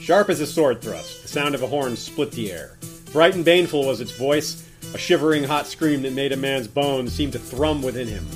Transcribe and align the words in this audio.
Sharp 0.00 0.30
as 0.30 0.40
a 0.40 0.46
sword 0.46 0.80
thrust, 0.80 1.20
the 1.22 1.28
sound 1.28 1.54
of 1.54 1.62
a 1.62 1.66
horn 1.66 1.94
split 1.94 2.32
the 2.32 2.50
air. 2.50 2.78
Bright 3.12 3.34
and 3.34 3.44
baneful 3.44 3.86
was 3.86 4.00
its 4.00 4.12
voice, 4.16 4.66
a 4.94 4.98
shivering 4.98 5.44
hot 5.44 5.66
scream 5.66 6.00
that 6.02 6.14
made 6.14 6.32
a 6.32 6.38
man's 6.38 6.66
bones 6.66 7.12
seem 7.12 7.30
to 7.32 7.38
thrum 7.38 7.82
within 7.82 8.08
him. 8.08 8.26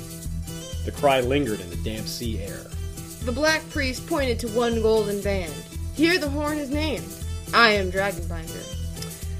The 0.85 0.91
cry 0.91 1.21
lingered 1.21 1.59
in 1.59 1.69
the 1.71 1.75
damp 1.77 2.05
sea 2.05 2.39
air. 2.39 2.61
The 3.23 3.31
black 3.31 3.67
priest 3.71 4.05
pointed 4.05 4.39
to 4.41 4.47
one 4.49 4.79
golden 4.83 5.21
band. 5.23 5.51
Here 5.95 6.19
the 6.19 6.29
horn 6.29 6.59
is 6.59 6.69
named. 6.69 7.11
I 7.51 7.71
am 7.71 7.91
Dragonbinder. 7.91 8.73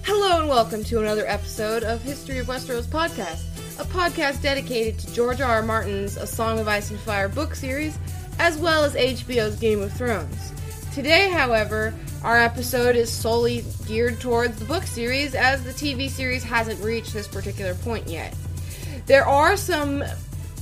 Hello 0.03 0.39
and 0.39 0.49
welcome 0.49 0.83
to 0.85 1.01
another 1.01 1.27
episode 1.27 1.83
of 1.83 2.01
History 2.01 2.39
of 2.39 2.47
Westeros 2.47 2.87
podcast, 2.87 3.43
a 3.79 3.85
podcast 3.85 4.41
dedicated 4.41 4.97
to 4.97 5.13
George 5.13 5.41
R. 5.41 5.57
R. 5.57 5.61
Martin's 5.61 6.17
A 6.17 6.25
Song 6.25 6.57
of 6.57 6.67
Ice 6.67 6.89
and 6.89 6.99
Fire 7.01 7.29
book 7.29 7.53
series, 7.53 7.99
as 8.39 8.57
well 8.57 8.83
as 8.83 8.95
HBO's 8.95 9.57
Game 9.57 9.81
of 9.81 9.93
Thrones. 9.93 10.53
Today, 10.91 11.29
however, 11.29 11.93
our 12.25 12.39
episode 12.39 12.95
is 12.95 13.13
solely 13.13 13.63
geared 13.85 14.19
towards 14.19 14.57
the 14.57 14.65
book 14.65 14.81
series, 14.81 15.35
as 15.35 15.63
the 15.63 15.69
TV 15.69 16.09
series 16.09 16.43
hasn't 16.43 16.83
reached 16.83 17.13
this 17.13 17.27
particular 17.27 17.75
point 17.75 18.07
yet. 18.07 18.35
There 19.05 19.27
are 19.27 19.55
some 19.55 20.03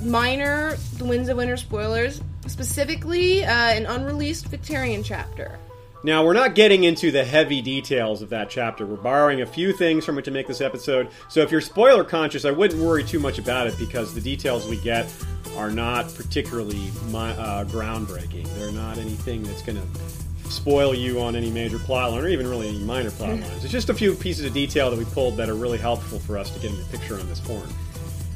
minor 0.04 0.76
The 0.98 1.06
Winds 1.06 1.30
of 1.30 1.38
Winter 1.38 1.56
spoilers, 1.56 2.22
specifically 2.48 3.46
uh, 3.46 3.50
an 3.50 3.86
unreleased 3.86 4.52
Victarion 4.52 5.06
chapter. 5.06 5.58
Now, 6.04 6.26
we're 6.26 6.34
not 6.34 6.54
getting 6.54 6.84
into 6.84 7.12
the 7.12 7.24
heavy 7.24 7.62
details 7.62 8.22
of 8.22 8.30
that 8.32 8.50
chapter. 8.50 8.86
We're 8.86 8.98
borrowing 8.98 9.40
a 9.40 9.46
few 9.46 9.72
things 9.72 10.04
from 10.06 10.18
it 10.18 10.26
to 10.26 10.32
make 10.32 10.48
this 10.48 10.60
episode. 10.60 11.08
So 11.30 11.40
if 11.40 11.50
you're 11.50 11.62
spoiler 11.62 12.04
conscious, 12.04 12.44
I 12.44 12.52
wouldn't 12.52 12.84
worry 12.84 13.06
too 13.06 13.22
much 13.22 13.40
about 13.40 13.68
it 13.68 13.78
because 13.80 14.14
the 14.14 14.20
details 14.20 14.68
we 14.68 14.76
get 14.82 15.10
are 15.56 15.72
not 15.72 16.14
particularly 16.14 16.92
mi- 17.06 17.20
uh, 17.38 17.64
groundbreaking. 17.64 18.54
They're 18.56 18.74
not 18.74 18.98
anything 18.98 19.44
that's 19.44 19.62
going 19.62 19.78
to 19.78 20.23
spoil 20.54 20.94
you 20.94 21.20
on 21.22 21.36
any 21.36 21.50
major 21.50 21.80
plot 21.80 22.12
line 22.12 22.24
or 22.24 22.28
even 22.28 22.48
really 22.48 22.70
any 22.70 22.80
minor 22.80 23.12
plot 23.12 23.30
lines. 23.30 23.64
It's 23.64 23.72
just 23.72 23.90
a 23.90 23.94
few 23.94 24.14
pieces 24.16 24.46
of 24.46 24.54
detail 24.54 24.90
that 24.90 24.98
we 25.00 25.06
pulled 25.06 25.36
that 25.38 25.50
are 25.50 25.56
really 25.56 25.78
helpful 25.78 26.20
for 26.20 26.38
us 26.38 26.50
to 26.52 26.60
get 26.60 26.72
in 26.72 26.78
the 26.78 26.86
picture 26.86 27.20
on 27.20 27.28
this 27.28 27.40
horn. 27.40 27.68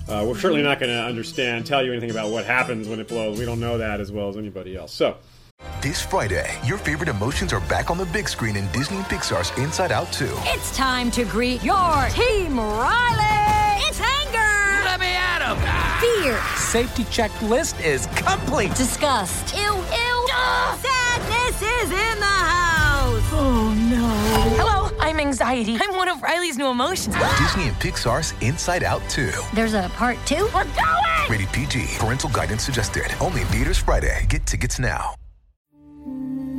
Uh, 0.10 0.24
we're 0.26 0.38
certainly 0.40 0.64
not 0.64 0.80
going 0.80 0.90
to 0.92 1.02
understand, 1.02 1.66
tell 1.66 1.84
you 1.84 1.92
anything 1.92 2.12
about 2.12 2.30
what 2.32 2.46
happens 2.46 2.88
when 2.88 3.00
it 3.00 3.08
blows. 3.08 3.38
We 3.38 3.46
don't 3.46 3.60
know 3.60 3.78
that 3.78 4.00
as 4.00 4.12
well 4.12 4.30
as 4.30 4.38
anybody 4.38 4.76
else. 4.78 4.94
So, 4.94 5.18
This 5.82 6.02
Friday, 6.02 6.50
your 6.66 6.78
favorite 6.78 7.10
emotions 7.10 7.52
are 7.52 7.60
back 7.62 7.92
on 7.92 7.98
the 7.98 8.06
big 8.06 8.30
screen 8.30 8.56
in 8.56 8.72
Disney 8.72 8.98
and 8.98 9.06
Pixar's 9.08 9.56
Inside 9.58 9.92
Out 9.92 10.12
2. 10.14 10.26
It's 10.46 10.76
time 10.78 11.12
to 11.12 11.26
greet 11.26 11.62
your 11.64 12.08
team, 12.12 12.58
Riley! 12.58 13.84
It's 13.88 14.00
anger! 14.00 14.86
Let 14.86 15.00
me 15.02 15.08
at 15.08 15.42
him! 15.42 15.58
Fear! 16.24 16.40
Safety 16.56 17.04
checklist 17.06 17.84
is 17.84 18.08
complete. 18.16 18.74
Disgust! 18.76 19.54
Ew, 19.56 19.62
ew! 19.62 20.28
Sadness 21.48 21.62
is 21.62 21.92
in 21.92 22.20
the 22.20 22.26
house! 22.26 23.24
Oh 23.32 23.74
no. 23.90 24.08
Hello, 24.58 24.98
I'm 25.00 25.18
anxiety. 25.20 25.78
I'm 25.80 25.96
one 25.96 26.10
of 26.10 26.22
Riley's 26.22 26.58
new 26.58 26.68
emotions. 26.68 27.16
Disney 27.40 27.70
and 27.70 27.76
Pixar's 27.78 28.34
Inside 28.42 28.84
Out 28.84 29.02
2. 29.10 29.32
There's 29.54 29.74
a 29.74 29.90
part 29.96 30.18
two? 30.26 30.50
We're 30.54 30.66
going! 30.66 31.30
Rated 31.30 31.48
PG. 31.54 32.00
Parental 32.00 32.30
guidance 32.32 32.64
suggested. 32.64 33.06
Only 33.22 33.42
in 33.42 33.48
theaters 33.48 33.78
Friday. 33.78 34.26
Get 34.28 34.46
tickets 34.46 34.78
now. 34.78 35.16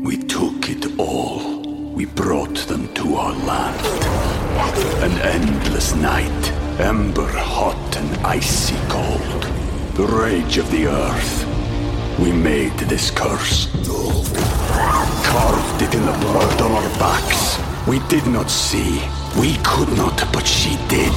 We 0.03 0.17
took 0.17 0.71
it 0.71 0.99
all. 0.99 1.61
We 1.93 2.07
brought 2.07 2.57
them 2.57 2.93
to 2.95 3.17
our 3.17 3.35
land. 3.35 3.87
An 5.05 5.19
endless 5.21 5.95
night, 5.97 6.53
ember 6.81 7.29
hot 7.29 7.97
and 7.97 8.27
icy 8.27 8.77
cold. 8.89 9.43
The 9.97 10.07
rage 10.07 10.57
of 10.57 10.71
the 10.71 10.87
earth. 10.87 12.19
We 12.19 12.33
made 12.33 12.73
this 12.79 13.11
curse. 13.11 13.69
Carved 15.25 15.83
it 15.83 15.95
in 15.95 16.05
the 16.07 16.13
blood 16.13 16.61
on 16.63 16.73
our 16.73 16.99
backs. 16.99 17.59
We 17.87 17.99
did 18.09 18.27
not 18.27 18.51
see. 18.51 19.03
We 19.39 19.57
could 19.65 19.89
not, 19.97 20.17
but 20.33 20.47
she 20.47 20.77
did. 20.89 21.13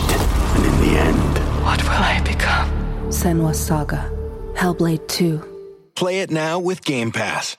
And 0.56 0.66
in 0.66 0.82
the 0.82 1.00
end, 1.00 1.38
What 1.64 1.82
will 1.84 1.90
I 1.92 2.22
become? 2.26 2.70
Senua 3.10 3.54
Saga. 3.54 4.10
Hellblade 4.56 5.08
2. 5.08 5.92
Play 5.96 6.22
it 6.22 6.32
now 6.32 6.60
with 6.60 6.84
Game 6.84 7.12
Pass. 7.12 7.58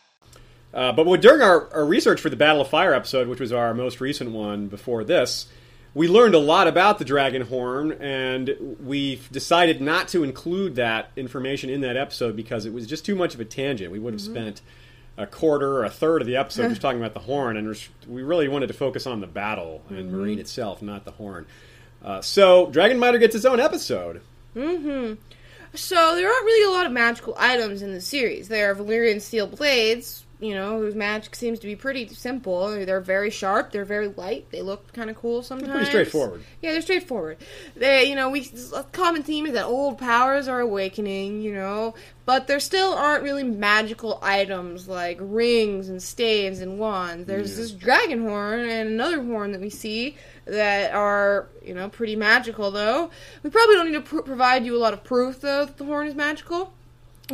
Uh, 0.74 0.90
but 0.92 1.04
during 1.20 1.42
our, 1.42 1.72
our 1.74 1.84
research 1.84 2.20
for 2.20 2.30
the 2.30 2.36
Battle 2.36 2.62
of 2.62 2.68
Fire 2.68 2.94
episode, 2.94 3.28
which 3.28 3.40
was 3.40 3.52
our 3.52 3.74
most 3.74 4.00
recent 4.00 4.30
one 4.30 4.68
before 4.68 5.04
this, 5.04 5.46
we 5.94 6.08
learned 6.08 6.34
a 6.34 6.38
lot 6.38 6.66
about 6.66 6.98
the 6.98 7.04
dragon 7.04 7.42
horn, 7.42 7.92
and 7.92 8.76
we 8.82 9.20
decided 9.30 9.80
not 9.82 10.08
to 10.08 10.24
include 10.24 10.74
that 10.76 11.10
information 11.16 11.68
in 11.68 11.82
that 11.82 11.96
episode 11.98 12.34
because 12.34 12.64
it 12.64 12.72
was 12.72 12.86
just 12.86 13.04
too 13.04 13.14
much 13.14 13.34
of 13.34 13.40
a 13.40 13.44
tangent. 13.44 13.92
We 13.92 13.98
would 13.98 14.14
have 14.14 14.22
spent 14.22 14.62
a 15.16 15.26
quarter 15.26 15.76
or 15.78 15.84
a 15.84 15.90
third 15.90 16.22
of 16.22 16.26
the 16.26 16.36
episode 16.36 16.68
just 16.68 16.80
talking 16.82 17.00
about 17.00 17.14
the 17.14 17.20
horn, 17.20 17.56
and 17.56 17.76
we 18.08 18.22
really 18.22 18.48
wanted 18.48 18.68
to 18.68 18.74
focus 18.74 19.06
on 19.06 19.20
the 19.20 19.26
battle 19.26 19.82
and 19.88 20.12
Meereen 20.12 20.38
itself, 20.38 20.82
not 20.82 21.04
the 21.04 21.12
horn. 21.12 21.46
Uh, 22.04 22.20
so, 22.20 22.66
Dragonbinder 22.66 23.20
gets 23.20 23.34
its 23.34 23.44
own 23.44 23.60
episode. 23.60 24.22
So 25.74 26.14
there 26.14 26.28
aren't 26.28 26.44
really 26.44 26.70
a 26.70 26.76
lot 26.76 26.84
of 26.86 26.92
magical 26.92 27.34
items 27.38 27.80
in 27.80 27.94
the 27.94 28.00
series. 28.00 28.48
There 28.48 28.70
are 28.70 28.74
Valyrian 28.74 29.20
steel 29.22 29.46
blades, 29.46 30.21
you 30.42 30.54
know, 30.54 30.78
whose 30.80 30.94
magic 30.96 31.36
seems 31.36 31.60
to 31.60 31.66
be 31.66 31.76
pretty 31.76 32.08
simple. 32.08 32.68
They're 32.84 33.00
very 33.00 33.30
sharp. 33.30 33.70
They're 33.70 33.84
very 33.84 34.08
light. 34.08 34.50
They 34.50 34.60
look 34.60 34.92
kind 34.92 35.08
of 35.08 35.16
cool 35.16 35.42
sometimes. 35.42 35.70
Pretty 35.70 35.86
straightforward. 35.86 36.42
Yeah, 36.60 36.72
they're 36.72 36.82
straightforward. 36.82 37.38
They, 37.76 38.04
you 38.04 38.16
know, 38.16 38.28
we 38.28 38.50
a 38.74 38.82
common 38.84 39.22
theme 39.22 39.46
is 39.46 39.52
that 39.52 39.64
old 39.64 39.98
powers 39.98 40.48
are 40.48 40.60
awakening. 40.60 41.42
You 41.42 41.54
know, 41.54 41.94
but 42.26 42.48
there 42.48 42.60
still 42.60 42.92
aren't 42.92 43.22
really 43.22 43.44
magical 43.44 44.18
items 44.20 44.88
like 44.88 45.18
rings 45.20 45.88
and 45.88 46.02
staves 46.02 46.60
and 46.60 46.78
wands. 46.78 47.26
There's 47.26 47.56
this 47.56 47.70
dragon 47.70 48.22
horn 48.22 48.60
and 48.60 48.88
another 48.88 49.22
horn 49.22 49.52
that 49.52 49.60
we 49.60 49.70
see 49.70 50.16
that 50.44 50.92
are 50.92 51.48
you 51.64 51.72
know 51.74 51.88
pretty 51.88 52.16
magical 52.16 52.70
though. 52.72 53.10
We 53.42 53.50
probably 53.50 53.76
don't 53.76 53.86
need 53.86 53.94
to 53.94 54.00
pr- 54.00 54.22
provide 54.22 54.66
you 54.66 54.76
a 54.76 54.80
lot 54.80 54.92
of 54.92 55.04
proof 55.04 55.40
though 55.40 55.64
that 55.66 55.78
the 55.78 55.84
horn 55.84 56.08
is 56.08 56.14
magical. 56.14 56.72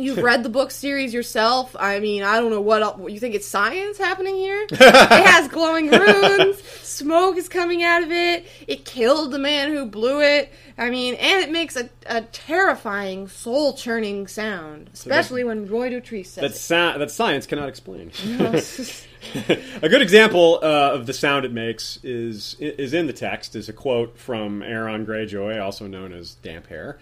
You've 0.01 0.17
read 0.23 0.43
the 0.43 0.49
book 0.49 0.71
series 0.71 1.13
yourself. 1.13 1.75
I 1.79 1.99
mean, 1.99 2.23
I 2.23 2.39
don't 2.39 2.51
know 2.51 2.61
what 2.61 2.81
else. 2.81 2.99
You 3.11 3.19
think 3.19 3.35
it's 3.35 3.47
science 3.47 3.97
happening 3.97 4.35
here? 4.35 4.67
it 4.71 4.77
has 5.25 5.47
glowing 5.47 5.89
runes. 5.89 6.61
Smoke 6.61 7.37
is 7.37 7.47
coming 7.49 7.83
out 7.83 8.03
of 8.03 8.11
it. 8.11 8.47
It 8.67 8.85
killed 8.85 9.31
the 9.31 9.39
man 9.39 9.71
who 9.71 9.85
blew 9.85 10.21
it. 10.21 10.51
I 10.77 10.89
mean, 10.89 11.15
and 11.15 11.43
it 11.43 11.51
makes 11.51 11.75
a, 11.75 11.89
a 12.05 12.21
terrifying, 12.21 13.27
soul 13.27 13.73
churning 13.73 14.27
sound, 14.27 14.89
especially 14.93 15.43
when 15.43 15.67
Roy 15.67 15.89
Dotrice 15.89 16.27
says 16.27 16.41
That, 16.41 16.51
it. 16.51 16.55
sa- 16.55 16.97
that 16.97 17.11
science 17.11 17.45
cannot 17.45 17.67
explain. 17.67 18.11
a 19.81 19.89
good 19.89 20.01
example 20.01 20.59
uh, 20.63 20.91
of 20.93 21.05
the 21.05 21.13
sound 21.13 21.45
it 21.45 21.51
makes 21.51 21.99
is 22.03 22.55
is 22.59 22.93
in 22.93 23.07
the 23.07 23.13
text. 23.13 23.55
Is 23.55 23.67
a 23.67 23.73
quote 23.73 24.17
from 24.17 24.61
Aeron 24.63 25.05
Greyjoy, 25.05 25.61
also 25.61 25.87
known 25.87 26.13
as 26.13 26.37
Damphair. 26.43 26.97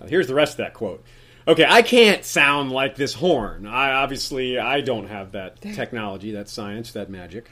Uh, 0.00 0.06
here's 0.06 0.26
the 0.26 0.34
rest 0.34 0.52
of 0.54 0.56
that 0.58 0.74
quote. 0.74 1.02
Okay, 1.46 1.66
I 1.68 1.82
can't 1.82 2.24
sound 2.24 2.72
like 2.72 2.96
this 2.96 3.14
horn. 3.14 3.66
I 3.66 3.92
obviously 3.92 4.58
I 4.58 4.80
don't 4.80 5.08
have 5.08 5.32
that 5.32 5.60
technology, 5.60 6.32
that 6.32 6.48
science, 6.48 6.92
that 6.92 7.10
magic. 7.10 7.50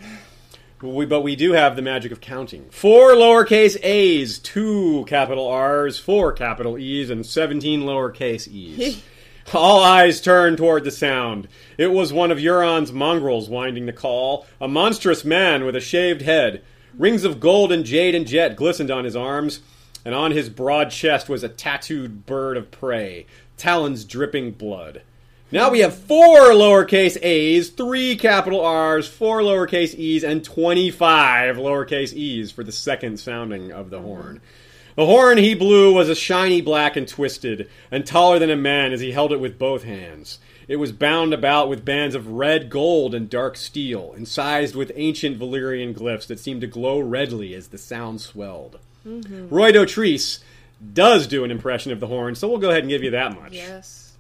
We, 0.81 1.05
but 1.05 1.21
we 1.21 1.37
do 1.37 1.53
have 1.53 1.77
the 1.77 1.83
magic 1.83 2.11
of 2.11 2.21
counting. 2.21 2.71
Four 2.71 3.11
lowercase 3.11 3.79
a's, 3.85 4.39
two 4.39 5.05
capital 5.07 5.47
R's, 5.47 5.99
four 5.99 6.33
capital 6.33 6.79
E's, 6.79 7.11
and 7.11 7.25
17 7.25 7.83
lowercase 7.83 8.49
e's. 8.49 9.03
All 9.55 9.83
eyes 9.85 10.21
turned 10.21 10.57
toward 10.57 10.85
the 10.85 10.91
sound. 10.91 11.47
It 11.77 11.89
was 11.89 12.13
one 12.13 12.31
of 12.31 12.39
Euron's 12.39 12.93
mongrels 12.93 13.49
winding 13.49 13.87
the 13.87 13.93
call, 13.93 14.47
a 14.61 14.67
monstrous 14.67 15.25
man 15.25 15.65
with 15.65 15.77
a 15.77 15.81
shaved 15.81 16.23
head. 16.23 16.65
Rings 16.97 17.25
of 17.25 17.41
gold 17.41 17.71
and 17.71 17.85
jade 17.85 18.15
and 18.15 18.27
jet 18.27 18.57
glistened 18.57 18.91
on 18.91 19.05
his 19.05 19.17
arms, 19.17 19.61
and 20.05 20.15
on 20.15 20.33
his 20.33 20.49
broad 20.49 20.91
chest 20.91 21.29
was 21.29 21.45
a 21.45 21.49
tattooed 21.49 22.27
bird 22.27 22.57
of 22.57 22.71
prey, 22.71 23.27
talons 23.57 24.05
dripping 24.05 24.53
blood. 24.53 25.03
Now 25.53 25.71
we 25.71 25.81
have 25.81 25.95
four 25.95 26.39
lowercase 26.53 27.19
a's, 27.23 27.69
three 27.69 28.17
capital 28.17 28.65
R's, 28.65 29.07
four 29.07 29.41
lowercase 29.41 29.95
e's, 29.95 30.25
and 30.25 30.43
25 30.43 31.57
lowercase 31.57 32.15
e's 32.15 32.51
for 32.51 32.65
the 32.65 32.73
second 32.73 33.21
sounding 33.21 33.71
of 33.71 33.91
the 33.91 34.01
horn. 34.01 34.41
The 34.97 35.07
horn 35.07 35.37
he 35.39 35.55
blew 35.55 35.93
was 35.93 36.09
a 36.09 36.15
shiny 36.15 36.63
black 36.63 36.97
and 36.97 37.07
twisted, 37.07 37.69
and 37.91 38.07
taller 38.07 38.39
than 38.39 38.49
a 38.49 38.57
man 38.57 38.93
as 38.93 39.01
he 39.01 39.13
held 39.13 39.31
it 39.31 39.41
with 39.41 39.59
both 39.59 39.85
hands. 39.85 40.39
It 40.69 40.77
was 40.77 40.93
bound 40.93 41.35
about 41.35 41.69
with 41.69 41.85
bands 41.85 42.15
of 42.15 42.29
red 42.29 42.71
gold 42.71 43.15
and 43.15 43.29
dark 43.29 43.57
steel, 43.57 44.15
incised 44.17 44.75
with 44.75 44.93
ancient 44.95 45.39
Valyrian 45.39 45.95
glyphs 45.95 46.27
that 46.29 46.41
seemed 46.41 46.63
to 46.63 46.67
glow 46.67 46.99
redly 46.99 47.55
as 47.55 47.69
the 47.69 47.79
sound 47.79 48.23
swelled. 48.23 48.79
Mm-hmm. 49.07 49.49
Roy 49.49 49.73
Dotrice 49.73 50.39
does 50.93 51.27
do 51.27 51.45
an 51.45 51.51
impression 51.51 51.93
of 51.93 52.01
the 52.01 52.07
horn, 52.07 52.35
so 52.35 52.49
we'll 52.49 52.59
go 52.59 52.71
ahead 52.71 52.83
and 52.83 52.91
give 52.91 53.03
you 53.03 53.11
that 53.11 53.35
much. 53.41 53.53
yes. 53.53 54.17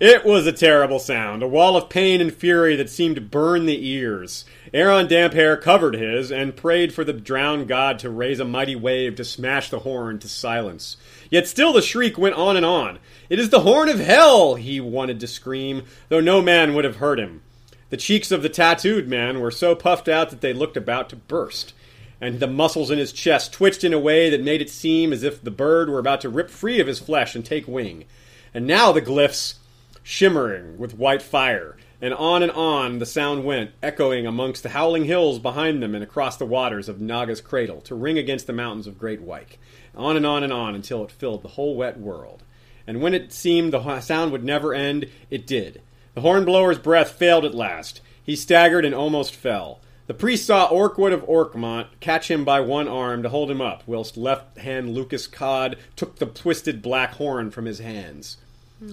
It 0.00 0.24
was 0.24 0.46
a 0.46 0.52
terrible 0.52 1.00
sound, 1.00 1.42
a 1.42 1.48
wall 1.48 1.76
of 1.76 1.88
pain 1.88 2.20
and 2.20 2.32
fury 2.32 2.76
that 2.76 2.90
seemed 2.90 3.16
to 3.16 3.20
burn 3.20 3.66
the 3.66 3.88
ears. 3.88 4.44
Aeron 4.72 5.08
Damphair 5.08 5.60
covered 5.60 5.94
his 5.94 6.30
and 6.30 6.56
prayed 6.56 6.94
for 6.94 7.02
the 7.02 7.12
drowned 7.12 7.66
god 7.66 7.98
to 8.00 8.10
raise 8.10 8.38
a 8.38 8.44
mighty 8.44 8.76
wave 8.76 9.16
to 9.16 9.24
smash 9.24 9.70
the 9.70 9.80
horn 9.80 10.18
to 10.20 10.28
silence. 10.28 10.96
Yet 11.30 11.48
still 11.48 11.72
the 11.72 11.82
shriek 11.82 12.16
went 12.16 12.36
on 12.36 12.56
and 12.56 12.64
on. 12.64 12.98
It 13.28 13.40
is 13.40 13.50
the 13.50 13.60
horn 13.60 13.88
of 13.88 13.98
hell, 13.98 14.54
he 14.54 14.80
wanted 14.80 15.18
to 15.20 15.26
scream, 15.26 15.82
though 16.08 16.20
no 16.20 16.40
man 16.40 16.74
would 16.74 16.84
have 16.84 16.96
heard 16.96 17.18
him. 17.18 17.42
The 17.90 17.96
cheeks 17.96 18.30
of 18.30 18.42
the 18.42 18.48
tattooed 18.48 19.08
man 19.08 19.40
were 19.40 19.50
so 19.50 19.74
puffed 19.74 20.08
out 20.08 20.30
that 20.30 20.40
they 20.40 20.52
looked 20.52 20.76
about 20.76 21.08
to 21.10 21.16
burst, 21.16 21.72
and 22.20 22.40
the 22.40 22.46
muscles 22.46 22.90
in 22.90 22.98
his 22.98 23.12
chest 23.12 23.52
twitched 23.52 23.84
in 23.84 23.92
a 23.92 23.98
way 23.98 24.30
that 24.30 24.42
made 24.42 24.60
it 24.60 24.70
seem 24.70 25.12
as 25.12 25.22
if 25.22 25.42
the 25.42 25.50
bird 25.50 25.88
were 25.88 25.98
about 25.98 26.20
to 26.22 26.28
rip 26.28 26.50
free 26.50 26.80
of 26.80 26.86
his 26.86 26.98
flesh 26.98 27.34
and 27.34 27.44
take 27.44 27.68
wing. 27.68 28.04
And 28.52 28.66
now 28.66 28.92
the 28.92 29.02
glyphs 29.02 29.54
shimmering 30.02 30.78
with 30.78 30.96
white 30.96 31.22
fire, 31.22 31.76
and 32.00 32.14
on 32.14 32.42
and 32.42 32.52
on 32.52 32.98
the 32.98 33.06
sound 33.06 33.44
went, 33.44 33.72
echoing 33.82 34.26
amongst 34.26 34.62
the 34.62 34.70
howling 34.70 35.04
hills 35.04 35.38
behind 35.38 35.82
them 35.82 35.94
and 35.94 36.02
across 36.02 36.36
the 36.36 36.46
waters 36.46 36.88
of 36.88 37.00
Naga's 37.00 37.40
cradle, 37.40 37.80
to 37.82 37.94
ring 37.94 38.16
against 38.16 38.46
the 38.46 38.52
mountains 38.52 38.86
of 38.86 38.98
Great 38.98 39.20
Wyke. 39.20 39.58
On 39.94 40.16
and 40.16 40.24
on 40.24 40.42
and 40.42 40.52
on 40.52 40.74
until 40.74 41.04
it 41.04 41.10
filled 41.10 41.42
the 41.42 41.48
whole 41.48 41.76
wet 41.76 41.98
world. 41.98 42.42
And 42.86 43.02
when 43.02 43.14
it 43.14 43.32
seemed 43.32 43.72
the 43.72 44.00
sound 44.00 44.32
would 44.32 44.44
never 44.44 44.72
end, 44.72 45.10
it 45.28 45.46
did. 45.46 45.82
The 46.14 46.22
hornblower's 46.22 46.78
breath 46.78 47.10
failed 47.10 47.44
at 47.44 47.54
last. 47.54 48.00
He 48.24 48.34
staggered 48.34 48.84
and 48.84 48.94
almost 48.94 49.34
fell. 49.34 49.80
The 50.08 50.14
priest 50.14 50.46
saw 50.46 50.68
Orkwood 50.70 51.12
of 51.12 51.22
Orkmont 51.28 51.88
catch 52.00 52.30
him 52.30 52.42
by 52.42 52.60
one 52.60 52.88
arm 52.88 53.22
to 53.22 53.28
hold 53.28 53.50
him 53.50 53.60
up, 53.60 53.82
whilst 53.86 54.16
left 54.16 54.56
hand 54.56 54.94
Lucas 54.94 55.26
Codd 55.26 55.76
took 55.96 56.16
the 56.16 56.24
twisted 56.24 56.80
black 56.80 57.12
horn 57.12 57.50
from 57.50 57.66
his 57.66 57.78
hands. 57.78 58.38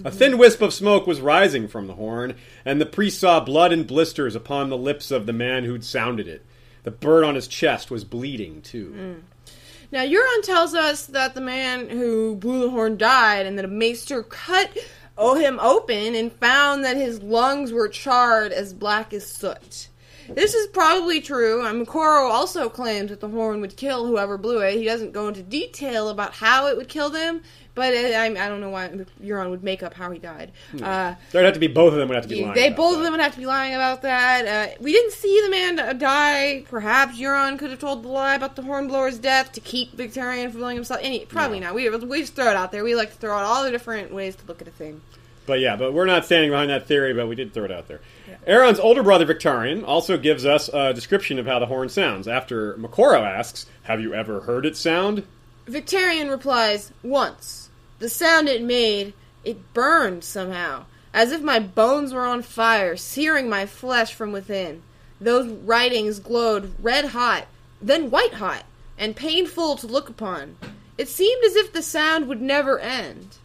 A 0.04 0.12
thin 0.12 0.38
wisp 0.38 0.62
of 0.62 0.74
smoke 0.74 1.08
was 1.08 1.22
rising 1.22 1.70
from 1.70 1.88
the 1.88 1.94
horn, 1.94 2.36
and 2.66 2.82
the 2.82 2.86
priest 2.86 3.20
saw 3.20 3.40
blood 3.40 3.72
and 3.72 3.88
blisters 3.88 4.36
upon 4.36 4.70
the 4.70 4.78
lips 4.78 5.10
of 5.10 5.26
the 5.26 5.32
man 5.32 5.64
who'd 5.64 5.86
sounded 5.86 6.28
it. 6.28 6.46
The 6.84 6.92
bird 6.92 7.24
on 7.24 7.36
his 7.36 7.48
chest 7.48 7.90
was 7.90 8.04
bleeding, 8.04 8.62
too. 8.62 8.94
Mm. 8.98 9.54
Now, 9.92 10.04
Euron 10.04 10.44
tells 10.44 10.74
us 10.74 11.06
that 11.06 11.34
the 11.34 11.40
man 11.40 11.90
who 11.90 12.36
blew 12.36 12.62
the 12.62 12.72
horn 12.72 12.98
died 12.98 13.46
and 13.46 13.58
that 13.58 13.64
a 13.64 13.70
maester 13.70 14.22
cut 14.22 14.76
him 15.18 15.60
open 15.62 16.14
and 16.14 16.34
found 16.34 16.84
that 16.84 16.98
his 16.98 17.22
lungs 17.22 17.72
were 17.72 17.88
charred 17.88 18.52
as 18.52 18.74
black 18.74 19.14
as 19.14 19.26
soot. 19.26 19.88
This 20.30 20.54
is 20.54 20.68
probably 20.68 21.22
true. 21.22 21.66
and 21.66 21.86
Moqorro 21.86 22.30
also 22.30 22.70
claims 22.70 23.10
that 23.10 23.20
the 23.20 23.30
horn 23.30 23.62
would 23.62 23.76
kill 23.78 24.06
whoever 24.06 24.38
blew 24.38 24.60
it. 24.60 24.76
He 24.78 24.86
doesn't 24.86 25.12
go 25.12 25.28
into 25.28 25.44
detail 25.44 26.10
about 26.10 26.34
how 26.34 26.68
it 26.68 26.78
would 26.78 26.88
kill 26.90 27.10
them, 27.10 27.42
but 27.76 27.94
it, 27.94 28.16
I, 28.16 28.26
I 28.26 28.50
don't 28.50 28.62
know 28.62 28.70
why 28.70 28.90
Euron 29.22 29.50
would 29.50 29.64
make 29.64 29.84
up 29.84 29.94
how 29.94 30.10
he 30.12 30.20
died. 30.20 30.52
Uh, 30.82 31.16
There'd 31.32 31.46
have 31.46 31.54
to 31.54 31.60
be 31.60 31.68
both 31.68 31.94
of 31.94 32.00
them 32.00 32.08
would 32.08 32.16
have 32.16 32.24
to 32.24 32.30
be 32.30 32.42
lying. 32.42 32.56
they 32.56 32.70
both 32.70 32.94
that. 32.94 32.98
of 33.00 33.04
them 33.04 33.12
would 33.14 33.22
have 33.22 33.34
to 33.34 33.40
be 33.40 33.46
lying 33.46 33.76
about 33.76 34.02
that. 34.04 34.46
Uh, 34.48 34.76
we 34.82 34.92
didn't 34.92 35.12
see 35.12 35.42
the 35.44 35.50
man 35.50 35.98
die. 36.00 36.64
Perhaps 36.70 37.20
Euron 37.20 37.60
could 37.60 37.70
have 37.70 37.80
told 37.80 38.04
the 38.04 38.08
lie 38.08 38.36
about 38.36 38.56
the 38.56 38.62
Hornblower's 38.62 39.20
death 39.20 39.52
to 39.54 39.60
keep 39.60 39.96
Victarion 39.96 40.52
from 40.52 40.60
feeling 40.62 40.76
himself. 40.78 41.00
Any, 41.04 41.26
probably 41.26 41.60
not. 41.60 41.76
We, 41.76 41.90
we 41.90 42.22
just 42.22 42.36
throw 42.36 42.50
it 42.50 42.56
out 42.56 42.72
there. 42.72 42.84
We 42.84 42.96
like 42.96 43.12
to 43.12 43.18
throw 43.18 43.36
out 43.36 43.44
all 43.44 43.64
the 43.64 43.72
different 43.72 44.14
ways 44.14 44.36
to 44.38 44.46
look 44.48 44.62
at 44.62 44.68
a 44.68 44.72
thing. 44.72 45.02
But 45.46 45.60
yeah, 45.60 45.76
but 45.76 45.94
we're 45.94 46.06
not 46.06 46.26
standing 46.26 46.50
behind 46.50 46.70
that 46.70 46.88
theory, 46.88 47.14
but 47.14 47.28
we 47.28 47.36
did 47.36 47.54
throw 47.54 47.66
it 47.66 47.72
out 47.72 47.88
there. 47.88 48.02
Aeron's 48.48 48.80
older 48.80 49.04
brother 49.04 49.26
Victarion 49.26 49.84
also 49.86 50.18
gives 50.18 50.46
us 50.46 50.70
a 50.70 50.94
description 50.94 51.38
of 51.40 51.46
how 51.46 51.60
the 51.60 51.68
horn 51.68 51.90
sounds. 51.90 52.28
After 52.28 52.74
Moqorro 52.76 53.22
asks, 53.22 53.66
"Have 53.84 54.02
you 54.02 54.14
ever 54.14 54.42
heard 54.42 54.66
it 54.66 54.76
sound?" 54.76 55.24
Victarion 55.68 56.30
replies, 56.30 56.92
Once. 57.04 57.70
The 58.00 58.10
sound 58.10 58.48
it 58.48 58.62
made, 58.62 59.14
it 59.44 59.74
burned 59.74 60.24
somehow, 60.24 60.86
as 61.14 61.32
if 61.32 61.42
my 61.42 61.60
bones 61.60 62.14
were 62.14 62.26
on 62.26 62.42
fire, 62.42 62.96
searing 62.96 63.50
my 63.50 63.66
flesh 63.66 64.14
from 64.14 64.32
within. 64.32 64.84
Those 65.20 65.48
writings 65.48 66.20
glowed 66.20 66.74
red 66.80 67.06
hot, 67.06 67.48
then 67.82 68.12
white 68.12 68.36
hot, 68.36 68.64
and 68.98 69.16
painful 69.16 69.78
to 69.78 69.88
look 69.88 70.10
upon. 70.10 70.58
It 70.98 71.08
seemed 71.08 71.44
as 71.44 71.56
if 71.56 71.74
the 71.74 71.82
sound 71.82 72.28
would 72.28 72.42
never 72.42 72.80
end. 72.80 73.38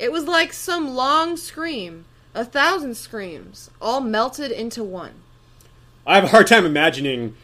It 0.00 0.10
was 0.10 0.24
like 0.24 0.54
some 0.54 0.94
long 0.94 1.36
scream, 1.36 2.06
a 2.34 2.44
thousand 2.44 2.96
screams, 2.96 3.70
all 3.82 4.00
melted 4.00 4.50
into 4.50 4.82
one. 4.82 5.12
I 6.06 6.14
have 6.14 6.24
a 6.24 6.28
hard 6.28 6.46
time 6.46 6.64
imagining 6.64 7.36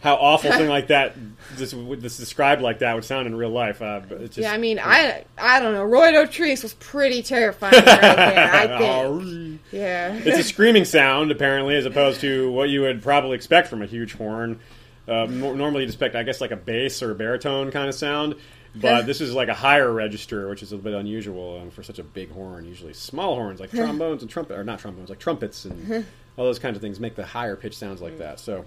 how 0.00 0.14
awful 0.14 0.50
something 0.50 0.70
like 0.70 0.86
that, 0.86 1.14
this, 1.56 1.74
this 1.76 2.16
described 2.16 2.62
like 2.62 2.78
that, 2.78 2.94
would 2.94 3.04
sound 3.04 3.26
in 3.26 3.36
real 3.36 3.50
life. 3.50 3.82
Uh, 3.82 4.00
but 4.08 4.22
it's 4.22 4.36
just, 4.36 4.48
yeah, 4.48 4.52
I 4.52 4.56
mean, 4.56 4.78
I 4.78 5.24
I 5.36 5.60
don't 5.60 5.74
know. 5.74 5.84
Roy 5.84 6.12
Dotrice 6.12 6.62
was 6.62 6.72
pretty 6.74 7.22
terrifying 7.22 7.74
right 7.74 7.84
there. 7.84 8.54
I 8.54 8.66
think. 8.78 9.60
Yeah. 9.70 10.14
it's 10.14 10.38
a 10.38 10.42
screaming 10.54 10.86
sound 10.86 11.30
apparently, 11.30 11.76
as 11.76 11.84
opposed 11.84 12.22
to 12.22 12.50
what 12.52 12.70
you 12.70 12.80
would 12.80 13.02
probably 13.02 13.34
expect 13.34 13.68
from 13.68 13.82
a 13.82 13.86
huge 13.86 14.14
horn. 14.14 14.60
Uh, 15.06 15.26
normally, 15.26 15.80
you'd 15.82 15.88
expect, 15.90 16.14
I 16.14 16.22
guess, 16.22 16.40
like 16.40 16.50
a 16.52 16.56
bass 16.56 17.02
or 17.02 17.10
a 17.10 17.14
baritone 17.14 17.70
kind 17.70 17.88
of 17.88 17.94
sound. 17.94 18.34
But 18.80 19.06
this 19.06 19.20
is 19.20 19.32
like 19.34 19.48
a 19.48 19.54
higher 19.54 19.92
register, 19.92 20.48
which 20.48 20.62
is 20.62 20.72
a 20.72 20.76
bit 20.78 20.94
unusual 20.94 21.60
um, 21.60 21.70
for 21.70 21.82
such 21.82 21.98
a 21.98 22.04
big 22.04 22.30
horn. 22.30 22.64
Usually, 22.66 22.92
small 22.92 23.34
horns 23.34 23.60
like 23.60 23.70
trombones 23.72 24.22
and 24.22 24.30
trumpet, 24.30 24.58
or 24.58 24.64
not 24.64 24.78
trombones, 24.78 25.08
like 25.10 25.18
trumpets 25.18 25.64
and 25.64 26.06
all 26.36 26.44
those 26.44 26.58
kinds 26.58 26.76
of 26.76 26.82
things 26.82 27.00
make 27.00 27.16
the 27.16 27.26
higher 27.26 27.56
pitch 27.56 27.76
sounds 27.76 28.00
like 28.00 28.18
that. 28.18 28.40
So, 28.40 28.64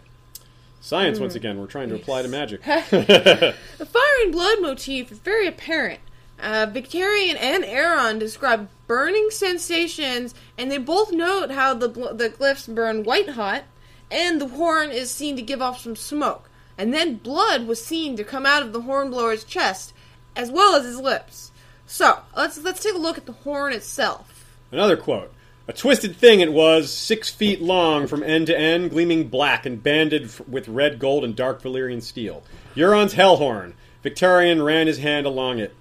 science 0.82 1.20
once 1.20 1.36
again, 1.36 1.60
we're 1.60 1.68
trying 1.68 1.90
to 1.90 1.96
apply 1.96 2.22
to 2.24 2.28
magic. 2.28 2.62
The 2.90 3.56
fire 3.86 4.24
and 4.24 4.32
blood 4.32 4.62
motif 4.62 5.12
is 5.12 5.20
very 5.20 5.48
apparent. 5.48 6.00
Uh, 6.40 6.66
Victarion 6.66 7.38
and 7.40 7.64
Aeron 7.64 8.18
describe 8.18 8.68
burning 8.88 9.30
sensations, 9.30 10.34
and 10.58 10.72
they 10.72 10.80
both 10.80 11.12
note 11.12 11.52
how 11.52 11.76
the 11.76 11.88
bl- 11.88 12.14
the 12.14 12.30
glyphs 12.30 12.74
burn 12.74 13.04
white 13.04 13.30
hot, 13.30 13.64
and 14.10 14.42
the 14.42 14.48
horn 14.48 14.90
is 14.90 15.12
seen 15.12 15.36
to 15.36 15.42
give 15.44 15.62
off 15.62 15.80
some 15.80 15.96
smoke. 15.96 16.50
And 16.78 16.92
then 16.94 17.18
blood 17.18 17.68
was 17.68 17.86
seen 17.86 18.18
to 18.18 18.24
come 18.24 18.46
out 18.48 18.64
of 18.64 18.74
the 18.74 18.82
hornblower's 18.82 19.44
chest, 19.44 19.94
as 20.36 20.52
well 20.52 20.76
as 20.76 20.86
his 20.86 21.00
lips. 21.00 21.52
So 21.86 22.20
let's 22.36 22.58
let's 22.62 22.82
take 22.82 22.96
a 22.96 23.00
look 23.00 23.18
at 23.18 23.26
the 23.26 23.32
horn 23.34 23.74
itself. 23.74 24.56
Another 24.72 24.98
quote. 24.98 25.34
A 25.68 25.74
twisted 25.74 26.16
thing 26.16 26.40
it 26.40 26.52
was, 26.52 26.92
six 26.92 27.30
feet 27.30 27.62
long 27.62 28.08
from 28.08 28.24
end 28.24 28.48
to 28.48 28.58
end, 28.58 28.90
gleaming 28.90 29.28
black 29.28 29.66
and 29.66 29.82
banded 29.82 30.24
f- 30.26 30.42
with 30.48 30.68
red 30.68 31.00
gold 31.00 31.24
and 31.24 31.36
dark 31.36 31.62
Valyrian 31.62 32.02
steel. 32.02 32.44
Euron's 32.76 33.14
hellhorn. 33.14 33.74
Victarion 34.04 34.66
ran 34.66 34.88
his 34.88 34.98
hand 34.98 35.26
along 35.26 35.60
it. 35.60 35.74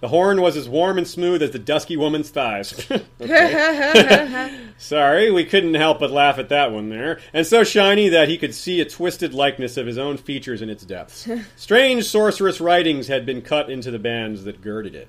The 0.00 0.08
horn 0.08 0.40
was 0.40 0.56
as 0.56 0.68
warm 0.68 0.96
and 0.96 1.08
smooth 1.08 1.42
as 1.42 1.50
the 1.50 1.58
dusky 1.58 1.96
woman's 1.96 2.30
thighs. 2.30 2.68
Sorry, 4.78 5.30
we 5.32 5.44
couldn't 5.44 5.74
help 5.74 5.98
but 5.98 6.12
laugh 6.12 6.38
at 6.38 6.50
that 6.50 6.70
one 6.70 6.88
there. 6.88 7.18
And 7.32 7.44
so 7.44 7.64
shiny 7.64 8.08
that 8.10 8.28
he 8.28 8.38
could 8.38 8.54
see 8.54 8.80
a 8.80 8.84
twisted 8.84 9.34
likeness 9.34 9.76
of 9.76 9.86
his 9.86 9.98
own 9.98 10.16
features 10.16 10.62
in 10.62 10.70
its 10.70 10.84
depths. 10.84 11.28
Strange 11.56 12.04
sorcerous 12.04 12.60
writings 12.60 13.08
had 13.08 13.26
been 13.26 13.42
cut 13.42 13.70
into 13.70 13.90
the 13.90 13.98
bands 13.98 14.44
that 14.44 14.62
girded 14.62 14.94
it. 14.94 15.08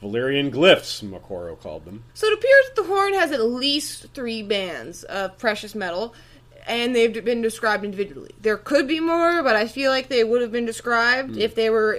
Valyrian 0.00 0.52
glyphs, 0.52 1.02
Moqorro 1.02 1.58
called 1.58 1.84
them. 1.84 2.04
So 2.14 2.28
it 2.28 2.34
appears 2.34 2.66
that 2.66 2.76
the 2.76 2.88
horn 2.88 3.14
has 3.14 3.32
at 3.32 3.42
least 3.42 4.06
three 4.14 4.44
bands 4.44 5.02
of 5.02 5.36
precious 5.38 5.74
metal, 5.74 6.14
and 6.68 6.94
they've 6.94 7.24
been 7.24 7.42
described 7.42 7.84
individually. 7.84 8.30
There 8.40 8.56
could 8.56 8.86
be 8.86 9.00
more, 9.00 9.42
but 9.42 9.56
I 9.56 9.66
feel 9.66 9.90
like 9.90 10.06
they 10.06 10.22
would 10.22 10.42
have 10.42 10.52
been 10.52 10.66
described 10.66 11.34
hmm. 11.34 11.40
if 11.40 11.56
they 11.56 11.70
were 11.70 11.98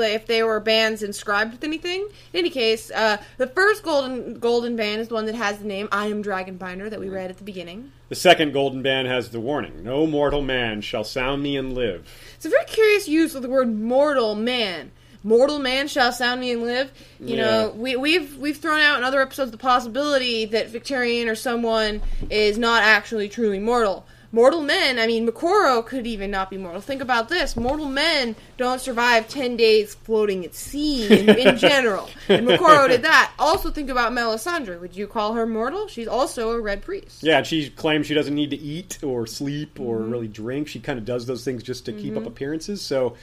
if, 0.00 0.26
they 0.26 0.42
were 0.42 0.60
bands 0.60 1.02
inscribed 1.02 1.52
with 1.52 1.64
anything. 1.64 2.02
In 2.32 2.38
any 2.40 2.50
case, 2.50 2.90
uh, 2.90 3.18
the 3.38 3.46
first 3.46 3.82
golden 3.82 4.38
golden 4.38 4.76
band 4.76 5.00
is 5.00 5.08
the 5.08 5.14
one 5.14 5.26
that 5.26 5.34
has 5.34 5.58
the 5.58 5.64
name 5.66 5.88
"I 5.92 6.06
am 6.06 6.22
Dragonbinder" 6.22 6.90
that 6.90 7.00
we 7.00 7.08
read 7.08 7.30
at 7.30 7.38
the 7.38 7.44
beginning. 7.44 7.92
The 8.08 8.14
second 8.14 8.52
golden 8.52 8.82
band 8.82 9.08
has 9.08 9.30
the 9.30 9.40
warning 9.40 9.82
No 9.82 10.06
mortal 10.06 10.42
man 10.42 10.80
shall 10.80 11.04
sound 11.04 11.42
me 11.42 11.56
and 11.56 11.74
live. 11.74 12.06
It's 12.36 12.46
a 12.46 12.50
very 12.50 12.64
curious 12.66 13.08
use 13.08 13.34
of 13.34 13.42
the 13.42 13.48
word 13.48 13.74
"mortal 13.74 14.34
man." 14.34 14.92
Mortal 15.24 15.58
man 15.58 15.88
shall 15.88 16.12
sound 16.12 16.40
me 16.40 16.52
and 16.52 16.62
live. 16.62 16.92
You 17.18 17.34
Yeah. 17.34 17.42
know, 17.42 17.74
we, 17.76 17.96
we've 17.96 18.36
we've 18.36 18.58
thrown 18.58 18.78
out 18.80 18.98
in 18.98 19.02
other 19.04 19.20
episodes 19.20 19.50
the 19.50 19.56
possibility 19.56 20.44
that 20.44 20.70
Victarion 20.72 21.26
or 21.28 21.34
someone 21.34 22.00
is 22.30 22.58
not 22.58 22.84
actually 22.84 23.28
truly 23.28 23.58
mortal. 23.58 24.06
Mortal 24.32 24.60
men, 24.62 24.98
I 24.98 25.06
mean, 25.06 25.26
Moqorro 25.26 25.84
could 25.86 26.06
even 26.06 26.30
not 26.30 26.50
be 26.50 26.56
mortal. 26.58 26.80
Think 26.80 27.00
about 27.00 27.28
this: 27.28 27.56
mortal 27.56 27.86
men 27.88 28.36
don't 28.56 28.80
survive 28.80 29.28
ten 29.28 29.56
days 29.56 29.94
floating 29.94 30.44
at 30.44 30.54
sea 30.54 31.06
in, 31.20 31.28
in 31.30 31.56
general, 31.58 32.08
and 32.28 32.46
Moqorro 32.46 32.88
did 32.88 33.02
that. 33.02 33.32
Also, 33.38 33.70
think 33.70 33.88
about 33.90 34.12
Melisandre. 34.12 34.80
Would 34.80 34.96
you 34.96 35.06
call 35.06 35.34
her 35.34 35.46
mortal? 35.46 35.88
She's 35.88 36.08
also 36.08 36.50
a 36.52 36.60
red 36.60 36.82
priest. 36.82 37.22
Yeah, 37.22 37.38
and 37.38 37.46
she 37.46 37.70
claims 37.70 38.06
she 38.06 38.14
doesn't 38.14 38.34
need 38.34 38.50
to 38.50 38.56
eat 38.58 38.98
or 39.02 39.26
sleep 39.26 39.78
or 39.80 39.96
Mm-hmm. 39.98 40.10
really 40.10 40.28
drink. 40.28 40.68
She 40.68 40.80
kind 40.80 40.98
of 40.98 41.04
does 41.04 41.26
those 41.26 41.44
things 41.44 41.62
just 41.62 41.86
to 41.86 41.92
keep 41.92 42.16
up 42.16 42.26
appearances. 42.26 42.82
So, 42.82 43.16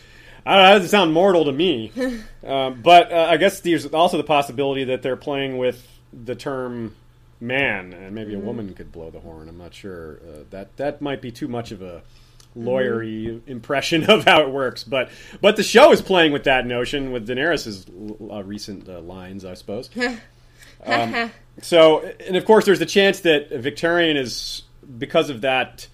I 0.46 0.56
don't 0.56 0.64
know, 0.64 0.68
that 0.70 0.74
doesn't 0.76 0.90
sound 0.90 1.14
mortal 1.14 1.46
to 1.46 1.52
me. 1.52 1.92
um, 2.46 2.82
but 2.82 3.12
uh, 3.12 3.28
I 3.30 3.38
guess 3.38 3.60
there's 3.60 3.86
also 3.88 4.18
the 4.18 4.24
possibility 4.24 4.86
that 4.86 5.02
they're 5.02 5.16
playing 5.16 5.58
with 5.58 5.88
the 6.12 6.36
term 6.36 6.96
man, 7.44 7.94
and 7.94 8.16
maybe 8.16 8.32
Mm-hmm. 8.34 8.42
a 8.42 8.46
woman 8.46 8.74
could 8.74 8.92
blow 8.92 9.10
the 9.12 9.20
horn. 9.20 9.50
I'm 9.50 9.58
not 9.58 9.74
sure. 9.74 10.20
Uh, 10.28 10.44
that 10.50 10.76
that 10.78 11.02
might 11.02 11.22
be 11.22 11.32
too 11.32 11.48
much 11.48 11.72
of 11.72 11.82
a 11.82 12.02
lawyery 12.58 13.42
impression 13.48 14.04
of 14.10 14.26
how 14.26 14.42
it 14.42 14.50
works. 14.50 14.84
But 14.84 15.10
but 15.42 15.56
the 15.56 15.64
show 15.64 15.92
is 15.92 16.02
playing 16.02 16.32
with 16.32 16.46
that 16.46 16.66
notion 16.66 17.12
with 17.12 17.28
Daenerys's 17.28 17.86
uh, 18.32 18.44
recent 18.44 18.88
uh, 18.90 19.02
lines, 19.02 19.46
I 19.46 19.54
suppose. 19.56 19.90
Um, 20.86 21.32
so, 21.62 22.00
and 22.28 22.36
of 22.36 22.44
course, 22.44 22.66
there's 22.66 22.80
the 22.80 22.86
chance 22.86 23.22
that 23.22 23.52
Victarion 23.52 24.18
is 24.18 24.64
because 24.98 25.30
of 25.30 25.40
that 25.42 25.88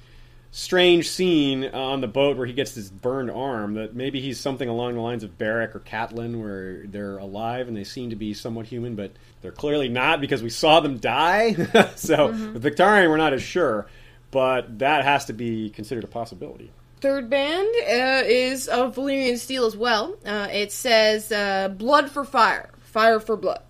strange 0.51 1.09
scene 1.09 1.65
on 1.65 2.01
the 2.01 2.07
boat 2.07 2.37
where 2.37 2.47
he 2.47 2.53
gets 2.53 2.71
this 2.73 2.89
burned 2.89 3.31
arm. 3.31 3.75
That 3.75 3.95
maybe 3.95 4.21
he's 4.21 4.39
something 4.39 4.67
along 4.67 4.95
the 4.95 5.01
lines 5.01 5.23
of 5.23 5.37
Beric 5.37 5.75
or 5.75 5.79
Catelyn, 5.79 6.41
where 6.41 6.85
they're 6.87 7.17
alive 7.17 7.67
and 7.67 7.75
they 7.75 7.83
seem 7.83 8.09
to 8.09 8.15
be 8.15 8.33
somewhat 8.33 8.67
human, 8.67 8.95
but 8.95 9.11
they're 9.41 9.51
clearly 9.51 9.89
not 9.89 10.21
because 10.21 10.41
we 10.43 10.49
saw 10.49 10.79
them 10.79 10.97
die. 10.97 11.53
so, 11.95 12.27
with 12.27 12.63
Victarion, 12.63 13.09
we're 13.09 13.17
not 13.17 13.33
as 13.33 13.43
sure, 13.43 13.87
but 14.31 14.79
that 14.79 15.03
has 15.03 15.25
to 15.25 15.33
be 15.33 15.69
considered 15.69 16.03
a 16.03 16.07
possibility. 16.07 16.71
Third 17.01 17.29
band 17.29 17.67
uh, 17.83 18.23
is 18.25 18.67
of 18.67 18.95
Valyrian 18.95 19.37
steel 19.37 19.65
as 19.65 19.77
well. 19.77 20.17
Uh, 20.25 20.49
it 20.51 20.73
says 20.73 21.31
uh, 21.31 21.69
"Blood 21.69 22.11
for 22.11 22.25
Fire, 22.25 22.71
Fire 22.79 23.21
for 23.21 23.37
Blood." 23.37 23.61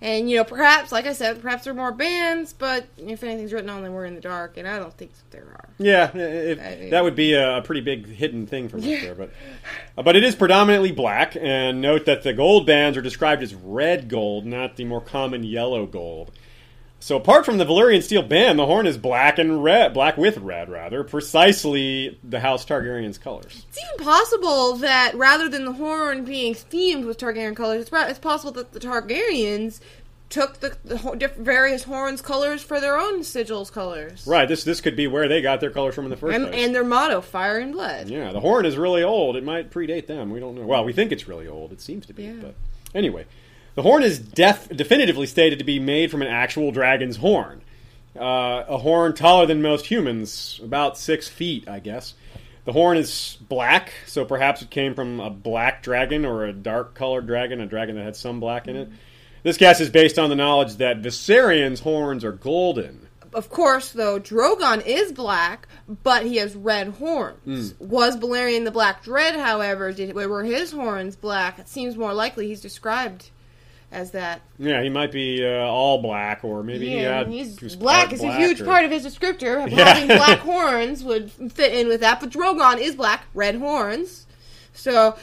And 0.00 0.28
you 0.28 0.36
know, 0.36 0.44
perhaps, 0.44 0.92
like 0.92 1.06
I 1.06 1.12
said, 1.14 1.40
perhaps 1.40 1.64
there 1.64 1.72
are 1.72 1.76
more 1.76 1.92
bands, 1.92 2.52
but 2.52 2.86
if 2.98 3.24
anything's 3.24 3.52
written 3.52 3.70
on 3.70 3.82
them, 3.82 3.92
we're 3.94 4.04
in 4.04 4.14
the 4.14 4.20
dark, 4.20 4.58
and 4.58 4.68
I 4.68 4.78
don't 4.78 4.92
think 4.92 5.12
there 5.30 5.44
are. 5.44 5.68
Yeah, 5.78 6.14
if, 6.14 6.60
I 6.60 6.76
mean- 6.80 6.90
that 6.90 7.02
would 7.02 7.16
be 7.16 7.32
a, 7.32 7.58
a 7.58 7.62
pretty 7.62 7.80
big 7.80 8.06
hidden 8.06 8.46
thing 8.46 8.68
from 8.68 8.80
us 8.80 8.86
there, 8.86 9.14
but 9.14 9.30
uh, 9.96 10.02
but 10.02 10.14
it 10.14 10.22
is 10.22 10.36
predominantly 10.36 10.92
black. 10.92 11.36
And 11.40 11.80
note 11.80 12.04
that 12.06 12.22
the 12.22 12.32
gold 12.34 12.66
bands 12.66 12.98
are 12.98 13.02
described 13.02 13.42
as 13.42 13.54
red 13.54 14.08
gold, 14.08 14.44
not 14.44 14.76
the 14.76 14.84
more 14.84 15.00
common 15.00 15.44
yellow 15.44 15.86
gold. 15.86 16.30
So 17.06 17.16
apart 17.16 17.44
from 17.44 17.58
the 17.58 17.64
Valyrian 17.64 18.02
steel 18.02 18.24
band, 18.24 18.58
the 18.58 18.66
horn 18.66 18.84
is 18.84 18.98
black 18.98 19.38
and 19.38 19.62
red, 19.62 19.94
black 19.94 20.16
with 20.16 20.38
red, 20.38 20.68
rather, 20.68 21.04
precisely 21.04 22.18
the 22.24 22.40
House 22.40 22.64
Targaryen's 22.64 23.16
colors. 23.16 23.64
It's 23.68 23.78
even 23.78 24.04
possible 24.04 24.74
that 24.78 25.14
rather 25.14 25.48
than 25.48 25.66
the 25.66 25.74
horn 25.74 26.24
being 26.24 26.54
themed 26.54 27.06
with 27.06 27.16
Targaryen 27.18 27.54
colors, 27.54 27.82
it's, 27.82 27.90
it's 27.92 28.18
possible 28.18 28.50
that 28.54 28.72
the 28.72 28.80
Targaryens 28.80 29.78
took 30.30 30.58
the, 30.58 30.76
the 30.84 31.30
various 31.38 31.84
horns 31.84 32.20
colors 32.22 32.60
for 32.60 32.80
their 32.80 32.96
own 32.98 33.20
sigils 33.20 33.70
colors. 33.70 34.26
Right. 34.26 34.48
This 34.48 34.64
this 34.64 34.80
could 34.80 34.96
be 34.96 35.06
where 35.06 35.28
they 35.28 35.40
got 35.40 35.60
their 35.60 35.70
colors 35.70 35.94
from 35.94 36.06
in 36.06 36.10
the 36.10 36.16
first 36.16 36.34
And, 36.34 36.48
place. 36.48 36.66
and 36.66 36.74
their 36.74 36.82
motto, 36.82 37.20
fire 37.20 37.58
and 37.58 37.72
blood. 37.72 38.08
Yeah, 38.08 38.32
the 38.32 38.40
horn 38.40 38.66
is 38.66 38.76
really 38.76 39.04
old. 39.04 39.36
It 39.36 39.44
might 39.44 39.70
predate 39.70 40.08
them. 40.08 40.30
We 40.30 40.40
don't 40.40 40.56
know. 40.56 40.66
Well, 40.66 40.84
we 40.84 40.92
think 40.92 41.12
it's 41.12 41.28
really 41.28 41.46
old. 41.46 41.70
It 41.70 41.80
seems 41.80 42.04
to 42.06 42.12
be. 42.12 42.24
Yeah. 42.24 42.32
But 42.42 42.54
anyway, 42.96 43.26
the 43.76 43.82
horn 43.82 44.02
is 44.02 44.18
def- 44.18 44.68
definitively 44.70 45.26
stated 45.26 45.60
to 45.60 45.64
be 45.64 45.78
made 45.78 46.10
from 46.10 46.22
an 46.22 46.28
actual 46.28 46.72
dragon's 46.72 47.18
horn. 47.18 47.62
Uh, 48.18 48.64
a 48.66 48.78
horn 48.78 49.14
taller 49.14 49.44
than 49.44 49.60
most 49.60 49.86
humans, 49.86 50.58
about 50.64 50.96
six 50.96 51.28
feet, 51.28 51.68
I 51.68 51.78
guess. 51.78 52.14
The 52.64 52.72
horn 52.72 52.96
is 52.96 53.36
black, 53.48 53.92
so 54.06 54.24
perhaps 54.24 54.62
it 54.62 54.70
came 54.70 54.94
from 54.94 55.20
a 55.20 55.30
black 55.30 55.82
dragon 55.82 56.24
or 56.24 56.46
a 56.46 56.52
dark 56.52 56.94
colored 56.94 57.26
dragon, 57.26 57.60
a 57.60 57.66
dragon 57.66 57.94
that 57.96 58.02
had 58.02 58.16
some 58.16 58.40
black 58.40 58.66
in 58.66 58.74
it. 58.74 58.88
This 59.42 59.58
guess 59.58 59.80
is 59.80 59.90
based 59.90 60.18
on 60.18 60.30
the 60.30 60.34
knowledge 60.34 60.76
that 60.76 61.02
Viserions' 61.02 61.80
horns 61.80 62.24
are 62.24 62.32
golden. 62.32 63.06
Of 63.34 63.50
course, 63.50 63.92
though, 63.92 64.18
Drogon 64.18 64.84
is 64.86 65.12
black, 65.12 65.68
but 66.02 66.24
he 66.24 66.36
has 66.36 66.56
red 66.56 66.88
horns. 66.88 67.72
Hmm. 67.72 67.86
Was 67.86 68.16
Balerion 68.16 68.64
the 68.64 68.70
Black 68.70 69.04
Dread, 69.04 69.36
however, 69.36 69.92
did 69.92 70.14
were 70.14 70.42
his 70.42 70.72
horns 70.72 71.16
black? 71.16 71.58
It 71.58 71.68
seems 71.68 71.96
more 71.96 72.14
likely 72.14 72.48
he's 72.48 72.62
described 72.62 73.30
as 73.96 74.10
that. 74.12 74.42
Yeah, 74.58 74.82
he 74.82 74.90
might 74.90 75.10
be 75.10 75.44
uh, 75.44 75.48
all 75.48 76.02
black, 76.02 76.44
or 76.44 76.62
maybe 76.62 76.88
he 76.90 77.00
Yeah, 77.00 77.18
had. 77.18 77.28
he's 77.28 77.58
he 77.58 77.76
black 77.76 78.12
is 78.12 78.22
a 78.22 78.36
huge 78.36 78.60
or- 78.60 78.64
part 78.66 78.84
of 78.84 78.90
his 78.90 79.04
descriptor. 79.06 79.68
Yeah. 79.76 79.94
Having 79.94 80.16
black 80.16 80.38
horns 80.40 81.02
would 81.02 81.32
fit 81.52 81.72
in 81.74 81.88
with 81.88 82.00
that, 82.02 82.20
but 82.20 82.30
Drogon 82.30 82.78
is 82.78 82.94
black, 82.94 83.24
red 83.34 83.56
horns. 83.56 84.26
So, 84.74 85.16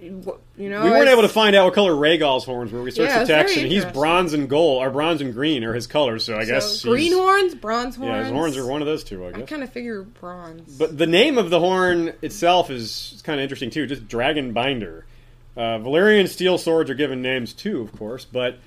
you 0.00 0.22
know, 0.58 0.84
We 0.84 0.90
weren't 0.90 1.08
able 1.08 1.22
to 1.22 1.28
find 1.28 1.54
out 1.56 1.66
what 1.66 1.74
color 1.74 1.92
Rhaegal's 1.92 2.44
horns 2.44 2.72
were. 2.72 2.82
We 2.82 2.90
searched 2.90 3.10
Yeah, 3.10 3.20
the 3.20 3.26
text, 3.26 3.56
and 3.56 3.66
he's 3.70 3.84
bronze 3.84 4.32
and 4.32 4.48
gold, 4.48 4.82
or 4.82 4.90
bronze 4.90 5.20
and 5.20 5.32
green 5.32 5.62
are 5.64 5.72
his 5.74 5.86
colors. 5.86 6.24
So 6.24 6.36
I 6.36 6.44
guess 6.44 6.80
so, 6.80 6.90
green 6.90 7.12
horns, 7.12 7.54
bronze 7.54 7.96
horns. 7.96 8.10
Yeah, 8.10 8.22
his 8.24 8.30
horns 8.32 8.56
are 8.56 8.66
one 8.66 8.80
of 8.82 8.86
those 8.86 9.04
two, 9.04 9.24
I 9.24 9.28
guess. 9.28 9.36
I 9.36 9.40
guess. 9.40 9.48
kind 9.50 9.62
of 9.62 9.70
figure 9.70 10.02
bronze. 10.02 10.76
But 10.76 10.96
the 10.98 11.06
name 11.06 11.38
of 11.38 11.50
the 11.50 11.60
horn 11.60 12.12
itself 12.22 12.70
is 12.70 13.20
kind 13.24 13.38
of 13.40 13.42
interesting 13.44 13.70
too. 13.70 13.86
Just 13.86 14.08
Dragon 14.08 14.52
Binder. 14.52 15.04
Uh, 15.56 15.78
Valyrian 15.78 16.28
steel 16.28 16.58
swords 16.58 16.90
are 16.90 16.94
given 16.94 17.22
names 17.22 17.52
too, 17.52 17.80
of 17.80 17.92
course, 17.92 18.24
but 18.24 18.58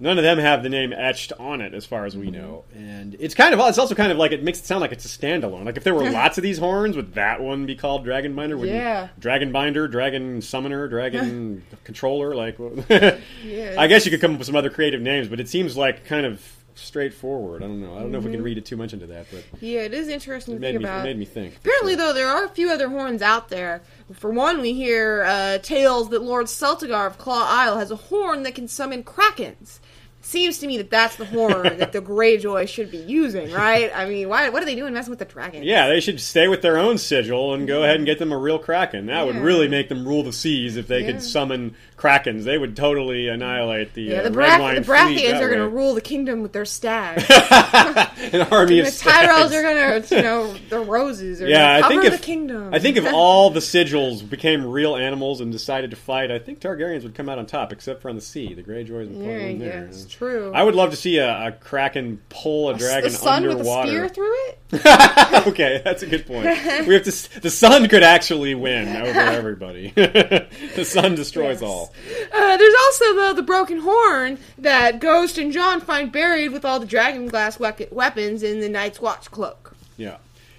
none 0.00 0.18
of 0.18 0.24
them 0.24 0.38
have 0.38 0.62
the 0.64 0.68
name 0.68 0.92
etched 0.92 1.32
on 1.38 1.60
it, 1.60 1.72
as 1.74 1.86
far 1.86 2.04
as 2.04 2.16
we 2.16 2.30
know. 2.30 2.64
And 2.74 3.14
it's 3.20 3.34
kind 3.34 3.54
of 3.54 3.60
it's 3.68 3.78
also 3.78 3.94
kind 3.94 4.10
of 4.10 4.18
like 4.18 4.32
it 4.32 4.42
makes 4.42 4.58
it 4.58 4.66
sound 4.66 4.80
like 4.80 4.90
it's 4.92 5.04
a 5.04 5.08
standalone. 5.18 5.64
Like 5.64 5.76
if 5.76 5.84
there 5.84 5.94
were 5.94 6.10
lots 6.12 6.36
of 6.36 6.42
these 6.42 6.58
horns, 6.58 6.96
would 6.96 7.14
that 7.14 7.40
one 7.40 7.66
be 7.66 7.76
called 7.76 8.04
Dragon 8.04 8.34
Binder? 8.34 8.56
Wouldn't 8.56 8.76
Yeah. 8.76 9.08
Dragon 9.18 9.52
Binder, 9.52 9.86
Dragon 9.86 10.42
Summoner, 10.42 10.88
Dragon 10.88 11.62
Controller. 11.84 12.34
Like, 12.34 12.58
Yeah, 12.88 13.76
I 13.78 13.86
guess 13.86 14.04
you 14.04 14.10
could 14.10 14.20
come 14.20 14.32
up 14.32 14.38
with 14.38 14.46
some 14.46 14.56
other 14.56 14.70
creative 14.70 15.00
names, 15.00 15.28
but 15.28 15.38
it 15.40 15.48
seems 15.48 15.76
like 15.76 16.04
kind 16.04 16.26
of 16.26 16.42
straightforward. 16.74 17.62
I 17.62 17.66
don't 17.66 17.80
know. 17.80 17.96
I 17.96 18.00
don't 18.00 18.10
know 18.10 18.18
if 18.18 18.24
we 18.24 18.30
can 18.30 18.42
read 18.42 18.58
it 18.58 18.64
too 18.64 18.76
much 18.76 18.92
into 18.92 19.06
that, 19.06 19.26
but 19.30 19.44
Yeah, 19.60 19.80
it 19.80 19.94
is 19.94 20.08
interesting 20.08 20.54
it 20.54 20.56
to 20.58 20.60
made 20.60 20.72
think 20.72 20.84
me, 20.84 20.90
it 20.90 21.02
made 21.02 21.18
me 21.18 21.24
think. 21.24 21.56
Apparently, 21.56 21.94
though, 21.94 22.12
there 22.12 22.28
are 22.28 22.44
a 22.44 22.48
few 22.48 22.70
other 22.70 22.88
horns 22.88 23.22
out 23.22 23.48
there. 23.48 23.82
For 24.12 24.30
one, 24.30 24.60
we 24.60 24.74
hear 24.74 25.24
uh, 25.24 25.58
tales 25.58 26.10
that 26.10 26.22
Lord 26.22 26.46
Celtigar 26.46 27.06
of 27.06 27.18
Claw 27.18 27.46
Isle 27.48 27.78
has 27.78 27.90
a 27.90 27.96
horn 27.96 28.42
that 28.42 28.54
can 28.54 28.68
summon 28.68 29.02
krakens. 29.04 29.78
Seems 30.24 30.58
to 30.60 30.66
me 30.66 30.78
that 30.78 30.88
that's 30.88 31.16
the 31.16 31.26
horn 31.26 31.62
that 31.78 31.92
the 31.92 32.00
Greyjoy 32.00 32.66
should 32.66 32.90
be 32.90 32.96
using, 32.96 33.52
right? 33.52 33.92
I 33.94 34.08
mean, 34.08 34.28
why? 34.30 34.48
What 34.48 34.62
are 34.62 34.66
they 34.66 34.74
doing 34.74 34.94
messing 34.94 35.10
with 35.10 35.18
the 35.18 35.26
dragons? 35.26 35.64
Yeah, 35.66 35.86
they 35.88 36.00
should 36.00 36.18
stay 36.18 36.48
with 36.48 36.62
their 36.62 36.78
own 36.78 36.96
sigil 36.96 37.52
and 37.52 37.68
go 37.68 37.82
ahead 37.82 37.96
and 37.96 38.06
get 38.06 38.18
them 38.18 38.32
a 38.32 38.38
real 38.38 38.58
kraken. 38.58 39.06
That 39.06 39.26
would 39.26 39.36
really 39.36 39.68
make 39.68 39.90
them 39.90 40.08
rule 40.08 40.22
the 40.22 40.32
seas 40.32 40.76
if 40.78 40.88
they 40.88 41.00
Yeah. 41.00 41.12
could 41.12 41.22
summon 41.22 41.76
krakens. 41.98 42.44
They 42.44 42.56
would 42.56 42.74
totally 42.74 43.28
annihilate 43.28 43.92
the, 43.94 44.02
Yeah, 44.02 44.18
uh, 44.20 44.28
the, 44.30 44.38
wine 44.38 44.74
the 44.76 44.82
fleet 44.84 45.30
are 45.34 45.48
going 45.48 45.60
to 45.60 45.68
rule 45.68 45.94
the 45.94 46.00
kingdom 46.00 46.40
with 46.42 46.52
their 46.52 46.64
stags. 46.64 47.24
An 47.30 48.42
army 48.50 48.80
the 48.80 48.88
of 48.88 48.94
stags. 48.94 49.28
Tyrells 49.28 49.52
are 49.52 49.62
going 49.62 50.02
to, 50.02 50.16
you 50.16 50.22
know, 50.22 50.54
the 50.70 50.80
roses 50.80 51.42
are 51.42 51.46
Yeah, 51.48 51.58
going 51.58 51.76
I 51.76 51.80
to 51.82 51.88
think 51.88 52.02
cover 52.02 52.14
if 52.14 52.20
the 52.20 52.26
kingdom. 52.26 52.74
I 52.74 52.78
think 52.78 52.96
if 52.96 53.06
all 53.12 53.50
the 53.50 53.60
sigils 53.60 54.28
became 54.28 54.66
real 54.66 54.96
animals 54.96 55.40
and 55.40 55.52
decided 55.52 55.90
to 55.90 55.96
fight, 55.96 56.30
I 56.30 56.38
think 56.38 56.60
Targaryens 56.60 57.02
would 57.02 57.14
come 57.14 57.28
out 57.28 57.38
on 57.38 57.46
top, 57.46 57.72
except 57.72 58.02
for 58.02 58.08
on 58.08 58.16
the 58.16 58.22
sea. 58.22 58.54
The 58.54 58.62
Greyjoys 58.62 59.08
would 59.08 59.16
yeah, 59.16 59.24
probably 59.24 59.44
win 59.54 59.60
yeah, 59.60 59.66
there. 59.68 59.92
True. 60.16 60.52
I 60.54 60.62
would 60.62 60.74
love 60.74 60.90
to 60.90 60.96
see 60.96 61.18
a, 61.18 61.48
a 61.48 61.52
kraken 61.52 62.20
pull 62.28 62.68
a 62.70 62.78
dragon 62.78 63.10
the 63.10 63.16
sun 63.18 63.42
with 63.42 63.52
a 63.52 63.58
underwater. 63.58 63.88
spear 63.88 64.08
through 64.08 64.34
it. 64.48 64.58
okay, 65.48 65.80
that's 65.84 66.02
a 66.02 66.06
good 66.06 66.26
point. 66.26 66.44
We 66.86 66.94
have 66.94 67.02
to. 67.04 67.40
The 67.40 67.50
sun 67.50 67.88
could 67.88 68.02
actually 68.02 68.54
win 68.54 68.88
over 68.94 69.18
everybody. 69.20 69.90
the 69.96 70.84
sun 70.84 71.14
destroys 71.14 71.60
Yes. 71.60 71.62
all. 71.62 71.92
Uh, 72.32 72.56
there's 72.56 72.74
also 72.86 73.04
the 73.14 73.32
the 73.36 73.42
broken 73.42 73.78
horn 73.80 74.38
that 74.58 75.00
Ghost 75.00 75.36
and 75.38 75.52
Jon 75.52 75.80
find 75.80 76.10
buried 76.12 76.52
with 76.52 76.64
all 76.64 76.78
the 76.80 76.86
dragon 76.86 77.26
glass 77.28 77.58
wec- 77.58 77.90
weapons 77.92 78.42
in 78.42 78.60
the 78.60 78.68
Night's 78.68 79.00
Watch 79.00 79.30
cloak. 79.30 79.74
Yeah. 79.96 80.16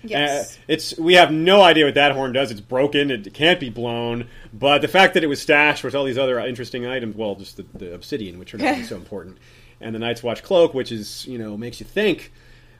Yes. 0.09 0.55
Uh, 0.55 0.59
it's 0.67 0.97
we 0.97 1.15
have 1.15 1.31
no 1.31 1.62
idea 1.62 1.85
what 1.85 1.95
that 1.95 2.12
horn 2.13 2.33
does. 2.33 2.51
It's 2.51 2.62
broken. 2.62 3.12
It 3.12 3.33
can't 3.33 3.59
be 3.59 3.69
blown. 3.69 4.27
But 4.53 4.81
the 4.81 4.88
fact 4.88 5.13
that 5.15 5.24
it 5.24 5.27
was 5.27 5.41
stashed 5.41 5.83
with 5.83 5.95
all 5.95 6.03
these 6.05 6.17
other 6.17 6.39
interesting 6.39 6.85
items, 6.85 7.15
well, 7.15 7.35
just 7.35 7.57
the, 7.57 7.65
the 7.74 7.93
obsidian, 7.93 8.39
which 8.39 8.53
are 8.53 8.57
not 8.57 8.85
so 8.85 8.95
important, 8.95 9.38
and 9.81 9.93
the 9.93 10.00
Night's 10.00 10.24
Watch 10.24 10.43
cloak, 10.43 10.74
which 10.74 10.91
is 10.91 11.25
you 11.27 11.38
know 11.38 11.57
makes 11.57 11.79
you 11.79 11.85
think 11.85 12.31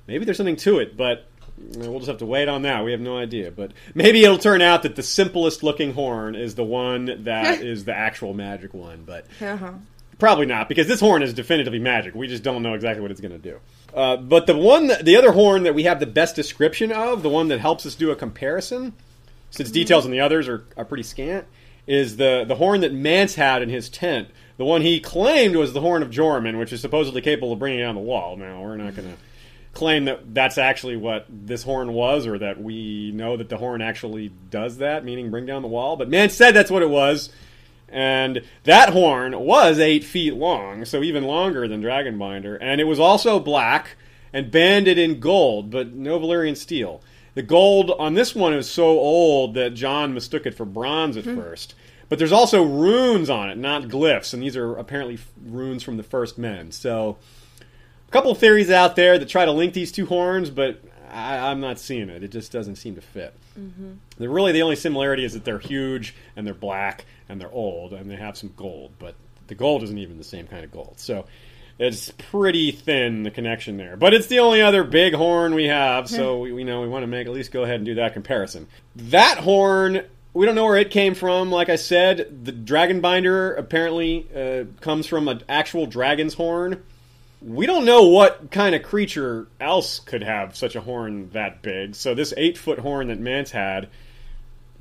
maybe 0.08 0.26
there's 0.26 0.38
something 0.38 0.58
to 0.58 0.80
it, 0.80 0.96
but. 0.98 1.28
We'll 1.78 2.00
just 2.00 2.10
have 2.10 2.18
to 2.18 2.26
wait 2.26 2.50
on 2.50 2.64
that. 2.64 2.84
We 2.84 2.92
have 2.92 3.00
no 3.00 3.18
idea, 3.18 3.50
but 3.50 3.72
maybe 3.94 4.22
it'll 4.26 4.38
turn 4.38 4.62
out 4.62 4.84
that 4.84 4.98
the 4.98 5.02
simplest 5.02 5.64
looking 5.64 5.94
horn 5.94 6.36
is 6.36 6.56
the 6.56 6.66
one 6.66 7.24
that 7.24 7.62
is 7.62 7.86
the 7.86 7.94
actual 7.96 8.34
magic 8.34 8.74
one. 8.74 9.04
But 9.06 9.26
Uh-huh. 9.40 9.72
Probably 10.20 10.46
not, 10.46 10.68
because 10.68 10.88
this 10.88 11.00
horn 11.00 11.24
is 11.24 11.34
definitively 11.34 11.80
magic. 11.80 12.14
We 12.14 12.28
just 12.28 12.44
don't 12.44 12.62
know 12.62 12.74
exactly 12.74 13.02
what 13.02 13.10
it's 13.10 13.22
going 13.22 13.32
to 13.32 13.38
do. 13.38 13.60
Uh, 13.96 14.18
but 14.18 14.46
the 14.46 14.56
one, 14.56 14.88
that, 14.88 15.06
the 15.06 15.16
other 15.16 15.32
horn 15.32 15.64
that 15.64 15.74
we 15.74 15.84
have 15.84 16.02
the 16.02 16.06
best 16.06 16.36
description 16.36 16.92
of, 16.92 17.24
the 17.24 17.30
one 17.30 17.48
that 17.48 17.62
helps 17.62 17.86
us 17.86 17.96
do 17.96 18.12
a 18.12 18.16
comparison, 18.16 18.94
since 19.52 19.72
details 19.72 20.04
on 20.04 20.12
the 20.12 20.20
others 20.20 20.50
are, 20.50 20.66
are 20.76 20.84
pretty 20.84 21.04
scant, 21.04 21.48
is 21.88 22.18
the 22.18 22.44
the 22.46 22.56
horn 22.56 22.82
that 22.82 22.92
Mance 22.92 23.36
had 23.36 23.62
in 23.62 23.70
his 23.70 23.88
tent. 23.88 24.28
The 24.58 24.66
one 24.66 24.82
he 24.82 25.00
claimed 25.00 25.56
was 25.56 25.72
the 25.72 25.80
horn 25.80 26.04
of 26.04 26.10
Joramun, 26.10 26.60
which 26.60 26.74
is 26.74 26.82
supposedly 26.82 27.22
capable 27.22 27.54
of 27.54 27.60
bringing 27.60 27.80
down 27.80 27.96
the 27.96 28.02
wall. 28.02 28.36
Now 28.36 28.62
we're 28.62 28.76
not 28.76 28.96
going 28.96 29.08
to 29.08 29.18
claim 29.74 30.06
that 30.06 30.34
that's 30.34 30.58
actually 30.58 30.98
what 30.98 31.26
this 31.30 31.64
horn 31.64 31.94
was, 31.94 32.28
or 32.28 32.38
that 32.40 32.62
we 32.62 33.12
know 33.12 33.38
that 33.38 33.48
the 33.48 33.58
horn 33.58 33.82
actually 33.82 34.30
does 34.50 34.78
that, 34.78 35.06
meaning 35.06 35.32
bring 35.32 35.46
down 35.46 35.62
the 35.62 35.68
wall. 35.70 35.96
But 35.96 36.10
Mance 36.10 36.34
said 36.34 36.52
that's 36.52 36.72
what 36.72 36.82
it 36.82 36.90
was. 36.90 37.30
And 37.96 38.42
that 38.66 38.90
horn 38.90 39.40
was 39.40 39.80
eight 39.80 40.04
feet 40.04 40.34
long, 40.34 40.84
so 40.84 41.02
even 41.02 41.24
longer 41.24 41.66
than 41.66 41.82
Dragonbinder. 41.82 42.58
And 42.60 42.82
it 42.82 42.84
was 42.84 43.00
also 43.00 43.40
black 43.40 43.96
and 44.34 44.52
banded 44.52 44.98
in 44.98 45.22
gold, 45.22 45.72
but 45.72 45.94
no 45.94 46.20
Valyrian 46.20 46.58
steel. 46.58 47.02
The 47.36 47.42
gold 47.42 47.92
on 47.92 48.14
this 48.14 48.36
one 48.36 48.54
is 48.54 48.70
so 48.70 48.88
old 48.88 49.54
that 49.54 49.76
Jon 49.76 50.14
mistook 50.14 50.46
it 50.46 50.56
for 50.56 50.66
bronze 50.66 51.16
at 51.16 51.24
hmm. 51.24 51.38
first. 51.38 51.74
But 52.10 52.20
there's 52.20 52.34
also 52.34 52.64
runes 52.64 53.30
on 53.30 53.50
it, 53.50 53.58
not 53.58 53.84
glyphs, 53.84 54.34
and 54.34 54.44
these 54.44 54.58
are 54.58 54.76
apparently 54.76 55.18
runes 55.42 55.82
from 55.82 55.96
the 55.96 56.04
first 56.04 56.38
men. 56.38 56.74
So, 56.74 57.16
a 57.62 58.12
couple 58.12 58.36
theories 58.36 58.70
out 58.70 58.98
there 58.98 59.18
that 59.18 59.30
try 59.30 59.46
to 59.46 59.54
link 59.54 59.74
these 59.74 59.94
two 59.94 60.06
horns, 60.06 60.50
but 60.50 60.82
I, 61.10 61.38
I'm 61.38 61.62
not 61.62 61.80
seeing 61.80 62.10
it. 62.10 62.24
It 62.24 62.32
just 62.32 62.52
doesn't 62.52 62.76
seem 62.76 62.96
to 62.96 63.02
fit. 63.02 63.34
Mm-hmm. 63.58 63.94
The 64.18 64.28
really 64.28 64.52
the 64.52 64.64
only 64.64 64.76
similarity 64.76 65.24
is 65.24 65.34
that 65.34 65.46
they're 65.46 65.60
huge 65.60 66.14
and 66.36 66.46
they're 66.46 66.54
black 66.54 67.06
and 67.30 67.40
they're 67.40 67.52
old 67.52 67.94
and 67.94 68.10
they 68.10 68.16
have 68.16 68.38
some 68.38 68.54
gold, 68.56 68.94
but 69.00 69.16
the 69.48 69.56
gold 69.56 69.84
isn't 69.84 69.98
even 69.98 70.18
the 70.18 70.24
same 70.24 70.48
kind 70.48 70.64
of 70.64 70.72
gold. 70.72 70.96
So 70.98 71.26
it's 71.78 72.12
pretty 72.12 72.72
thin 72.72 73.24
the 73.24 73.32
connection 73.32 73.78
there. 73.78 73.98
But 73.98 74.14
it's 74.14 74.28
the 74.28 74.40
only 74.40 74.62
other 74.62 74.84
big 74.84 75.14
horn 75.14 75.56
we 75.56 75.66
have, 75.66 76.10
so 76.10 76.40
we, 76.40 76.52
we 76.52 76.64
know 76.64 76.82
we 76.82 76.88
want 76.88 77.04
to 77.04 77.08
make 77.08 77.28
at 77.28 77.34
least 77.34 77.52
go 77.52 77.64
ahead 77.64 77.76
and 77.76 77.86
do 77.86 77.96
that 77.96 78.14
comparison. 78.14 78.68
That 78.96 79.40
horn. 79.40 80.04
We 80.34 80.46
don't 80.46 80.56
know 80.56 80.66
where 80.66 80.78
it 80.78 80.92
came 80.92 81.16
from. 81.16 81.50
Like 81.50 81.70
I 81.70 81.78
said, 81.78 82.44
the 82.44 82.52
dragon 82.52 83.00
binder 83.00 83.54
apparently 83.54 84.28
uh, 84.36 84.66
comes 84.82 85.08
from 85.08 85.30
an 85.30 85.44
actual 85.48 85.86
dragon's 85.86 86.34
horn. 86.34 86.84
We 87.42 87.66
don't 87.66 87.86
know 87.86 88.08
what 88.08 88.52
kind 88.52 88.76
of 88.76 88.84
creature 88.84 89.48
else 89.62 90.00
could 90.00 90.24
have 90.24 90.56
such 90.56 90.76
a 90.76 90.82
horn 90.82 91.30
that 91.32 91.62
big. 91.62 91.96
So 91.96 92.16
this 92.16 92.34
eight 92.36 92.58
foot 92.58 92.80
horn 92.80 93.08
that 93.08 93.20
Mance 93.20 93.52
had, 93.52 93.88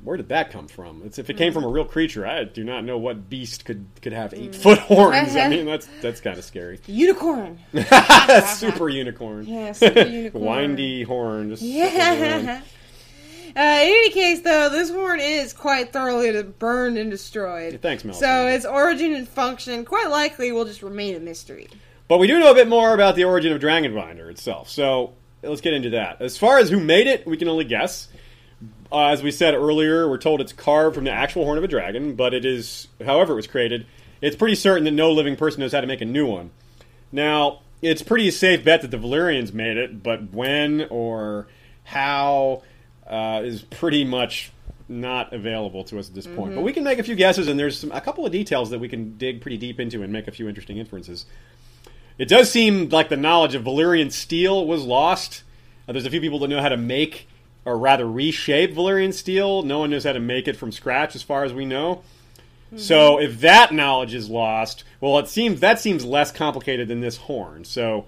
where 0.05 0.17
did 0.17 0.29
that 0.29 0.51
come 0.51 0.67
from? 0.67 1.01
It's, 1.03 1.19
if 1.19 1.29
it 1.29 1.37
came 1.37 1.51
from 1.51 1.63
a 1.63 1.67
real 1.67 1.85
creature, 1.85 2.25
I 2.25 2.43
do 2.45 2.63
not 2.63 2.83
know 2.83 2.97
what 2.97 3.29
beast 3.29 3.65
could 3.65 3.85
could 4.01 4.13
have 4.13 4.33
eight 4.33 4.55
foot 4.55 4.79
horns. 4.79 5.35
I 5.35 5.49
mean, 5.49 5.65
that's 5.65 5.87
that's 6.01 6.21
kind 6.21 6.37
of 6.37 6.43
scary. 6.45 6.79
Unicorn. 6.87 7.59
super 8.45 8.87
unicorn. 8.87 9.45
Yeah, 9.45 9.71
super 9.73 10.01
unicorn. 10.07 10.45
Windy 10.45 11.03
horn. 11.03 11.49
Just 11.49 11.63
Yeah. 11.63 12.61
Uh, 13.57 13.61
in 13.61 13.87
any 13.87 14.09
case, 14.09 14.41
though, 14.41 14.67
this 14.67 14.89
horn 14.89 15.21
is 15.21 15.53
quite 15.53 15.93
thoroughly 15.93 16.43
burned 16.43 16.97
and 16.97 17.09
destroyed. 17.09 17.79
Thanks, 17.81 18.03
Mel. 18.03 18.13
So 18.13 18.47
its 18.47 18.65
origin 18.65 19.13
and 19.13 19.27
function 19.27 19.85
quite 19.85 20.09
likely 20.09 20.51
will 20.51 20.65
just 20.65 20.83
remain 20.83 21.15
a 21.15 21.19
mystery. 21.21 21.69
But 22.09 22.17
we 22.17 22.27
do 22.27 22.37
know 22.37 22.51
a 22.51 22.53
bit 22.53 22.67
more 22.67 22.93
about 22.93 23.15
the 23.15 23.23
origin 23.23 23.53
of 23.53 23.61
Dragonbinder 23.61 24.29
itself. 24.29 24.69
So 24.69 25.13
let's 25.41 25.61
get 25.61 25.73
into 25.73 25.91
that. 25.91 26.21
As 26.21 26.37
far 26.37 26.57
as 26.59 26.69
who 26.69 26.81
made 26.81 27.07
it, 27.07 27.25
we 27.25 27.37
can 27.37 27.47
only 27.47 27.63
guess. 27.63 28.09
Uh, 28.91 29.07
as 29.07 29.23
we 29.23 29.31
said 29.31 29.53
earlier, 29.53 30.07
we're 30.07 30.17
told 30.17 30.41
it's 30.41 30.53
carved 30.53 30.95
from 30.95 31.03
the 31.03 31.11
actual 31.11 31.43
horn 31.43 31.57
of 31.57 31.63
a 31.63 31.67
dragon, 31.67 32.15
but 32.15 32.33
it 32.33 32.45
is, 32.45 32.87
however 33.03 33.33
it 33.33 33.37
was 33.37 33.47
created, 33.47 33.85
it's 34.21 34.35
pretty 34.35 34.55
certain 34.55 34.83
that 34.83 34.91
no 34.91 35.11
living 35.11 35.35
person 35.35 35.61
knows 35.61 35.71
how 35.71 35.81
to 35.81 35.87
make 35.87 36.01
a 36.01 36.05
new 36.05 36.25
one. 36.25 36.51
Now, 37.11 37.61
it's 37.81 38.01
pretty 38.01 38.31
safe 38.31 38.63
bet 38.63 38.81
that 38.81 38.91
the 38.91 38.97
Valyrians 38.97 39.53
made 39.53 39.77
it, 39.77 40.01
but 40.01 40.31
when 40.31 40.87
or 40.89 41.47
how 41.83 42.63
uh, 43.07 43.41
is 43.43 43.61
pretty 43.61 44.03
much 44.03 44.51
not 44.87 45.33
available 45.33 45.83
to 45.85 45.99
us 45.99 46.09
at 46.09 46.15
this 46.15 46.27
point. 46.27 46.53
But 46.55 46.61
we 46.61 46.71
can 46.71 46.83
make 46.83 46.99
a 46.99 47.03
few 47.03 47.15
guesses, 47.15 47.47
and 47.47 47.59
there's 47.59 47.79
some, 47.79 47.91
a 47.91 48.01
couple 48.01 48.25
of 48.25 48.31
details 48.31 48.69
that 48.69 48.79
we 48.79 48.87
can 48.87 49.17
dig 49.17 49.41
pretty 49.41 49.57
deep 49.57 49.79
into 49.79 50.03
and 50.03 50.13
make 50.13 50.27
a 50.27 50.31
few 50.31 50.47
interesting 50.47 50.77
inferences. 50.77 51.25
It 52.17 52.27
does 52.27 52.51
seem 52.51 52.89
like 52.89 53.09
the 53.09 53.17
knowledge 53.17 53.55
of 53.55 53.63
Valyrian 53.63 54.11
steel 54.11 54.65
was 54.65 54.83
lost. 54.83 55.43
Uh, 55.87 55.91
there's 55.91 56.05
a 56.05 56.09
few 56.09 56.21
people 56.21 56.39
that 56.39 56.47
know 56.47 56.61
how 56.61 56.69
to 56.69 56.77
make, 56.77 57.27
or 57.65 57.77
rather 57.77 58.07
reshape 58.07 58.73
Valyrian 58.73 59.13
steel. 59.13 59.63
No 59.63 59.79
one 59.79 59.89
knows 59.89 60.03
how 60.03 60.13
to 60.13 60.19
make 60.19 60.47
it 60.47 60.55
from 60.55 60.71
scratch, 60.71 61.15
as 61.15 61.23
far 61.23 61.43
as 61.43 61.53
we 61.53 61.65
know. 61.65 62.03
So 62.77 63.15
mm-hmm. 63.15 63.25
if 63.25 63.41
that 63.41 63.73
knowledge 63.73 64.13
is 64.13 64.29
lost, 64.29 64.83
well, 64.99 65.19
it 65.19 65.27
seems 65.27 65.59
that 65.59 65.79
seems 65.79 66.03
less 66.03 66.31
complicated 66.31 66.87
than 66.87 66.99
this 66.99 67.17
horn. 67.17 67.63
So 67.63 68.05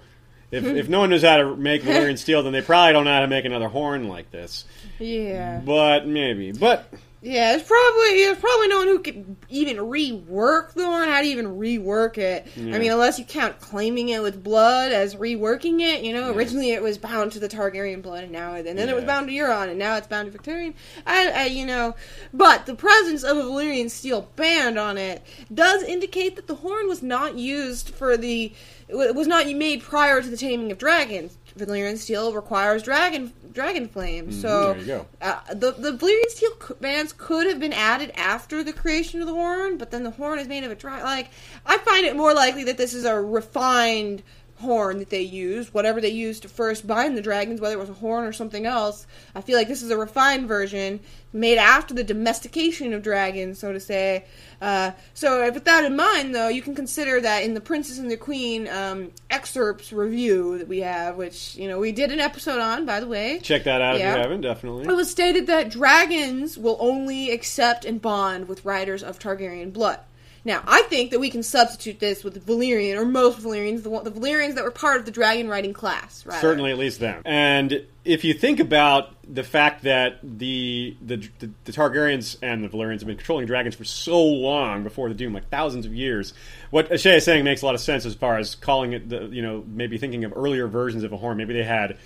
if, 0.51 0.63
hmm. 0.63 0.75
if 0.75 0.89
no 0.89 1.01
one 1.01 1.09
knows 1.09 1.23
how 1.23 1.37
to 1.37 1.55
make 1.55 1.83
Valyrian 1.83 2.17
steel, 2.17 2.43
then 2.43 2.53
they 2.53 2.61
probably 2.61 2.93
don't 2.93 3.05
know 3.05 3.13
how 3.13 3.19
to 3.19 3.27
make 3.27 3.45
another 3.45 3.69
horn 3.69 4.07
like 4.07 4.31
this. 4.31 4.65
Yeah. 4.99 5.61
But 5.63 6.07
maybe. 6.07 6.53
But 6.53 6.91
Yeah, 7.19 7.55
it's 7.55 7.67
probably 7.67 8.23
there's 8.23 8.37
probably 8.37 8.67
no 8.67 8.77
one 8.77 8.87
who 8.87 8.99
could 8.99 9.35
even 9.49 9.77
rework 9.77 10.73
the 10.73 10.85
horn. 10.85 11.09
How 11.09 11.21
to 11.21 11.27
even 11.27 11.57
rework 11.57 12.19
it? 12.19 12.45
I 12.75 12.77
mean, 12.77 12.91
unless 12.91 13.17
you 13.17 13.25
count 13.25 13.59
claiming 13.59 14.09
it 14.09 14.21
with 14.21 14.43
blood 14.43 14.91
as 14.91 15.15
reworking 15.15 15.81
it. 15.81 16.03
You 16.03 16.13
know, 16.13 16.31
originally 16.31 16.71
it 16.71 16.81
was 16.83 16.99
bound 16.99 17.31
to 17.31 17.39
the 17.39 17.49
Targaryen 17.49 18.03
blood, 18.03 18.23
and 18.23 18.31
now 18.31 18.53
and 18.53 18.67
then 18.67 18.87
it 18.87 18.95
was 18.95 19.03
bound 19.03 19.27
to 19.27 19.33
Euron, 19.33 19.69
and 19.69 19.79
now 19.79 19.95
it's 19.95 20.05
bound 20.05 20.31
to 20.31 20.37
Victarion. 20.37 20.75
I, 21.07 21.31
I, 21.31 21.45
you 21.45 21.65
know, 21.65 21.95
but 22.33 22.67
the 22.67 22.75
presence 22.75 23.23
of 23.23 23.35
a 23.37 23.41
Valyrian 23.41 23.89
steel 23.89 24.29
band 24.35 24.77
on 24.77 24.99
it 24.99 25.23
does 25.51 25.81
indicate 25.81 26.35
that 26.35 26.45
the 26.45 26.55
horn 26.55 26.87
was 26.87 27.01
not 27.01 27.35
used 27.35 27.89
for 27.89 28.15
the 28.15 28.53
it 28.89 29.15
was 29.15 29.27
not 29.27 29.47
made 29.47 29.81
prior 29.81 30.21
to 30.21 30.29
the 30.29 30.37
taming 30.37 30.71
of 30.71 30.77
dragons. 30.77 31.37
Valyrian 31.57 31.97
steel 31.97 32.33
requires 32.33 32.83
dragon 32.83 33.33
dragon 33.53 33.87
flame, 33.87 34.31
so 34.31 34.75
you 34.75 34.85
go. 34.85 35.05
uh, 35.21 35.39
the 35.53 35.71
the 35.71 35.91
Valyrian 35.93 36.29
steel 36.29 36.51
bands 36.79 37.13
could 37.13 37.47
have 37.47 37.59
been 37.59 37.73
added 37.73 38.11
after 38.15 38.63
the 38.63 38.73
creation 38.73 39.19
of 39.21 39.27
the 39.27 39.33
horn, 39.33 39.77
but 39.77 39.91
then 39.91 40.03
the 40.03 40.11
horn 40.11 40.39
is 40.39 40.47
made 40.47 40.63
of 40.63 40.71
a 40.71 40.75
dry. 40.75 41.01
Like 41.03 41.29
I 41.65 41.77
find 41.79 42.05
it 42.05 42.15
more 42.15 42.33
likely 42.33 42.63
that 42.65 42.77
this 42.77 42.93
is 42.93 43.03
a 43.05 43.19
refined 43.19 44.23
horn 44.59 44.97
that 44.99 45.09
they 45.09 45.21
used, 45.21 45.73
whatever 45.73 46.01
they 46.01 46.09
used 46.09 46.41
to 46.41 46.49
first 46.49 46.87
bind 46.87 47.15
the 47.15 47.21
dragons, 47.21 47.61
whether 47.61 47.75
it 47.75 47.79
was 47.79 47.89
a 47.89 47.93
horn 47.93 48.25
or 48.25 48.33
something 48.33 48.65
else. 48.65 49.05
I 49.35 49.41
feel 49.41 49.55
like 49.55 49.67
this 49.67 49.83
is 49.83 49.91
a 49.91 49.97
refined 49.97 50.47
version 50.47 50.99
made 51.31 51.57
after 51.59 51.93
the 51.93 52.03
domestication 52.03 52.93
of 52.93 53.03
dragons, 53.03 53.59
so 53.59 53.71
to 53.71 53.79
say. 53.79 54.25
Uh, 54.59 54.91
so 55.13 55.51
with 55.51 55.65
that 55.65 55.85
in 55.85 55.95
mind, 55.95 56.33
though, 56.33 56.47
you 56.47 56.63
can 56.63 56.73
consider 56.73 57.21
that 57.21 57.43
in 57.43 57.53
the 57.53 57.61
Princess 57.61 57.99
and 57.99 58.09
the 58.09 58.17
Queen 58.17 58.67
um, 58.69 59.11
excerpts 59.29 59.93
review 59.93 60.57
that 60.57 60.67
we 60.67 60.79
have, 60.79 61.15
which 61.17 61.55
you 61.55 61.67
know 61.67 61.77
we 61.79 61.91
did 61.91 62.11
an 62.11 62.19
episode 62.19 62.59
on, 62.59 62.85
by 62.85 62.99
the 62.99 63.07
way. 63.07 63.39
check 63.43 63.63
that 63.65 63.81
out 63.81 63.99
Yeah. 63.99 64.11
if 64.11 64.15
you 64.15 64.21
haven't, 64.23 64.41
definitely. 64.41 64.85
It 64.85 64.95
was 64.95 65.11
stated 65.11 65.45
that 65.47 65.69
dragons 65.69 66.57
will 66.57 66.77
only 66.79 67.29
accept 67.31 67.85
and 67.85 68.01
bond 68.01 68.47
with 68.47 68.65
riders 68.65 69.03
of 69.03 69.19
Targaryen 69.19 69.71
blood. 69.71 69.99
Now, 70.45 70.63
I 70.65 70.83
think 70.83 71.11
that 71.11 71.19
we 71.19 71.29
can 71.29 71.43
substitute 71.43 71.99
this 71.99 72.23
with 72.23 72.45
Valyrian, 72.45 72.97
or 72.97 73.05
most 73.05 73.39
Valyrians, 73.39 73.83
the, 73.83 73.89
the 74.09 74.11
Valyrians 74.11 74.55
that 74.55 74.63
were 74.63 74.71
part 74.71 74.99
of 74.99 75.05
the 75.05 75.11
dragon 75.11 75.47
riding 75.47 75.73
class, 75.73 76.25
rather. 76.25 76.39
Certainly, 76.39 76.71
at 76.71 76.77
least 76.77 76.99
them. 76.99 77.21
And 77.25 77.85
if 78.05 78.23
you 78.23 78.33
think 78.33 78.59
about 78.59 79.09
the 79.31 79.43
fact 79.43 79.83
that 79.83 80.19
the, 80.23 80.95
the 81.01 81.17
the 81.39 81.49
the 81.65 81.71
Targaryens 81.73 82.37
and 82.41 82.63
the 82.63 82.69
Valyrians 82.69 82.99
have 82.99 83.07
been 83.07 83.17
controlling 83.17 83.45
dragons 83.45 83.75
for 83.75 83.83
so 83.83 84.23
long 84.23 84.83
before 84.83 85.09
the 85.09 85.15
Doom, 85.15 85.33
like 85.33 85.49
thousands 85.49 85.85
of 85.85 85.93
years, 85.93 86.33
what 86.71 86.89
Ashay 86.89 87.17
is 87.17 87.25
saying 87.25 87.43
makes 87.43 87.61
a 87.61 87.65
lot 87.65 87.75
of 87.75 87.81
sense 87.81 88.05
as 88.05 88.15
far 88.15 88.37
as 88.37 88.55
calling 88.55 88.93
it 88.93 89.09
the 89.09 89.25
you 89.25 89.41
know 89.41 89.63
maybe 89.67 89.97
thinking 89.97 90.23
of 90.23 90.33
earlier 90.35 90.67
versions 90.67 91.03
of 91.03 91.11
a 91.11 91.17
horn. 91.17 91.37
Maybe 91.37 91.53
they 91.53 91.63
had. 91.63 91.97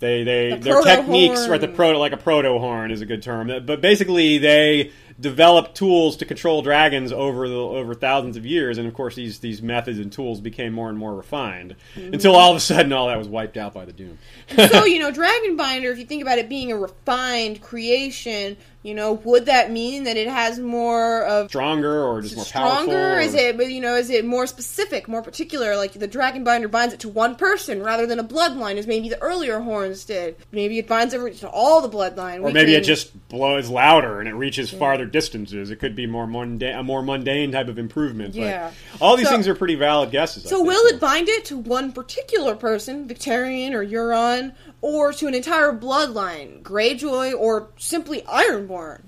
They, 0.00 0.24
they 0.24 0.50
The 0.50 0.56
their 0.56 0.82
techniques 0.82 1.38
horn. 1.38 1.50
right 1.52 1.60
the 1.60 1.68
proto 1.68 1.98
like 1.98 2.12
a 2.12 2.16
proto 2.18 2.58
horn 2.58 2.90
is 2.90 3.00
a 3.00 3.06
good 3.06 3.22
term 3.22 3.64
but 3.64 3.80
basically 3.80 4.38
they 4.38 4.90
developed 5.20 5.76
tools 5.76 6.16
to 6.16 6.24
control 6.24 6.60
dragons 6.62 7.12
over 7.12 7.48
the 7.48 7.54
over 7.54 7.94
thousands 7.94 8.36
of 8.36 8.44
years 8.44 8.78
and 8.78 8.88
of 8.88 8.94
course 8.94 9.14
these 9.14 9.38
these 9.38 9.62
methods 9.62 9.98
and 9.98 10.12
tools 10.12 10.40
became 10.40 10.72
more 10.72 10.88
and 10.88 10.98
more 10.98 11.14
refined 11.14 11.76
Mm-hmm. 11.94 12.14
until 12.14 12.34
all 12.34 12.50
of 12.50 12.56
a 12.56 12.60
sudden 12.60 12.92
all 12.92 13.06
that 13.08 13.18
was 13.18 13.28
wiped 13.28 13.56
out 13.56 13.72
by 13.74 13.84
the 13.84 13.92
doom 13.92 14.18
so, 14.56 14.84
you 14.84 14.98
know, 14.98 15.10
Dragonbinder, 15.10 15.90
if 15.92 15.98
you 15.98 16.04
think 16.04 16.22
about 16.22 16.38
it 16.38 16.48
being 16.48 16.70
a 16.72 16.76
refined 16.76 17.62
creation, 17.62 18.56
you 18.82 18.94
know, 18.94 19.14
would 19.14 19.46
that 19.46 19.70
mean 19.70 20.04
that 20.04 20.16
it 20.18 20.28
has 20.28 20.58
more 20.58 21.24
of 21.24 21.48
stronger 21.48 22.02
or 22.04 22.20
just 22.20 22.36
more 22.36 22.44
powerful? 22.44 22.84
stronger? 22.84 22.92
powerful 22.92 23.24
Is 23.24 23.34
it, 23.34 23.56
but, 23.56 23.70
you 23.70 23.80
know, 23.80 23.94
is 23.96 24.10
it 24.10 24.24
more 24.26 24.46
specific, 24.46 25.08
more 25.08 25.22
particular? 25.22 25.76
Like 25.76 25.92
the 25.92 26.06
dragon 26.06 26.44
binder 26.44 26.68
binds 26.68 26.92
it 26.92 27.00
to 27.00 27.08
one 27.08 27.36
person 27.36 27.82
rather 27.82 28.06
than 28.06 28.18
a 28.18 28.24
bloodline, 28.24 28.76
as 28.76 28.86
maybe 28.86 29.08
the 29.08 29.20
earlier 29.22 29.60
horns 29.60 30.04
did. 30.04 30.36
Maybe 30.52 30.78
it 30.78 30.86
binds 30.86 31.14
it 31.14 31.36
to 31.38 31.48
all 31.48 31.80
the 31.80 31.88
bloodline. 31.88 32.40
or 32.40 32.42
We 32.42 32.52
maybe 32.52 32.74
it 32.74 32.82
just 32.84 33.28
blows 33.28 33.70
louder 33.70 34.20
and 34.20 34.28
it 34.28 34.34
reaches 34.34 34.70
farther 34.70 35.03
distances. 35.04 35.70
It 35.70 35.76
could 35.76 35.94
be 35.94 36.06
more 36.06 36.26
mundane, 36.26 36.74
a 36.74 36.82
more 36.82 37.02
mundane 37.02 37.52
type 37.52 37.68
of 37.68 37.78
improvement. 37.78 38.34
Yeah. 38.34 38.70
All 39.00 39.16
these 39.16 39.26
So- 39.26 39.32
things 39.32 39.48
are 39.48 39.54
pretty 39.54 39.74
valid 39.74 40.10
guesses. 40.10 40.44
So 40.44 40.62
will 40.62 40.86
it 40.86 41.00
bind 41.00 41.28
it 41.28 41.44
to 41.46 41.56
one 41.56 41.92
particular 41.92 42.54
person, 42.54 43.06
Victarion 43.08 43.72
or 43.72 43.84
Euron, 43.84 44.52
or 44.80 45.12
to 45.12 45.26
an 45.26 45.34
entire 45.34 45.72
bloodline, 45.72 46.62
Greyjoy, 46.62 47.34
or 47.38 47.68
simply 47.78 48.22
Ironborn? 48.22 49.02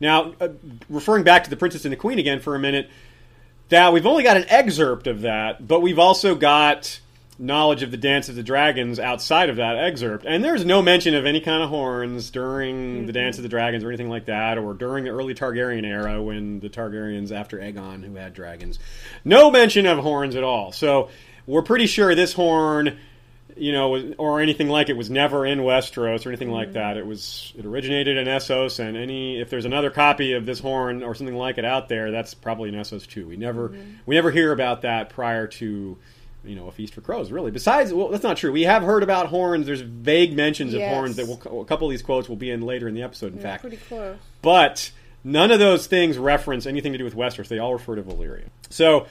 Now, 0.00 0.34
uh, 0.40 0.48
referring 0.90 1.24
back 1.24 1.44
to 1.44 1.50
the 1.50 1.56
Princess 1.56 1.84
and 1.84 1.92
the 1.92 1.96
Queen 1.96 2.18
again 2.18 2.40
for 2.40 2.54
a 2.54 2.58
minute, 2.58 2.90
now 3.70 3.90
we've 3.92 4.06
only 4.06 4.22
got 4.22 4.36
an 4.36 4.44
excerpt 4.48 5.06
of 5.06 5.22
that, 5.22 5.66
but 5.66 5.80
we've 5.80 5.98
also 5.98 6.34
got 6.34 7.00
knowledge 7.38 7.82
of 7.82 7.90
the 7.90 7.96
Dance 7.96 8.28
of 8.28 8.34
the 8.34 8.42
Dragons 8.42 8.98
outside 8.98 9.50
of 9.50 9.56
that 9.56 9.76
excerpt, 9.76 10.24
and 10.26 10.42
there's 10.42 10.64
no 10.64 10.82
mention 10.82 11.14
of 11.14 11.26
any 11.26 11.40
kind 11.40 11.62
of 11.62 11.68
horns 11.68 12.30
during 12.30 13.06
the 13.06 13.12
mm-hmm. 13.12 13.12
Dance 13.12 13.36
of 13.36 13.42
the 13.42 13.48
Dragons 13.48 13.84
or 13.84 13.88
anything 13.88 14.08
like 14.08 14.26
that, 14.26 14.58
or 14.58 14.74
during 14.74 15.04
the 15.04 15.10
early 15.10 15.34
Targaryen 15.34 15.84
era 15.84 16.22
when 16.22 16.60
the 16.60 16.68
Targaryens 16.68 17.32
after 17.32 17.58
Aegon 17.58 18.04
who 18.04 18.14
had 18.14 18.34
dragons, 18.34 18.78
no 19.24 19.50
mention 19.50 19.86
of 19.86 19.98
horns 19.98 20.36
at 20.36 20.44
all. 20.44 20.72
So 20.72 21.10
we're 21.46 21.62
pretty 21.62 21.86
sure 21.86 22.14
this 22.14 22.32
horn 22.32 22.98
you 23.56 23.72
know, 23.72 24.12
or 24.18 24.40
anything 24.40 24.68
like 24.68 24.90
it 24.90 24.96
was 24.96 25.08
never 25.08 25.46
in 25.46 25.60
Westeros 25.60 26.26
or 26.26 26.28
anything 26.28 26.50
like 26.50 26.68
mm-hmm. 26.68 26.74
that. 26.74 26.96
It 26.96 27.06
was 27.06 27.52
it 27.56 27.64
originated 27.64 28.16
in 28.18 28.26
Essos, 28.26 28.78
and 28.78 28.96
any 28.96 29.40
if 29.40 29.50
there's 29.50 29.64
another 29.64 29.90
copy 29.90 30.34
of 30.34 30.46
this 30.46 30.60
horn 30.60 31.02
or 31.02 31.14
something 31.14 31.34
like 31.34 31.58
it 31.58 31.64
out 31.64 31.88
there, 31.88 32.10
that's 32.10 32.34
probably 32.34 32.68
in 32.68 32.74
Essos 32.74 33.06
too. 33.06 33.26
We 33.26 33.36
never 33.36 33.70
mm-hmm. 33.70 33.92
we 34.04 34.14
never 34.14 34.30
hear 34.30 34.52
about 34.52 34.82
that 34.82 35.08
prior 35.08 35.46
to 35.46 35.96
you 36.46 36.56
know 36.56 36.68
a 36.68 36.72
feast 36.72 36.94
for 36.94 37.00
crows. 37.00 37.30
Really, 37.30 37.50
besides, 37.50 37.92
well, 37.92 38.08
that's 38.08 38.22
not 38.22 38.36
true. 38.36 38.52
We 38.52 38.62
have 38.62 38.82
heard 38.82 39.02
about 39.02 39.26
horns. 39.26 39.66
There's 39.66 39.80
vague 39.80 40.34
mentions 40.34 40.74
of 40.74 40.82
horns 40.82 41.16
that 41.16 41.26
will 41.26 41.60
a 41.60 41.64
couple 41.64 41.86
of 41.86 41.90
these 41.90 42.02
quotes 42.02 42.28
will 42.28 42.36
be 42.36 42.50
in 42.50 42.62
later 42.62 42.88
in 42.88 42.94
the 42.94 43.02
episode. 43.02 43.32
In 43.34 43.40
fact, 43.40 43.62
Pretty 43.62 43.76
close. 43.76 44.16
but 44.42 44.90
none 45.24 45.50
of 45.50 45.58
those 45.58 45.86
things 45.86 46.18
reference 46.18 46.66
anything 46.66 46.92
to 46.92 46.98
do 46.98 47.04
with 47.04 47.14
Westeros. 47.14 47.48
They 47.48 47.58
all 47.58 47.72
refer 47.72 47.96
to 47.96 48.02
Valyria. 48.02 48.44
So 48.70 49.06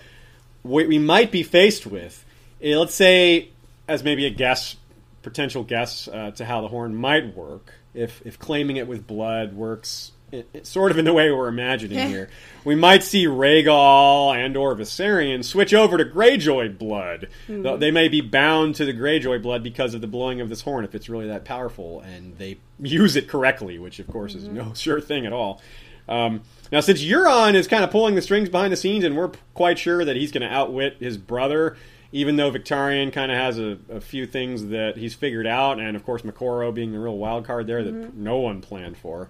what 0.63 0.87
we 0.87 0.97
might 0.97 1.31
be 1.31 1.43
faced 1.43 1.85
with, 1.85 2.25
eh, 2.61 2.75
let's 2.77 2.95
say, 2.95 3.49
as 3.87 4.03
maybe 4.03 4.25
a 4.25 4.29
guess, 4.31 4.75
potential 5.21 5.63
guess 5.63 6.07
uh, 6.07 6.31
to 6.31 6.45
how 6.45 6.61
the 6.61 6.67
horn 6.67 6.95
might 6.95 7.35
work, 7.35 7.73
if 7.93 8.21
if 8.25 8.39
claiming 8.39 8.77
it 8.77 8.87
with 8.87 9.05
blood 9.05 9.53
works 9.53 10.11
it, 10.31 10.49
it- 10.53 10.67
sort 10.67 10.91
of 10.91 10.97
in 10.97 11.05
the 11.05 11.13
way 11.13 11.31
we're 11.31 11.47
imagining 11.47 12.09
here, 12.09 12.29
we 12.63 12.75
might 12.75 13.03
see 13.03 13.25
Rhaegal 13.25 14.35
and 14.35 14.57
or 14.57 14.75
Viserion 14.75 15.43
switch 15.43 15.73
over 15.73 15.97
to 15.97 16.05
Greyjoy 16.05 16.77
blood. 16.77 17.29
Hmm. 17.47 17.61
Though 17.61 17.77
They 17.77 17.91
may 17.91 18.07
be 18.07 18.21
bound 18.21 18.75
to 18.75 18.85
the 18.85 18.93
Greyjoy 18.93 19.41
blood 19.41 19.63
because 19.63 19.93
of 19.93 20.01
the 20.01 20.07
blowing 20.07 20.41
of 20.41 20.49
this 20.49 20.61
horn, 20.61 20.85
if 20.85 20.95
it's 20.95 21.09
really 21.09 21.27
that 21.27 21.45
powerful, 21.45 22.01
and 22.01 22.37
they 22.37 22.57
use 22.79 23.15
it 23.15 23.27
correctly, 23.27 23.79
which 23.79 23.99
of 23.99 24.07
course 24.07 24.35
is 24.35 24.45
mm-hmm. 24.45 24.55
no 24.55 24.73
sure 24.75 25.01
thing 25.01 25.25
at 25.25 25.33
all. 25.33 25.61
Um, 26.07 26.41
now, 26.71 26.79
since 26.81 27.03
Euron 27.03 27.55
is 27.55 27.67
kind 27.67 27.83
of 27.83 27.91
pulling 27.91 28.15
the 28.15 28.21
strings 28.21 28.49
behind 28.49 28.71
the 28.71 28.77
scenes, 28.77 29.03
and 29.03 29.15
we're 29.15 29.31
quite 29.53 29.79
sure 29.79 30.03
that 30.05 30.15
he's 30.15 30.31
going 30.31 30.47
to 30.47 30.53
outwit 30.53 30.97
his 30.99 31.17
brother, 31.17 31.77
even 32.11 32.35
though 32.35 32.51
Victarion 32.51 33.11
kind 33.11 33.31
of 33.31 33.37
has 33.37 33.59
a, 33.59 33.77
a 33.89 34.01
few 34.01 34.25
things 34.25 34.67
that 34.67 34.97
he's 34.97 35.13
figured 35.13 35.47
out, 35.47 35.79
and 35.79 35.95
of 35.95 36.05
course 36.05 36.21
Moqorro 36.21 36.73
being 36.73 36.91
the 36.91 36.99
real 36.99 37.17
wild 37.17 37.45
card 37.45 37.67
there 37.67 37.83
that 37.83 37.93
mm-hmm. 37.93 38.23
no 38.23 38.37
one 38.37 38.61
planned 38.61 38.97
for, 38.97 39.29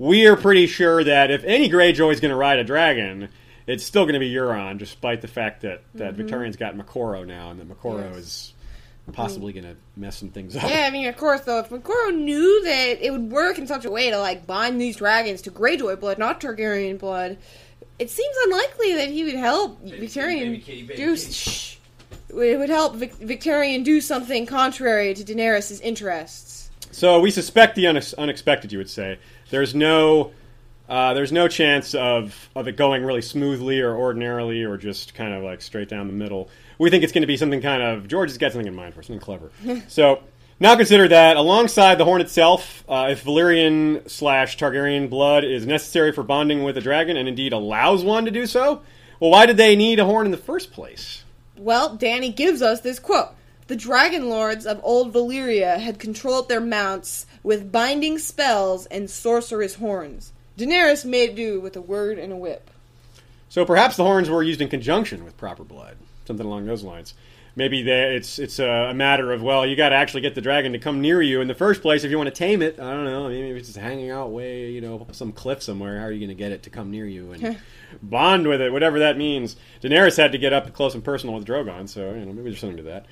we 0.00 0.26
are 0.26 0.34
pretty 0.34 0.66
sure 0.66 1.04
that 1.04 1.30
if 1.30 1.44
any 1.44 1.68
Greyjoy 1.68 2.10
is 2.10 2.20
going 2.20 2.30
to 2.30 2.36
ride 2.36 2.58
a 2.58 2.64
dragon, 2.64 3.28
it's 3.66 3.84
still 3.84 4.04
going 4.04 4.14
to 4.14 4.18
be 4.18 4.32
Euron, 4.32 4.78
despite 4.78 5.20
the 5.20 5.28
fact 5.28 5.60
that, 5.60 5.82
that 5.94 6.14
mm-hmm. 6.14 6.22
Victarion's 6.22 6.56
got 6.56 6.74
Moqorro 6.74 7.26
now, 7.26 7.50
and 7.50 7.60
that 7.60 7.68
Moqorro 7.68 8.14
Yes. 8.14 8.16
is 8.16 8.54
possibly 9.12 9.52
going 9.52 9.64
to 9.64 9.76
mess 9.96 10.16
some 10.16 10.30
things 10.30 10.56
up. 10.56 10.70
Yeah, 10.70 10.86
I 10.86 10.90
mean, 10.90 11.06
of 11.06 11.18
course, 11.18 11.42
though, 11.42 11.58
if 11.58 11.68
Moqorro 11.68 12.16
knew 12.16 12.64
that 12.64 13.04
it 13.04 13.10
would 13.10 13.30
work 13.30 13.58
in 13.58 13.66
such 13.66 13.84
a 13.84 13.90
way 13.90 14.08
to 14.08 14.18
like 14.18 14.46
bind 14.46 14.80
these 14.80 14.96
dragons 14.96 15.42
to 15.42 15.50
Greyjoy 15.50 16.00
blood, 16.00 16.16
not 16.16 16.40
Targaryen 16.40 16.98
blood, 16.98 17.36
it 17.98 18.08
seems 18.08 18.34
unlikely 18.44 18.94
that 18.94 19.10
he 19.10 19.24
would 19.24 19.34
help 19.34 19.84
Victarion 19.84 20.38
baby 20.38 20.58
kitty, 20.60 20.82
baby 20.84 20.96
do. 20.96 21.14
Shh, 21.14 21.76
it 22.30 22.58
would 22.58 22.70
help 22.70 22.94
Vic- 22.94 23.16
Victarion 23.16 23.84
do 23.84 24.00
something 24.00 24.46
contrary 24.46 25.12
to 25.12 25.24
Daenerys' 25.24 25.78
interests. 25.82 26.69
So 26.90 27.20
we 27.20 27.30
suspect 27.30 27.76
the 27.76 27.84
unex- 27.84 28.16
unexpected. 28.18 28.72
You 28.72 28.78
would 28.78 28.90
say 28.90 29.18
there's 29.50 29.74
no 29.74 30.32
uh, 30.88 31.14
there's 31.14 31.32
no 31.32 31.48
chance 31.48 31.94
of 31.94 32.50
of 32.56 32.66
it 32.66 32.76
going 32.76 33.04
really 33.04 33.22
smoothly 33.22 33.80
or 33.80 33.94
ordinarily 33.94 34.64
or 34.64 34.76
just 34.76 35.14
kind 35.14 35.32
of 35.32 35.42
like 35.42 35.62
straight 35.62 35.88
down 35.88 36.06
the 36.06 36.12
middle. 36.12 36.50
We 36.78 36.90
think 36.90 37.04
it's 37.04 37.12
going 37.12 37.22
to 37.22 37.28
be 37.28 37.36
something 37.36 37.60
kind 37.60 37.82
of 37.82 38.08
George 38.08 38.30
has 38.30 38.38
got 38.38 38.52
something 38.52 38.66
in 38.66 38.74
mind 38.74 38.94
for 38.94 39.02
something 39.02 39.20
clever. 39.20 39.50
so 39.88 40.22
now 40.58 40.76
consider 40.76 41.08
that 41.08 41.36
alongside 41.36 41.96
the 41.96 42.04
horn 42.04 42.20
itself, 42.20 42.84
uh, 42.88 43.08
if 43.10 43.24
Valyrian 43.24 44.08
slash 44.10 44.58
Targaryen 44.58 45.08
blood 45.08 45.44
is 45.44 45.66
necessary 45.66 46.12
for 46.12 46.22
bonding 46.22 46.64
with 46.64 46.76
a 46.76 46.80
dragon 46.82 47.16
and 47.16 47.28
indeed 47.28 47.52
allows 47.52 48.04
one 48.04 48.24
to 48.26 48.30
do 48.30 48.44
so, 48.44 48.82
well, 49.20 49.30
why 49.30 49.46
did 49.46 49.56
they 49.56 49.76
need 49.76 49.98
a 49.98 50.04
horn 50.04 50.26
in 50.26 50.32
the 50.32 50.38
first 50.38 50.72
place? 50.72 51.24
Well, 51.56 51.96
Dany 51.96 52.34
gives 52.34 52.62
us 52.62 52.80
this 52.80 52.98
quote. 52.98 53.30
The 53.70 53.76
dragon 53.76 54.28
lords 54.28 54.66
of 54.66 54.80
old 54.82 55.12
Valyria 55.12 55.78
had 55.78 56.00
controlled 56.00 56.48
their 56.48 56.60
mounts 56.60 57.26
with 57.44 57.70
binding 57.70 58.18
spells 58.18 58.86
and 58.86 59.08
sorcerous 59.08 59.76
horns. 59.76 60.32
Daenerys 60.58 61.04
made 61.04 61.36
do 61.36 61.60
with 61.60 61.76
a 61.76 61.80
word 61.80 62.18
and 62.18 62.32
a 62.32 62.36
whip. 62.36 62.68
So 63.48 63.64
perhaps 63.64 63.96
the 63.96 64.02
horns 64.02 64.28
were 64.28 64.42
used 64.42 64.60
in 64.60 64.66
conjunction 64.66 65.24
with 65.24 65.36
proper 65.36 65.62
blood, 65.62 65.96
something 66.24 66.44
along 66.44 66.66
those 66.66 66.82
lines. 66.82 67.14
Maybe 67.54 67.84
they, 67.84 68.16
it's 68.16 68.40
it's 68.40 68.58
a, 68.58 68.88
a 68.90 68.94
matter 68.94 69.30
of 69.30 69.40
well, 69.40 69.64
you 69.64 69.76
got 69.76 69.90
to 69.90 69.94
actually 69.94 70.22
get 70.22 70.34
the 70.34 70.40
dragon 70.40 70.72
to 70.72 70.80
come 70.80 71.00
near 71.00 71.22
you 71.22 71.40
in 71.40 71.46
the 71.46 71.54
first 71.54 71.80
place 71.80 72.02
if 72.02 72.10
you 72.10 72.16
want 72.16 72.28
to 72.28 72.34
tame 72.34 72.62
it. 72.62 72.80
I 72.80 72.90
don't 72.90 73.04
know. 73.04 73.28
Maybe 73.28 73.56
it's 73.56 73.68
just 73.68 73.78
hanging 73.78 74.10
out 74.10 74.32
way, 74.32 74.72
you 74.72 74.80
know, 74.80 75.06
some 75.12 75.30
cliff 75.30 75.62
somewhere. 75.62 76.00
How 76.00 76.06
are 76.06 76.10
you 76.10 76.18
going 76.18 76.36
to 76.36 76.42
get 76.42 76.50
it 76.50 76.64
to 76.64 76.70
come 76.70 76.90
near 76.90 77.06
you 77.06 77.30
and 77.30 77.56
bond 78.02 78.48
with 78.48 78.60
it, 78.60 78.72
whatever 78.72 78.98
that 78.98 79.16
means? 79.16 79.54
Daenerys 79.80 80.16
had 80.16 80.32
to 80.32 80.38
get 80.38 80.52
up 80.52 80.72
close 80.72 80.94
and 80.94 81.04
personal 81.04 81.36
with 81.36 81.46
Drogon, 81.46 81.88
so 81.88 82.14
you 82.14 82.26
know 82.26 82.32
maybe 82.32 82.50
there's 82.50 82.58
something 82.58 82.78
to 82.78 82.82
that. 82.82 83.06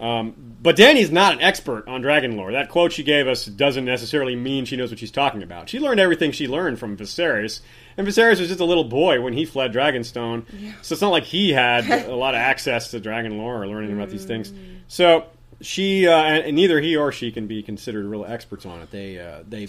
Um, 0.00 0.54
but 0.62 0.76
Dany's 0.76 1.10
not 1.10 1.32
an 1.32 1.40
expert 1.40 1.88
on 1.88 2.02
dragon 2.02 2.36
lore. 2.36 2.52
That 2.52 2.68
quote 2.68 2.92
she 2.92 3.02
gave 3.02 3.26
us 3.26 3.46
doesn't 3.46 3.84
necessarily 3.84 4.36
mean 4.36 4.64
she 4.64 4.76
knows 4.76 4.90
what 4.90 4.98
she's 4.98 5.10
talking 5.10 5.42
about. 5.42 5.68
She 5.68 5.80
learned 5.80 5.98
everything 5.98 6.30
she 6.30 6.46
learned 6.46 6.78
from 6.78 6.96
Viserys, 6.96 7.60
and 7.96 8.06
Viserys 8.06 8.38
was 8.38 8.48
just 8.48 8.60
a 8.60 8.64
little 8.64 8.84
boy 8.84 9.20
when 9.20 9.32
he 9.32 9.44
fled 9.44 9.72
Dragonstone. 9.72 10.44
So 10.82 10.92
it's 10.92 11.02
not 11.02 11.10
like 11.10 11.24
he 11.24 11.52
had 11.52 11.88
a 12.08 12.14
lot 12.14 12.34
of 12.34 12.38
access 12.38 12.90
to 12.92 13.00
dragon 13.00 13.38
lore 13.38 13.62
or 13.62 13.66
learning 13.66 13.92
about 13.92 14.10
these 14.10 14.24
things. 14.24 14.52
So 14.86 15.26
she 15.60 16.06
uh, 16.06 16.16
and, 16.16 16.44
and 16.44 16.56
neither 16.56 16.80
he 16.80 16.96
or 16.96 17.12
she 17.12 17.30
can 17.32 17.46
be 17.46 17.62
considered 17.62 18.06
real 18.06 18.24
experts 18.24 18.66
on 18.66 18.80
it. 18.80 18.90
They 18.90 19.18
uh, 19.18 19.42
they 19.48 19.68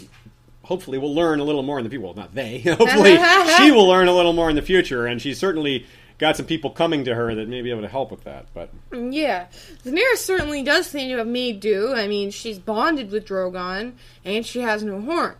hopefully 0.64 1.00
will 1.00 1.14
learn 1.16 1.40
a 1.40 1.44
little 1.44 1.64
more 1.64 1.80
in 1.80 1.84
the 1.84 1.90
future. 1.90 2.06
Well, 2.06 2.14
not 2.14 2.36
they. 2.36 2.60
hopefully 2.66 3.18
she 3.58 3.72
will 3.72 3.88
learn 3.88 4.08
a 4.08 4.14
little 4.14 4.34
more 4.34 4.50
in 4.50 4.56
the 4.56 4.62
future, 4.62 5.06
and 5.06 5.22
she's 5.22 5.40
certainly 5.40 5.86
got 6.20 6.38
some 6.38 6.46
people 6.46 6.70
coming 6.70 7.06
to 7.06 7.16
her 7.16 7.34
that 7.34 7.48
may 7.48 7.62
be 7.62 7.72
able 7.72 7.82
to 7.82 7.88
help 7.88 8.12
with 8.12 8.26
that. 8.26 8.46
But 8.54 8.70
Yeah, 8.92 9.48
Daenerys 9.84 10.18
certainly 10.18 10.62
does 10.62 10.88
seem 10.88 11.10
to 11.10 11.18
have 11.18 11.28
made 11.28 11.60
do. 11.60 11.94
I 11.94 12.08
mean, 12.08 12.30
she's 12.30 12.60
bonded 12.60 13.10
with 13.10 13.26
Drogon, 13.26 13.94
and 14.24 14.46
she 14.46 14.60
has 14.60 14.84
no 14.84 15.02
horn. 15.02 15.36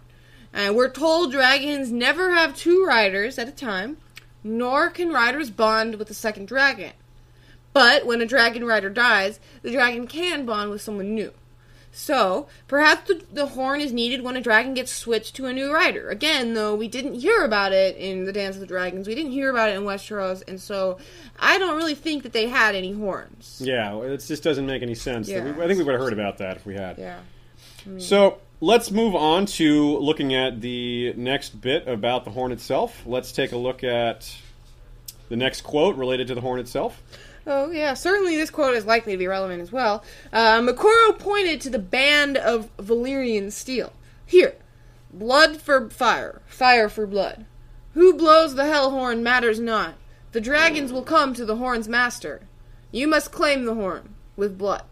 And 0.52 0.76
we're 0.76 0.90
told 0.90 1.32
dragons 1.32 1.92
never 1.92 2.32
have 2.32 2.56
two 2.56 2.84
riders 2.84 3.38
at 3.38 3.48
a 3.48 3.52
time, 3.52 3.98
nor 4.44 4.90
can 4.90 5.12
riders 5.12 5.52
bond 5.52 5.96
with 5.96 6.10
a 6.10 6.16
second 6.16 6.48
dragon. 6.48 6.94
But 7.72 8.06
when 8.06 8.22
a 8.22 8.26
dragon 8.26 8.66
rider 8.66 8.90
dies, 8.90 9.40
the 9.62 9.72
dragon 9.72 10.08
can 10.08 10.46
bond 10.46 10.72
with 10.72 10.82
someone 10.82 11.14
new. 11.14 11.34
So, 11.92 12.48
perhaps 12.68 13.08
the, 13.08 13.22
the 13.34 13.48
horn 13.48 13.82
is 13.82 13.92
needed 13.92 14.22
when 14.22 14.36
a 14.36 14.42
dragon 14.42 14.74
gets 14.74 14.92
switched 14.92 15.36
to 15.36 15.48
a 15.48 15.54
new 15.54 15.74
rider. 15.74 16.10
Again, 16.10 16.54
though, 16.54 16.76
we 16.76 16.88
didn't 16.88 17.16
hear 17.16 17.44
about 17.44 17.74
it 17.74 17.98
in 17.98 18.26
the 18.26 18.32
Dance 18.32 18.56
of 18.56 18.62
the 18.62 18.68
Dragons. 18.68 19.08
We 19.08 19.16
didn't 19.16 19.32
hear 19.32 19.50
about 19.50 19.70
it 19.70 19.76
in 19.76 19.84
Westeros, 19.84 20.44
and 20.48 20.62
so 20.62 20.98
I 21.40 21.58
don't 21.58 21.76
really 21.76 21.96
think 21.96 22.24
that 22.24 22.32
they 22.32 22.48
had 22.48 22.76
any 22.76 22.94
horns. 22.94 23.60
Yeah, 23.64 24.00
it 24.02 24.18
just 24.20 24.44
doesn't 24.44 24.66
make 24.66 24.82
any 24.84 24.96
sense. 24.96 25.28
Yeah. 25.28 25.44
We- 25.44 25.64
I 25.64 25.68
think 25.68 25.80
we 25.80 25.84
would 25.84 25.94
have 25.94 26.02
heard 26.02 26.14
about 26.14 26.38
that 26.38 26.58
if 26.58 26.66
we 26.66 26.76
had. 26.76 26.98
Yeah. 26.98 27.20
So 27.98 28.38
let's 28.62 28.92
move 28.92 29.16
on 29.16 29.46
to 29.48 29.98
looking 29.98 30.36
at 30.36 30.62
the 30.62 31.14
next 31.18 31.60
bit 31.60 31.88
about 31.88 32.24
the 32.24 32.32
horn 32.32 32.52
itself. 32.52 33.02
Let's 33.06 33.32
take 33.32 33.52
a 33.52 33.58
look 33.58 33.84
at 33.84 34.32
the 35.30 35.36
next 35.36 35.62
quote 35.62 35.96
related 35.96 36.28
to 36.28 36.36
the 36.36 36.42
horn 36.42 36.60
itself. 36.60 37.02
Oh, 37.48 37.72
yeah, 37.72 37.94
certainly 37.94 38.36
this 38.36 38.50
quote 38.50 38.76
is 38.76 38.86
likely 38.86 39.14
to 39.14 39.18
be 39.18 39.28
relevant 39.28 39.62
as 39.62 39.72
well. 39.72 40.04
Uh, 40.32 40.60
Moqorro 40.62 41.18
pointed 41.18 41.62
to 41.62 41.70
the 41.70 41.80
band 41.80 42.38
of 42.38 42.76
Valyrian 42.78 43.52
steel. 43.52 43.94
Here, 44.26 44.56
blood 45.12 45.58
for 45.58 45.90
fire, 45.90 46.42
fire 46.46 46.90
for 46.90 47.08
blood. 47.08 47.46
Who 47.94 48.14
blows 48.14 48.56
the 48.56 48.66
hell 48.66 48.92
horn 48.92 49.24
matters 49.24 49.60
not. 49.60 49.96
The 50.32 50.42
dragons 50.42 50.94
will 50.94 51.04
come 51.04 51.34
to 51.34 51.46
the 51.46 51.56
horn's 51.56 51.88
master. 51.88 52.42
You 52.92 53.08
must 53.08 53.32
claim 53.32 53.66
the 53.66 53.74
horn 53.74 54.16
with 54.36 54.58
blood. 54.58 54.84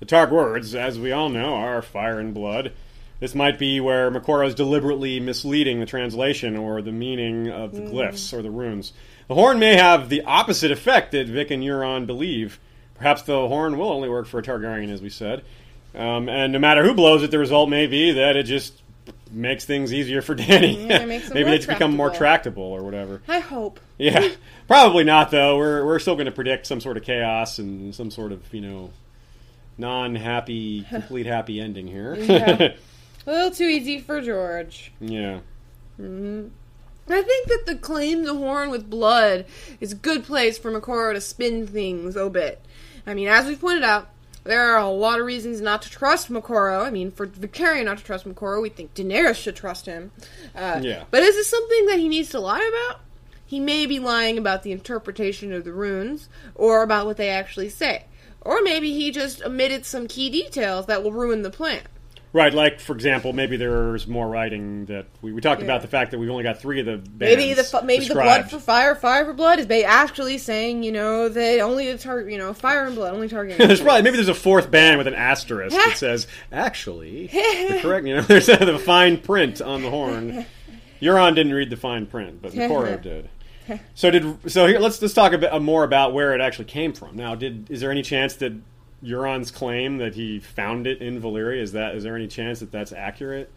The 0.00 0.06
Targ 0.06 0.30
words, 0.30 0.74
as 0.74 0.98
we 0.98 1.10
all 1.10 1.28
know, 1.28 1.54
are 1.54 1.82
fire 1.82 2.20
and 2.20 2.34
blood. 2.34 2.72
This 3.20 3.34
might 3.34 3.58
be 3.58 3.80
where 3.80 4.10
Moqorro 4.10 4.46
is 4.46 4.54
deliberately 4.54 5.18
misleading 5.18 5.80
the 5.80 5.86
translation 5.86 6.56
or 6.56 6.80
the 6.82 6.92
meaning 6.92 7.48
of 7.48 7.72
the 7.72 7.80
glyphs 7.80 8.32
or 8.32 8.42
the 8.42 8.50
runes. 8.50 8.92
The 9.28 9.34
horn 9.34 9.58
may 9.58 9.76
have 9.76 10.08
the 10.08 10.22
opposite 10.22 10.70
effect 10.70 11.12
that 11.12 11.26
Vic 11.28 11.50
and 11.50 11.62
Euron 11.62 12.06
believe. 12.06 12.58
Perhaps 12.94 13.22
the 13.22 13.46
horn 13.46 13.76
will 13.78 13.90
only 13.90 14.08
work 14.08 14.26
for 14.26 14.40
a 14.40 14.42
Targaryen, 14.42 14.90
as 14.90 15.00
we 15.02 15.10
said. 15.10 15.44
Um, 15.94 16.28
and 16.28 16.52
no 16.52 16.58
matter 16.58 16.82
who 16.82 16.94
blows 16.94 17.22
it, 17.22 17.30
the 17.30 17.38
result 17.38 17.68
may 17.68 17.86
be 17.86 18.12
that 18.12 18.36
it 18.36 18.44
just 18.44 18.82
makes 19.30 19.64
things 19.64 19.92
easier 19.92 20.22
for 20.22 20.34
Dany. 20.34 20.88
Yeah, 20.88 21.04
Maybe 21.34 21.44
they 21.44 21.56
just 21.58 21.68
become 21.68 21.94
more 21.96 22.10
tractable. 22.10 22.62
or 22.62 22.82
whatever. 22.82 23.20
I 23.28 23.40
hope. 23.40 23.80
Yeah, 23.98 24.28
probably 24.66 25.04
not 25.04 25.30
though. 25.30 25.56
We're 25.58 25.84
we're 25.84 25.98
still 25.98 26.14
going 26.14 26.26
to 26.26 26.32
predict 26.32 26.66
some 26.66 26.80
sort 26.80 26.96
of 26.96 27.02
chaos 27.04 27.58
and 27.58 27.94
some 27.94 28.10
sort 28.10 28.32
of 28.32 28.42
you 28.52 28.60
know 28.62 28.90
non-happy, 29.76 30.82
complete 30.88 31.26
happy 31.26 31.60
ending 31.60 31.86
here. 31.86 32.14
Yeah. 32.16 32.72
A 33.26 33.30
little 33.30 33.50
too 33.50 33.64
easy 33.66 34.00
for 34.00 34.20
George. 34.22 34.90
yeah. 35.00 35.40
I 37.10 37.22
think 37.22 37.48
that 37.48 37.64
the 37.66 37.76
claim 37.76 38.24
the 38.24 38.34
horn 38.34 38.70
with 38.70 38.90
blood 38.90 39.46
is 39.80 39.92
a 39.92 39.96
good 39.96 40.24
place 40.24 40.58
for 40.58 40.70
Moqorro 40.70 41.14
to 41.14 41.20
spin 41.20 41.66
things 41.66 42.16
a 42.16 42.28
bit. 42.30 42.64
I 43.06 43.14
mean, 43.14 43.28
as 43.28 43.46
we've 43.46 43.60
pointed 43.60 43.84
out, 43.84 44.08
there 44.44 44.70
are 44.72 44.78
a 44.78 44.88
lot 44.88 45.20
of 45.20 45.26
reasons 45.26 45.60
not 45.60 45.82
to 45.82 45.90
trust 45.90 46.30
Moqorro. 46.30 46.84
I 46.84 46.90
mean, 46.90 47.10
for 47.10 47.26
Victoria 47.26 47.84
not 47.84 47.98
to 47.98 48.04
trust 48.04 48.26
Moqorro, 48.26 48.62
we 48.62 48.68
think 48.70 48.94
Daenerys 48.94 49.36
should 49.36 49.56
trust 49.56 49.86
him. 49.86 50.10
Uh, 50.54 50.80
Yeah. 50.82 51.04
But 51.10 51.22
is 51.22 51.34
this 51.34 51.48
something 51.48 51.86
that 51.86 51.98
he 51.98 52.08
needs 52.08 52.30
to 52.30 52.40
lie 52.40 52.86
about? 52.86 53.00
He 53.44 53.60
may 53.60 53.86
be 53.86 53.98
lying 53.98 54.36
about 54.38 54.62
the 54.62 54.72
interpretation 54.72 55.52
of 55.52 55.64
the 55.64 55.72
runes, 55.72 56.28
or 56.54 56.82
about 56.82 57.06
what 57.06 57.16
they 57.16 57.30
actually 57.30 57.70
say. 57.70 58.04
Or 58.42 58.60
maybe 58.62 58.92
he 58.92 59.10
just 59.10 59.42
omitted 59.42 59.84
some 59.84 60.06
key 60.06 60.30
details 60.30 60.86
that 60.86 61.02
will 61.02 61.12
ruin 61.12 61.42
the 61.42 61.50
plan. 61.50 61.82
Right, 62.32 62.52
like 62.52 62.78
for 62.80 62.92
example, 62.94 63.32
maybe 63.32 63.56
there's 63.56 64.06
more 64.06 64.28
writing 64.28 64.84
that 64.86 65.06
we, 65.22 65.32
we 65.32 65.40
talked 65.40 65.60
Yeah. 65.62 65.66
about 65.66 65.80
the 65.82 65.88
fact 65.88 66.10
that 66.10 66.18
we've 66.18 66.28
only 66.28 66.42
got 66.42 66.60
three 66.60 66.78
of 66.80 66.86
the 66.86 66.98
bands 66.98 67.18
Maybe 67.18 67.54
the 67.54 67.80
maybe 67.84 68.06
the 68.06 68.14
blood 68.14 68.50
for 68.50 68.58
fire, 68.58 68.94
fire 68.94 69.24
for 69.24 69.32
blood 69.32 69.58
is 69.58 69.66
actually 69.84 70.36
saying 70.36 70.82
you 70.82 70.92
know 70.92 71.28
that 71.30 71.60
only 71.60 71.90
the 71.90 71.98
tar- 71.98 72.28
you 72.28 72.36
know 72.36 72.52
fire 72.52 72.84
and 72.84 72.94
blood 72.94 73.14
only 73.14 73.28
Targaryen. 73.28 73.56
there's 73.66 73.80
probably 73.80 74.02
maybe 74.02 74.16
there's 74.16 74.28
a 74.28 74.34
fourth 74.34 74.70
band 74.70 74.98
with 74.98 75.06
an 75.06 75.14
asterisk 75.14 75.74
that 75.74 75.96
says 75.96 76.26
actually 76.52 77.28
the 77.28 77.78
correct. 77.82 78.06
You 78.06 78.16
know, 78.16 78.22
there's 78.22 78.46
the 78.46 78.78
fine 78.84 79.18
print 79.18 79.62
on 79.62 79.82
the 79.82 79.90
horn. 79.90 80.44
Euron 81.00 81.34
didn't 81.34 81.54
read 81.54 81.70
the 81.70 81.76
fine 81.76 82.06
print, 82.06 82.42
but 82.42 82.52
Moqorro 82.52 83.00
did. 83.00 83.30
So 83.94 84.10
did 84.10 84.50
so 84.50 84.66
here. 84.66 84.78
Let's 84.78 85.00
let's 85.00 85.14
talk 85.14 85.32
a 85.32 85.38
bit 85.38 85.52
uh, 85.52 85.60
more 85.60 85.84
about 85.84 86.12
where 86.12 86.34
it 86.34 86.40
actually 86.40 86.66
came 86.66 86.92
from. 86.92 87.16
Now, 87.16 87.34
did 87.34 87.70
is 87.70 87.80
there 87.80 87.90
any 87.90 88.02
chance 88.02 88.34
that 88.36 88.52
Euron's 89.02 89.50
claim 89.50 89.98
that 89.98 90.14
he 90.14 90.40
found 90.40 90.86
it 90.86 91.00
in 91.00 91.20
Valyria 91.20 91.60
is 91.62 91.72
that 91.72 91.94
is 91.94 92.02
there 92.04 92.16
any 92.16 92.26
chance 92.28 92.60
that 92.60 92.72
that's 92.72 92.92
accurate? 92.92 93.50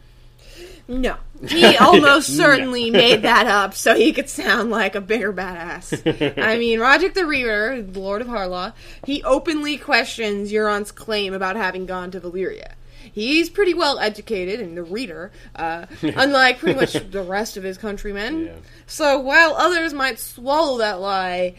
No. 0.87 1.15
He 1.47 1.77
almost 1.77 2.29
No. 2.29 2.35
certainly 2.43 2.91
made 2.91 3.23
that 3.23 3.47
up 3.47 3.73
so 3.73 3.95
he 3.95 4.13
could 4.13 4.29
sound 4.29 4.69
like 4.69 4.93
a 4.95 5.01
bigger 5.01 5.33
badass. 5.33 6.37
I 6.43 6.57
mean, 6.59 6.79
Rodrik 6.79 7.13
the 7.15 7.25
Reader, 7.25 7.81
the 7.81 7.99
Lord 7.99 8.21
of 8.21 8.27
Harlaw, 8.27 8.73
he 9.05 9.23
openly 9.23 9.77
questions 9.77 10.51
Euron's 10.51 10.91
claim 10.91 11.33
about 11.33 11.55
having 11.55 11.85
gone 11.87 12.11
to 12.11 12.19
Valyria. 12.21 12.73
He's 13.11 13.49
pretty 13.49 13.73
well 13.73 13.97
educated 13.99 14.59
and 14.59 14.77
the 14.77 14.83
reader, 14.83 15.31
uh, 15.55 15.87
unlike 16.03 16.59
pretty 16.59 16.79
much 16.79 16.93
the 16.93 17.23
rest 17.23 17.57
of 17.57 17.63
his 17.63 17.77
countrymen. 17.77 18.45
Yeah. 18.45 18.53
So 18.85 19.19
while 19.19 19.55
others 19.55 19.93
might 19.93 20.19
swallow 20.19 20.77
that 20.77 20.99
lie 20.99 21.55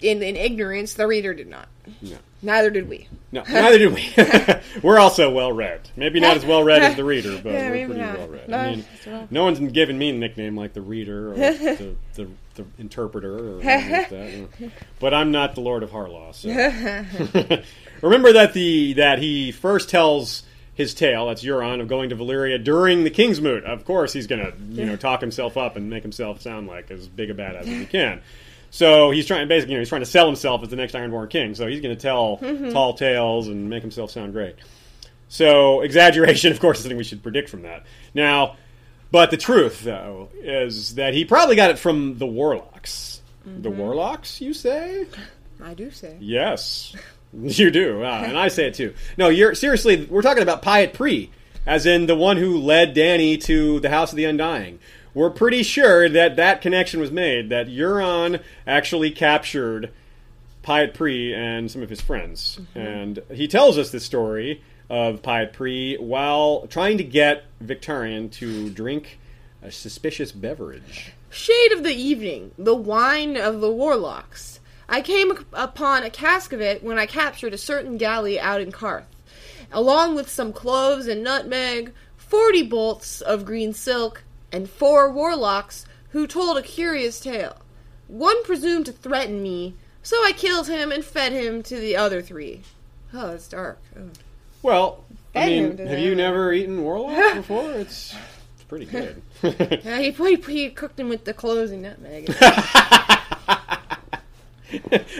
in, 0.00 0.22
in 0.22 0.36
ignorance, 0.36 0.94
the 0.94 1.06
reader 1.08 1.34
did 1.34 1.48
not. 1.48 1.68
No. 2.00 2.16
Neither 2.40 2.70
did 2.70 2.88
we. 2.88 3.08
No, 3.32 3.42
neither 3.42 3.78
do 3.78 3.90
we. 3.90 4.12
we're 4.82 4.98
also 4.98 5.30
well 5.30 5.52
read. 5.52 5.88
Maybe 5.96 6.20
not 6.20 6.36
as 6.36 6.46
well 6.46 6.62
read 6.62 6.82
as 6.82 6.96
the 6.96 7.04
reader, 7.12 7.38
but 7.42 7.52
Yeah, 7.52 7.70
we're 7.70 7.86
pretty 7.86 8.00
not. 8.00 8.18
well 8.18 8.28
read. 8.28 8.48
No, 8.48 8.56
I 8.56 8.70
mean, 8.76 8.84
well- 9.06 9.28
no 9.30 9.44
one's 9.44 9.58
given 9.72 9.98
me 9.98 10.10
a 10.10 10.12
nickname 10.12 10.56
like 10.56 10.72
the 10.72 10.80
reader 10.80 11.32
or 11.32 11.34
the, 11.34 11.96
the, 12.14 12.28
the 12.54 12.64
interpreter 12.78 13.56
or 13.56 13.60
anything 13.60 13.92
like 13.92 14.58
that. 14.58 14.72
But 15.00 15.14
I'm 15.14 15.30
not 15.32 15.54
the 15.56 15.60
Lord 15.62 15.82
of 15.82 15.90
Harlaw. 15.90 16.32
So. 16.34 17.62
Remember 18.02 18.32
that 18.32 18.52
the 18.54 18.92
that 18.94 19.18
he 19.18 19.50
first 19.52 19.88
tells 19.90 20.44
his 20.74 20.94
tale, 20.94 21.26
that's 21.26 21.42
Euron, 21.42 21.80
of 21.80 21.88
going 21.88 22.10
to 22.10 22.16
Valyria 22.16 22.62
during 22.62 23.02
the 23.02 23.10
King's 23.10 23.40
Moot. 23.40 23.64
Of 23.64 23.84
course, 23.84 24.12
he's 24.12 24.28
going 24.28 24.40
to 24.40 24.52
you 24.80 24.86
know 24.86 24.94
talk 24.96 25.20
himself 25.20 25.56
up 25.56 25.74
and 25.74 25.90
make 25.90 26.04
himself 26.04 26.40
sound 26.40 26.68
like 26.68 26.90
as 26.92 27.08
big 27.08 27.30
a 27.30 27.34
badass 27.34 27.62
as 27.62 27.66
he 27.66 27.86
can. 27.86 28.20
So 28.70 29.10
he's 29.10 29.26
trying 29.26 29.48
basically, 29.48 29.72
you 29.72 29.78
know, 29.78 29.82
he's 29.82 29.88
trying 29.88 30.02
to 30.02 30.06
sell 30.06 30.26
himself 30.26 30.62
as 30.62 30.68
the 30.68 30.76
next 30.76 30.94
Ironborn 30.94 31.30
King. 31.30 31.54
So 31.54 31.66
he's 31.66 31.80
going 31.80 31.94
to 31.96 32.00
tell 32.00 32.36
tall 32.72 32.94
tales 32.94 33.48
and 33.48 33.70
make 33.70 33.82
himself 33.82 34.10
sound 34.10 34.32
great. 34.32 34.56
So 35.28 35.80
exaggeration, 35.80 36.52
of 36.52 36.60
course, 36.60 36.78
is 36.78 36.84
something 36.84 36.98
we 36.98 37.04
should 37.04 37.22
predict 37.22 37.48
from 37.48 37.62
that. 37.62 37.84
Now, 38.14 38.56
but 39.10 39.30
the 39.30 39.36
truth, 39.38 39.82
though, 39.82 40.28
is 40.34 40.96
that 40.96 41.14
he 41.14 41.24
probably 41.24 41.56
got 41.56 41.70
it 41.70 41.78
from 41.78 42.18
the 42.18 42.26
Warlocks. 42.26 43.22
The 43.46 43.70
Warlocks, 43.70 44.42
you 44.42 44.52
say? 44.52 45.06
I 45.64 45.72
do 45.72 45.90
say. 45.90 46.18
Yes, 46.20 46.94
you 47.32 47.70
do, 47.70 48.02
Ah, 48.04 48.22
and 48.24 48.36
I 48.36 48.48
say 48.48 48.66
it 48.66 48.74
too. 48.74 48.92
No, 49.16 49.30
you're 49.30 49.54
seriously. 49.54 50.04
We're 50.04 50.20
talking 50.20 50.42
about 50.42 50.60
Pyat 50.62 50.92
Pree, 50.92 51.30
as 51.64 51.86
in 51.86 52.04
the 52.04 52.14
one 52.14 52.36
who 52.36 52.58
led 52.58 52.94
Dany 52.94 53.42
to 53.44 53.80
the 53.80 53.88
House 53.88 54.12
of 54.12 54.16
the 54.16 54.26
Undying. 54.26 54.78
We're 55.18 55.30
pretty 55.30 55.64
sure 55.64 56.08
that 56.08 56.36
that 56.36 56.62
connection 56.62 57.00
was 57.00 57.10
made. 57.10 57.48
That 57.48 57.66
Euron 57.66 58.40
actually 58.68 59.10
captured 59.10 59.90
Pyat 60.62 60.94
Pree 60.94 61.34
and 61.34 61.68
some 61.68 61.82
of 61.82 61.90
his 61.90 62.00
friends, 62.00 62.60
mm-hmm. 62.60 62.78
and 62.78 63.22
he 63.32 63.48
tells 63.48 63.78
us 63.78 63.90
the 63.90 63.98
story 63.98 64.62
of 64.88 65.20
Pyat 65.20 65.52
Pree 65.52 65.96
while 65.96 66.68
trying 66.68 66.98
to 66.98 67.02
get 67.02 67.46
Victarion 67.60 68.30
to 68.34 68.70
drink 68.70 69.18
a 69.60 69.72
suspicious 69.72 70.30
beverage. 70.30 71.10
Shade 71.30 71.72
of 71.72 71.82
the 71.82 71.96
evening, 71.96 72.52
the 72.56 72.76
wine 72.76 73.36
of 73.36 73.60
the 73.60 73.72
warlocks. 73.72 74.60
I 74.88 75.00
came 75.00 75.44
upon 75.52 76.04
a 76.04 76.10
cask 76.10 76.52
of 76.52 76.60
it 76.60 76.84
when 76.84 76.96
I 76.96 77.06
captured 77.06 77.54
a 77.54 77.58
certain 77.58 77.96
galley 77.96 78.38
out 78.38 78.60
in 78.60 78.70
Qarth, 78.70 79.06
along 79.72 80.14
with 80.14 80.30
some 80.30 80.52
cloves 80.52 81.08
and 81.08 81.24
nutmeg, 81.24 81.92
forty 82.16 82.62
bolts 82.62 83.20
of 83.20 83.44
green 83.44 83.72
silk, 83.72 84.22
and 84.52 84.68
four 84.68 85.10
warlocks 85.10 85.84
who 86.10 86.26
told 86.26 86.56
a 86.56 86.62
curious 86.62 87.20
tale. 87.20 87.56
One 88.06 88.42
presumed 88.44 88.86
to 88.86 88.92
threaten 88.92 89.42
me, 89.42 89.74
so 90.02 90.16
I 90.24 90.32
killed 90.32 90.68
him 90.68 90.90
and 90.90 91.04
fed 91.04 91.32
him 91.32 91.62
to 91.64 91.76
the 91.78 91.96
other 91.96 92.22
three. 92.22 92.62
Oh, 93.12 93.30
it's 93.32 93.48
dark. 93.48 93.78
Oh. 93.98 94.08
Well, 94.62 95.04
I 95.34 95.40
Fed 95.40 95.48
mean, 95.48 95.76
to 95.76 95.88
have 95.88 95.98
you 95.98 96.10
them. 96.10 96.18
never 96.18 96.52
eaten 96.52 96.82
Warlock 96.82 97.34
before? 97.34 97.72
It's 97.72 98.14
it's 98.54 98.62
pretty 98.64 98.86
good. 98.86 99.22
Yeah, 99.84 99.98
he, 100.00 100.10
he, 100.10 100.34
he 100.36 100.70
cooked 100.70 100.98
him 100.98 101.08
with 101.08 101.24
the 101.24 101.32
cloves 101.34 101.70
and 101.70 101.82
nutmeg. 101.82 102.34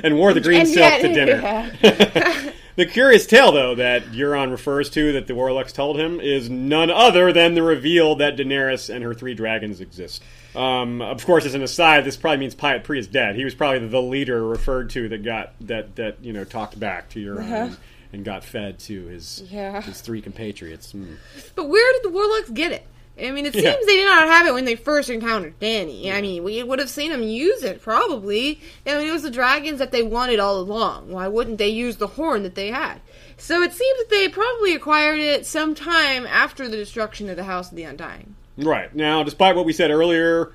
and 0.03 0.17
wore 0.17 0.35
the 0.35 0.41
green 0.41 0.61
And 0.61 0.69
silk 0.69 0.79
yet- 0.79 1.01
to 1.03 1.13
dinner. 1.15 1.41
yeah. 1.83 2.53
The 2.79 2.87
curious 2.87 3.27
tale, 3.27 3.51
though, 3.51 3.75
that 3.75 4.05
Euron 4.13 4.53
refers 4.53 4.89
to 4.91 5.11
that 5.15 5.27
the 5.27 5.35
Warlocks 5.35 5.73
told 5.73 5.99
him 5.99 6.21
is 6.21 6.49
none 6.49 6.91
other 6.93 7.33
than 7.33 7.55
the 7.55 7.63
reveal 7.65 8.15
that 8.15 8.37
Daenerys 8.37 8.89
and 8.89 9.03
her 9.03 9.15
three 9.15 9.35
dragons 9.35 9.81
exist. 9.81 10.23
Um, 10.55 11.03
of 11.03 11.27
course, 11.27 11.45
as 11.45 11.55
an 11.55 11.63
aside, 11.65 12.05
this 12.05 12.17
probably 12.17 12.39
means 12.39 12.55
Pyat 12.55 12.85
Pree 12.85 13.01
is 13.01 13.09
dead. 13.09 13.35
He 13.35 13.45
was 13.45 13.57
probably 13.57 13.85
the 13.89 14.01
leader 14.01 14.47
referred 14.47 14.91
to 14.91 15.09
that 15.09 15.25
got 15.25 15.55
that 15.63 15.97
that 15.97 16.23
you 16.25 16.33
know 16.33 16.45
talked 16.45 16.79
back 16.79 17.09
to 17.11 17.19
Euron 17.19 17.41
and, 17.53 17.77
and 18.13 18.25
got 18.25 18.45
fed 18.45 18.79
to 18.79 19.07
his 19.07 19.43
Uh-huh. 19.43 19.57
Yeah. 19.57 19.83
his 19.83 20.01
three 20.01 20.23
compatriots. 20.23 20.93
Hmm. 20.93 21.15
But 21.57 21.69
where 21.69 21.93
did 21.95 22.05
the 22.05 22.11
warlocks 22.11 22.51
get 22.51 22.71
it? 22.71 22.87
I 23.21 23.31
mean, 23.31 23.47
it 23.47 23.55
Yeah. 23.55 23.73
seems 23.73 23.87
they 23.87 23.97
did 23.97 24.07
not 24.07 24.29
have 24.29 24.47
it 24.47 24.55
when 24.55 24.65
they 24.65 24.77
first 24.77 25.11
encountered 25.11 25.59
Dany. 25.61 26.13
I 26.13 26.21
mean, 26.21 26.45
we 26.45 26.63
would 26.63 26.79
have 26.79 26.91
seen 26.91 27.11
them 27.11 27.23
use 27.23 27.63
it, 27.63 27.83
probably. 27.83 28.61
I 28.87 28.97
mean, 28.99 29.09
it 29.09 29.13
was 29.13 29.23
the 29.23 29.31
dragons 29.31 29.79
that 29.79 29.91
they 29.93 30.03
wanted 30.03 30.39
all 30.41 30.59
along. 30.59 31.11
Why 31.11 31.27
wouldn't 31.29 31.59
they 31.59 31.69
use 31.69 31.97
the 31.97 32.07
horn 32.07 32.43
that 32.45 32.55
they 32.55 32.69
had? 32.71 33.01
So 33.37 33.63
it 33.63 33.73
seems 33.73 33.99
that 33.99 34.11
they 34.11 34.29
probably 34.29 34.75
acquired 34.75 35.19
it 35.21 35.47
sometime 35.47 36.27
after 36.27 36.69
the 36.69 36.77
destruction 36.77 37.29
of 37.31 37.37
the 37.37 37.45
House 37.45 37.71
of 37.71 37.77
the 37.77 37.85
Undying. 37.85 38.35
Right. 38.57 38.93
Now, 38.95 39.23
despite 39.23 39.55
what 39.55 39.65
we 39.65 39.73
said 39.73 39.91
earlier 39.91 40.53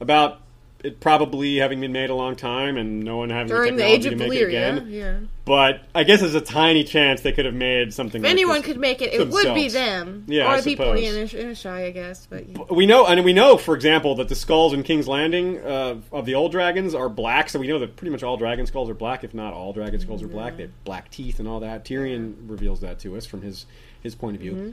about 0.00 0.40
it 0.84 1.00
probably 1.00 1.56
having 1.56 1.80
been 1.80 1.92
made 1.92 2.10
a 2.10 2.14
long 2.14 2.36
time 2.36 2.76
and 2.76 3.02
no 3.04 3.18
one 3.18 3.30
having 3.30 3.48
During 3.48 3.76
the 3.76 3.82
the 3.82 3.88
technology 3.88 4.08
Age 4.08 4.12
of 4.12 4.18
to 4.18 4.28
make 4.28 4.40
it 4.40 4.48
again, 4.48 4.86
yeah. 4.88 5.18
but 5.44 5.82
I 5.94 6.04
guess 6.04 6.20
there's 6.20 6.34
a 6.34 6.40
tiny 6.40 6.84
chance 6.84 7.20
they 7.20 7.32
could 7.32 7.44
have 7.44 7.54
made 7.54 7.92
something. 7.92 8.20
If 8.20 8.24
like 8.24 8.30
anyone 8.30 8.62
could 8.62 8.78
make 8.78 9.02
it, 9.02 9.12
it 9.12 9.28
would 9.28 9.54
be 9.54 9.68
them. 9.68 10.24
Yeah, 10.26 10.46
or 10.46 10.48
I 10.48 10.60
the 10.60 10.70
people 10.70 10.92
in 10.92 11.16
Ish- 11.16 11.34
Inishai, 11.34 11.86
I 11.86 11.90
guess. 11.90 12.26
But 12.26 12.48
yeah. 12.48 12.58
We 12.70 12.86
know, 12.86 13.06
and 13.06 13.24
we 13.24 13.32
know, 13.32 13.56
for 13.56 13.74
example, 13.74 14.14
that 14.16 14.28
the 14.28 14.34
skulls 14.34 14.72
in 14.72 14.82
King's 14.82 15.08
Landing 15.08 15.58
uh, 15.58 15.96
of 16.12 16.26
the 16.26 16.34
old 16.34 16.52
dragons 16.52 16.94
are 16.94 17.08
black. 17.08 17.50
So 17.50 17.58
we 17.58 17.68
know 17.68 17.78
that 17.78 17.96
pretty 17.96 18.10
much 18.10 18.22
all 18.22 18.36
dragon 18.36 18.66
skulls 18.66 18.88
are 18.88 18.94
black, 18.94 19.24
if 19.24 19.34
not 19.34 19.52
all 19.52 19.72
dragon 19.72 20.00
skulls 20.00 20.22
are 20.22 20.28
black. 20.28 20.56
They 20.56 20.64
have 20.64 20.84
black 20.84 21.10
teeth 21.10 21.38
and 21.38 21.48
all 21.48 21.60
that. 21.60 21.84
Tyrion 21.84 22.34
reveals 22.46 22.80
that 22.80 22.98
to 23.00 23.16
us 23.16 23.26
from 23.26 23.42
his 23.42 23.66
his 24.02 24.14
point 24.14 24.36
of 24.36 24.40
view. 24.40 24.52
Mm-hmm. 24.52 24.70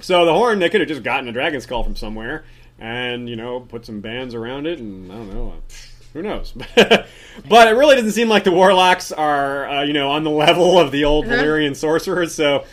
So 0.00 0.24
the 0.24 0.32
horn, 0.32 0.58
they 0.58 0.68
could 0.68 0.80
have 0.80 0.88
just 0.88 1.02
gotten 1.02 1.28
a 1.28 1.32
dragon 1.32 1.60
skull 1.60 1.84
from 1.84 1.94
somewhere, 1.94 2.44
and 2.78 3.28
you 3.28 3.36
know, 3.36 3.60
put 3.60 3.86
some 3.86 4.00
bands 4.00 4.34
around 4.34 4.66
it, 4.66 4.78
and 4.78 5.10
I 5.10 5.16
don't 5.16 5.32
know. 5.34 5.48
uh, 5.56 5.74
Who 6.12 6.22
knows? 6.22 6.52
but 6.76 7.68
it 7.68 7.76
really 7.76 7.96
doesn't 7.96 8.12
seem 8.12 8.28
like 8.28 8.44
the 8.44 8.52
warlocks 8.52 9.12
are, 9.12 9.68
uh, 9.68 9.82
you 9.82 9.92
know, 9.92 10.10
on 10.10 10.24
the 10.24 10.30
level 10.46 10.78
of 10.78 10.90
the 10.92 11.04
old 11.04 11.26
Uh-huh. 11.26 11.34
Valyrian 11.36 11.74
sorcerers. 11.76 12.34
So 12.34 12.64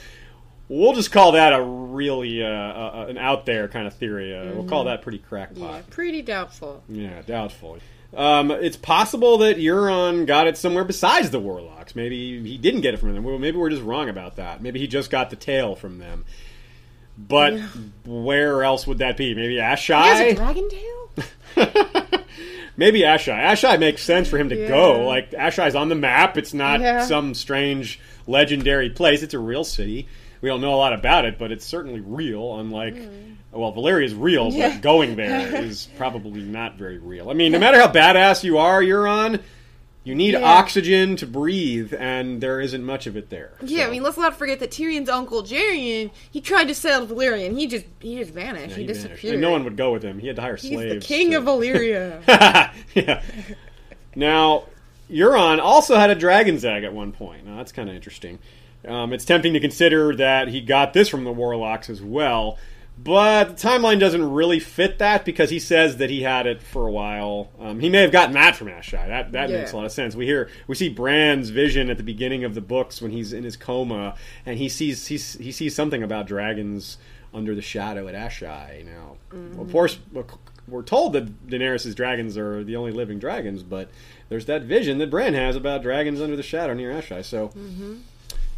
we'll 0.69 0.93
just 0.93 1.11
call 1.11 1.33
that 1.33 1.53
a 1.53 1.61
really 1.63 2.43
uh, 2.43 2.47
uh, 2.47 3.05
an 3.09 3.17
out 3.17 3.45
there 3.45 3.67
kind 3.67 3.87
of 3.87 3.93
theory. 3.95 4.35
Uh, 4.35 4.53
We'll 4.53 4.65
call 4.69 4.85
that 4.85 5.01
pretty 5.01 5.19
crackpot. 5.19 5.57
Mm-hmm. 5.57 5.75
yeah, 5.75 5.81
pretty 5.89 6.21
doubtful. 6.21 6.83
Yeah, 6.89 7.21
doubtful. 7.23 7.79
Um, 8.13 8.51
it's 8.51 8.75
possible 8.75 9.37
that 9.37 9.55
Euron 9.57 10.25
got 10.25 10.45
it 10.45 10.57
somewhere 10.57 10.83
besides 10.83 11.29
the 11.29 11.39
Warlocks. 11.39 11.95
Maybe 11.95 12.43
he 12.43 12.57
didn't 12.57 12.81
get 12.81 12.93
it 12.93 12.97
from 12.97 13.13
them. 13.13 13.23
Well, 13.23 13.39
maybe 13.39 13.57
we're 13.57 13.69
just 13.69 13.83
wrong 13.83 14.09
about 14.09 14.35
that. 14.35 14.61
Maybe 14.61 14.79
he 14.81 14.87
just 14.87 15.09
got 15.09 15.29
the 15.29 15.37
tail 15.37 15.75
from 15.75 15.97
them. 15.99 16.25
But 17.27 17.59
where 18.05 18.63
else 18.63 18.85
would 18.87 18.97
that 18.99 19.17
be? 19.17 19.33
Maybe 19.35 19.53
He 19.53 19.59
has 19.59 19.79
a 19.79 19.93
Asshai? 19.93 20.35
dragon 20.35 20.69
tail? 20.69 21.09
Maybe 22.77 23.01
Asshai. 23.01 23.37
Asshai 23.37 23.79
makes 23.79 24.01
sense 24.01 24.27
for 24.29 24.37
him 24.37 24.49
to 24.49 24.55
Yeah. 24.55 24.67
go. 24.67 25.05
Like 25.05 25.31
Asshai's 25.31 25.75
on 25.75 25.89
the 25.89 25.95
map. 25.95 26.37
It's 26.37 26.53
not 26.53 26.79
Yeah. 26.79 27.05
some 27.05 27.33
strange 27.33 27.99
legendary 28.27 28.89
place. 28.89 29.21
It's 29.23 29.33
a 29.33 29.39
real 29.39 29.63
city. 29.63 30.07
We 30.41 30.49
don't 30.49 30.61
know 30.61 30.73
a 30.73 30.77
lot 30.77 30.93
about 30.93 31.25
it, 31.25 31.37
but 31.37 31.51
it's 31.51 31.65
certainly 31.65 31.99
real. 31.99 32.59
Unlike, 32.59 32.95
hmm. 32.97 33.33
well, 33.51 33.71
Valyria 33.73 34.05
is 34.05 34.15
real. 34.15 34.51
Yeah. 34.51 34.69
but 34.69 34.81
going 34.81 35.15
there 35.15 35.55
is 35.63 35.87
probably 35.97 36.41
not 36.41 36.77
very 36.77 36.97
real. 36.97 37.29
I 37.29 37.33
mean, 37.33 37.51
no 37.51 37.59
matter 37.59 37.79
how 37.79 37.91
badass 37.91 38.43
you 38.43 38.57
are, 38.57 38.81
Euron, 38.81 39.39
you 40.03 40.15
need 40.15 40.33
Yeah. 40.33 40.41
oxygen 40.41 41.15
to 41.17 41.27
breathe, 41.27 41.93
and 41.99 42.41
there 42.41 42.59
isn't 42.59 42.83
much 42.83 43.05
of 43.07 43.15
it 43.15 43.29
there. 43.29 43.51
Yeah, 43.63 43.83
So, 43.83 43.87
I 43.87 43.91
mean, 43.91 44.01
let's 44.03 44.17
not 44.17 44.35
forget 44.35 44.59
that 44.59 44.71
Tyrion's 44.71 45.09
uncle 45.09 45.43
Gerion, 45.43 46.09
he 46.31 46.41
tried 46.41 46.65
to 46.69 46.73
settle 46.75 47.05
Valyria, 47.07 47.45
and 47.45 47.57
he 47.57 47.67
just 47.67 47.85
he 47.99 48.17
just 48.17 48.31
vanished. 48.33 48.69
yeah, 48.71 48.75
he, 48.77 48.81
he 48.81 48.87
vanished. 48.87 49.03
disappeared. 49.09 49.33
And 49.35 49.41
no 49.41 49.51
one 49.51 49.63
would 49.63 49.77
go 49.77 49.91
with 49.91 50.03
him. 50.03 50.19
He 50.19 50.27
had 50.27 50.35
to 50.37 50.41
hire 50.41 50.55
He's 50.55 50.71
slaves. 50.71 50.93
the 51.05 51.13
king 51.13 51.31
to- 51.31 51.37
of 51.37 51.43
Valyria. 51.43 52.21
yeah. 52.95 53.21
Now, 54.15 54.63
Euron 55.09 55.59
also 55.59 55.95
had 55.97 56.09
a 56.09 56.15
dragon's 56.15 56.65
egg 56.65 56.83
at 56.83 56.93
one 56.93 57.11
point. 57.11 57.45
Now, 57.45 57.57
that's 57.57 57.71
kind 57.71 57.89
of 57.89 57.95
interesting. 57.95 58.39
Um, 58.87 59.13
it's 59.13 59.25
tempting 59.25 59.53
to 59.53 59.59
consider 59.59 60.15
that 60.15 60.47
he 60.47 60.59
got 60.61 60.93
this 60.93 61.07
from 61.09 61.23
the 61.23 61.31
Warlocks 61.31 61.89
as 61.89 62.01
well, 62.01 62.57
but 63.03 63.57
the 63.57 63.67
timeline 63.67 63.99
doesn't 63.99 64.31
really 64.31 64.59
fit 64.59 64.99
that 64.99 65.25
because 65.25 65.49
he 65.49 65.59
says 65.59 65.97
that 65.97 66.09
he 66.09 66.21
had 66.21 66.45
it 66.45 66.61
for 66.61 66.87
a 66.87 66.91
while. 66.91 67.49
Um, 67.59 67.79
he 67.79 67.89
may 67.89 68.01
have 68.01 68.11
gotten 68.11 68.33
that 68.33 68.55
from 68.55 68.67
Asshai. 68.67 69.07
That 69.07 69.31
that 69.31 69.49
Yeah. 69.49 69.59
makes 69.59 69.71
a 69.71 69.77
lot 69.77 69.85
of 69.85 69.91
sense. 69.91 70.15
We 70.15 70.25
hear 70.25 70.49
we 70.67 70.75
see 70.75 70.89
Bran's 70.89 71.49
vision 71.49 71.89
at 71.89 71.97
the 71.97 72.03
beginning 72.03 72.43
of 72.43 72.53
the 72.53 72.61
books 72.61 73.01
when 73.01 73.11
he's 73.11 73.33
in 73.33 73.43
his 73.43 73.55
coma, 73.55 74.15
and 74.45 74.57
he 74.57 74.69
sees 74.69 75.07
he's, 75.07 75.33
he 75.33 75.51
sees 75.51 75.73
something 75.73 76.03
about 76.03 76.27
dragons 76.27 76.97
under 77.33 77.55
the 77.55 77.61
shadow 77.61 78.07
at 78.07 78.15
Asshai. 78.15 78.85
Now, 78.85 79.17
of 79.31 79.37
mm-hmm. 79.37 79.71
course, 79.71 79.99
we're 80.67 80.83
told 80.83 81.13
that 81.13 81.47
Daenerys' 81.47 81.95
dragons 81.95 82.37
are 82.37 82.63
the 82.63 82.75
only 82.75 82.91
living 82.91 83.19
dragons, 83.19 83.63
but 83.63 83.89
there's 84.29 84.45
that 84.45 84.63
vision 84.63 84.97
that 84.99 85.09
Bran 85.09 85.33
has 85.33 85.55
about 85.55 85.81
dragons 85.81 86.21
under 86.21 86.35
the 86.35 86.43
shadow 86.43 86.73
near 86.73 86.91
Asshai. 86.91 87.23
So, 87.23 87.49
mm-hmm. 87.49 87.95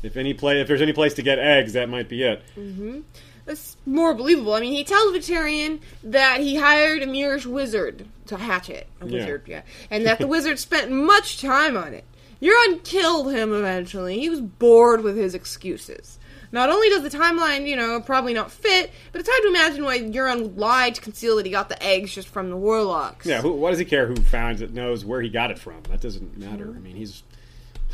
if 0.01 0.17
any 0.17 0.34
play, 0.34 0.60
if 0.60 0.67
there's 0.67 0.82
any 0.82 0.93
place 0.93 1.13
to 1.15 1.21
get 1.21 1.39
eggs, 1.39 1.73
that 1.73 1.89
might 1.89 2.10
be 2.10 2.23
it. 2.23 2.43
Mm-hmm. 2.58 3.01
It's 3.45 3.75
more 3.86 4.13
believable. 4.13 4.53
I 4.53 4.62
mean, 4.62 4.71
he 4.73 4.84
tells 4.84 5.13
Victarion 5.13 5.79
that 6.03 6.39
he 6.39 6.56
hired 6.56 7.01
a 7.01 7.08
Myrish 7.08 7.45
wizard 7.45 8.06
to 8.27 8.38
hatch 8.38 8.69
it. 8.69 8.88
A 9.01 9.06
Yeah. 9.06 9.12
wizard, 9.19 9.41
yeah. 9.47 9.62
And 9.91 10.06
that 10.06 10.19
the 10.19 10.27
wizard 10.27 10.60
spent 10.60 10.91
much 10.91 11.41
time 11.41 11.75
on 11.75 11.93
it. 11.93 12.06
Euron 12.41 12.84
killed 12.84 13.32
him 13.34 13.53
eventually. 13.53 14.19
He 14.19 14.29
was 14.29 14.41
bored 14.41 15.01
with 15.03 15.17
his 15.17 15.34
excuses. 15.36 16.19
Not 16.51 16.69
only 16.69 16.88
does 16.89 17.01
the 17.01 17.10
timeline, 17.17 17.67
you 17.67 17.75
know, 17.75 17.99
probably 17.99 18.34
not 18.34 18.51
fit, 18.51 18.91
but 19.12 19.19
it's 19.19 19.29
hard 19.29 19.41
to 19.41 19.47
imagine 19.49 19.84
why 19.84 19.99
Euron 19.99 20.41
would 20.43 20.58
lie 20.58 20.91
to 20.91 21.01
conceal 21.01 21.38
that 21.38 21.45
he 21.45 21.51
got 21.51 21.67
the 21.67 21.82
eggs 21.84 22.13
just 22.13 22.27
from 22.27 22.49
the 22.49 22.56
warlocks. 22.58 23.25
Yeah, 23.25 23.41
who, 23.41 23.53
what 23.53 23.71
does 23.71 23.79
he 23.79 23.86
care 23.86 24.06
who 24.08 24.15
finds 24.17 24.62
it, 24.62 24.71
knows 24.73 25.03
where 25.03 25.21
he 25.21 25.29
got 25.29 25.51
it 25.51 25.58
from? 25.58 25.82
That 25.89 25.99
doesn't 26.01 26.38
matter. 26.38 26.65
I 26.75 26.79
mean, 26.79 26.95
he's 26.95 27.23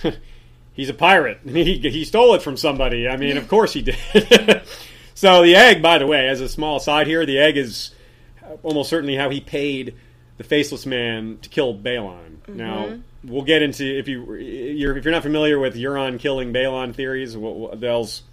he's 0.74 0.90
a 0.90 0.94
pirate. 0.94 1.40
He, 1.48 1.78
he 1.78 2.04
stole 2.04 2.36
it 2.36 2.42
from 2.42 2.58
somebody. 2.58 3.08
I 3.08 3.16
mean, 3.18 3.38
of 3.38 3.48
course 3.48 3.72
he 3.74 3.82
did. 3.82 3.98
so 5.20 5.42
the 5.44 5.54
egg, 5.56 5.82
by 5.82 5.98
the 5.98 6.08
way, 6.08 6.30
as 6.30 6.40
a 6.40 6.48
small 6.48 6.80
side 6.80 7.06
here, 7.08 7.26
the 7.26 7.38
egg 7.40 7.58
is 7.58 7.92
almost 8.64 8.90
certainly 8.90 9.16
how 9.16 9.30
he 9.30 9.42
paid 9.42 9.96
the 10.38 10.44
faceless 10.46 10.86
man 10.86 11.38
to 11.42 11.50
kill 11.50 11.74
Balon. 11.78 12.48
Now 12.48 13.00
we'll 13.26 13.44
get 13.44 13.62
into 13.62 13.84
if 13.86 14.08
you 14.08 14.34
you're, 14.36 14.98
if 14.98 15.04
you're 15.04 15.12
not 15.14 15.24
familiar 15.24 15.60
with 15.60 15.76
Euron 15.76 16.18
killing 16.20 16.54
Balon 16.54 16.96
theories, 16.96 17.36
there's 17.80 18.24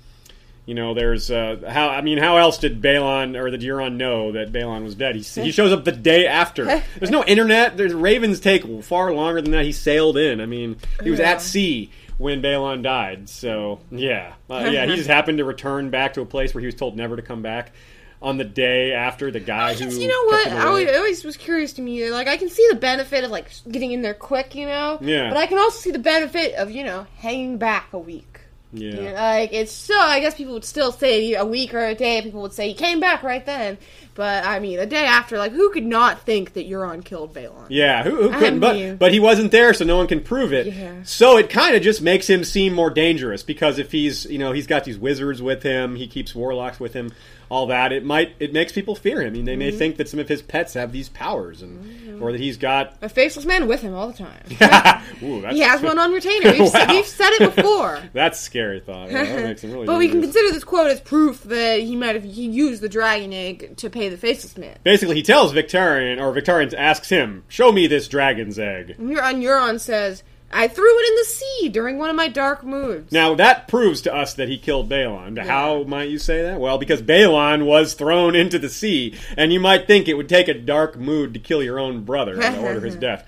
you 0.64 0.74
know, 0.74 0.94
there's 0.94 1.30
uh, 1.30 1.60
how 1.68 1.88
I 1.88 2.00
mean, 2.02 2.18
how 2.18 2.36
else 2.36 2.58
did 2.58 2.80
Balon 2.80 3.36
or 3.36 3.50
did 3.50 3.62
Euron 3.62 3.96
know 3.96 4.32
that 4.32 4.52
Balon 4.52 4.84
was 4.84 4.94
dead? 4.94 5.16
He, 5.16 5.22
he 5.22 5.50
shows 5.58 5.72
up 5.72 5.84
the 5.84 5.92
day 5.92 6.26
after. 6.28 6.64
There's 6.98 7.10
no 7.10 7.24
internet. 7.26 7.76
There's 7.76 7.94
ravens 7.94 8.38
take 8.40 8.64
far 8.84 9.12
longer 9.12 9.42
than 9.42 9.50
that. 9.50 9.64
He 9.64 9.72
sailed 9.72 10.16
in. 10.16 10.40
I 10.40 10.46
mean, 10.46 10.76
he 11.02 11.10
was 11.10 11.18
Yeah. 11.20 11.32
at 11.32 11.42
sea 11.42 11.90
when 12.18 12.42
Balon 12.42 12.82
died. 12.82 13.28
So 13.28 13.80
yeah, 13.90 14.34
uh, 14.50 14.68
yeah, 14.72 14.86
he 14.86 14.96
just 14.96 15.08
happened 15.08 15.38
to 15.38 15.44
return 15.44 15.90
back 15.90 16.14
to 16.14 16.20
a 16.20 16.26
place 16.26 16.54
where 16.54 16.60
he 16.60 16.66
was 16.66 16.74
told 16.74 16.96
never 16.96 17.16
to 17.16 17.22
come 17.22 17.42
back 17.42 17.72
on 18.22 18.38
the 18.38 18.44
day 18.44 18.92
after 18.92 19.30
the 19.30 19.40
guy 19.40 19.74
who. 19.74 19.88
You 19.88 20.08
know 20.08 20.24
what? 20.24 20.48
I 20.48 20.66
always, 20.96 21.24
was 21.24 21.36
curious 21.36 21.74
to 21.74 21.82
me. 21.82 22.10
Like, 22.10 22.28
I 22.28 22.36
can 22.36 22.48
see 22.48 22.66
the 22.70 22.76
benefit 22.76 23.24
of 23.24 23.30
like 23.30 23.50
getting 23.70 23.92
in 23.92 24.02
there 24.02 24.14
quick, 24.14 24.54
you 24.54 24.66
know. 24.66 24.98
Yeah. 25.00 25.28
But 25.28 25.38
I 25.38 25.46
can 25.46 25.58
also 25.58 25.78
see 25.78 25.90
the 25.90 25.98
benefit 25.98 26.54
of 26.54 26.70
you 26.70 26.84
know 26.84 27.06
hanging 27.18 27.58
back 27.58 27.92
a 27.92 27.98
week. 27.98 28.40
Yeah. 28.72 28.90
You 28.90 29.02
know, 29.02 29.12
like 29.12 29.52
it's 29.52 29.72
so. 29.72 29.98
I 29.98 30.20
guess 30.20 30.34
people 30.34 30.54
would 30.54 30.64
still 30.64 30.92
say 30.92 31.34
a 31.34 31.44
week 31.44 31.74
or 31.74 31.84
a 31.84 31.94
day. 31.94 32.22
People 32.22 32.42
would 32.42 32.52
say 32.52 32.68
he 32.68 32.74
came 32.74 33.00
back 33.00 33.22
right 33.22 33.44
then. 33.44 33.78
But 34.16 34.44
I 34.46 34.58
mean, 34.60 34.78
a 34.80 34.86
day 34.86 35.04
after, 35.04 35.38
like, 35.38 35.52
who 35.52 35.70
could 35.70 35.84
not 35.86 36.22
think 36.22 36.54
that 36.54 36.68
Euron 36.68 37.04
killed 37.04 37.34
Balon? 37.34 37.66
Yeah, 37.68 38.02
who, 38.02 38.30
who 38.30 38.38
couldn't? 38.38 38.60
But 38.60 38.98
but 38.98 39.12
he 39.12 39.20
wasn't 39.20 39.52
there, 39.52 39.72
so 39.74 39.84
no 39.84 39.96
one 39.98 40.06
can 40.08 40.20
prove 40.22 40.52
it. 40.52 40.66
Yeah. 40.66 40.94
So 41.04 41.36
it 41.36 41.50
kind 41.50 41.76
of 41.76 41.82
just 41.82 42.00
makes 42.02 42.28
him 42.28 42.42
seem 42.42 42.72
more 42.72 42.90
dangerous 42.90 43.42
because 43.42 43.78
if 43.78 43.92
he's 43.92 44.24
you 44.24 44.38
know 44.38 44.52
he's 44.52 44.66
got 44.66 44.84
these 44.84 44.98
wizards 44.98 45.40
with 45.42 45.62
him, 45.62 45.94
he 45.96 46.06
keeps 46.08 46.34
warlocks 46.34 46.80
with 46.80 46.94
him, 46.94 47.12
all 47.50 47.66
that. 47.66 47.92
It 47.92 48.04
might 48.04 48.34
it 48.40 48.52
makes 48.54 48.72
people 48.72 48.94
fear 48.96 49.20
him. 49.20 49.26
I 49.28 49.30
mean, 49.30 49.44
they 49.44 49.56
may 49.56 49.70
Mhm. 49.70 49.78
think 49.78 49.96
that 49.98 50.08
some 50.08 50.18
of 50.18 50.28
his 50.28 50.40
pets 50.40 50.72
have 50.74 50.92
these 50.92 51.10
powers, 51.10 51.60
and 51.60 52.22
or 52.22 52.32
that 52.32 52.40
he's 52.40 52.56
got. 52.56 52.96
A 53.02 53.10
faceless 53.10 53.44
man 53.44 53.68
with 53.68 53.82
him 53.82 53.92
all 53.92 54.08
the 54.10 54.16
time. 54.16 54.42
Ooh, 55.22 55.42
that's, 55.42 55.54
he 55.54 55.60
has 55.60 55.82
one 55.82 55.98
on 55.98 56.10
retainer. 56.12 56.52
We've, 56.52 56.60
Wow. 56.72 56.86
we've 56.88 57.06
said 57.06 57.30
it 57.32 57.54
before. 57.54 57.98
That's 58.14 58.40
a 58.40 58.42
scary 58.42 58.80
thought. 58.80 59.10
Well, 59.12 59.24
that 59.26 59.44
makes 59.44 59.62
him 59.62 59.72
really 59.72 59.86
but 59.86 59.98
we 59.98 60.08
can 60.08 60.20
consider 60.22 60.50
this 60.52 60.64
quote 60.64 60.86
as 60.90 61.00
proof 61.00 61.42
that 61.44 61.80
he 61.80 61.94
might 61.96 62.14
have 62.14 62.24
he 62.24 62.46
used 62.48 62.80
the 62.82 62.88
dragon 62.88 63.32
egg 63.34 63.76
to 63.76 63.90
pay 63.90 64.05
the 64.08 64.16
faceless 64.16 64.56
man. 64.56 64.76
Basically, 64.82 65.16
he 65.16 65.22
tells 65.22 65.52
Victarion, 65.52 66.20
or 66.20 66.32
Victarion 66.32 66.72
asks 66.76 67.08
him, 67.08 67.44
"Show 67.48 67.72
me 67.72 67.86
this 67.86 68.08
dragon's 68.08 68.58
egg." 68.58 68.96
And 68.98 69.10
Euron, 69.16 69.80
says, 69.80 70.22
"I 70.52 70.68
threw 70.68 70.98
it 70.98 71.08
in 71.08 71.16
the 71.16 71.24
sea 71.24 71.68
during 71.68 71.98
one 71.98 72.10
of 72.10 72.16
my 72.16 72.28
dark 72.28 72.64
moods." 72.64 73.12
Now 73.12 73.34
that 73.34 73.68
proves 73.68 74.00
to 74.02 74.14
us 74.14 74.34
that 74.34 74.48
he 74.48 74.58
killed 74.58 74.88
Balon. 74.88 75.38
How 75.38 75.82
might 75.84 76.08
you 76.08 76.18
say 76.18 76.42
that? 76.42 76.60
Well, 76.60 76.78
because 76.78 77.02
Balon 77.02 77.64
was 77.64 77.94
thrown 77.94 78.34
into 78.34 78.58
the 78.58 78.68
sea, 78.68 79.14
and 79.36 79.52
you 79.52 79.60
might 79.60 79.86
think 79.86 80.08
it 80.08 80.14
would 80.14 80.28
take 80.28 80.48
a 80.48 80.54
dark 80.54 80.96
mood 80.98 81.34
to 81.34 81.40
kill 81.40 81.62
your 81.62 81.78
own 81.78 82.02
brother 82.02 82.40
and 82.40 82.56
order 82.58 82.80
his 82.80 82.96
death. 83.08 83.24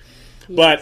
But 0.49 0.81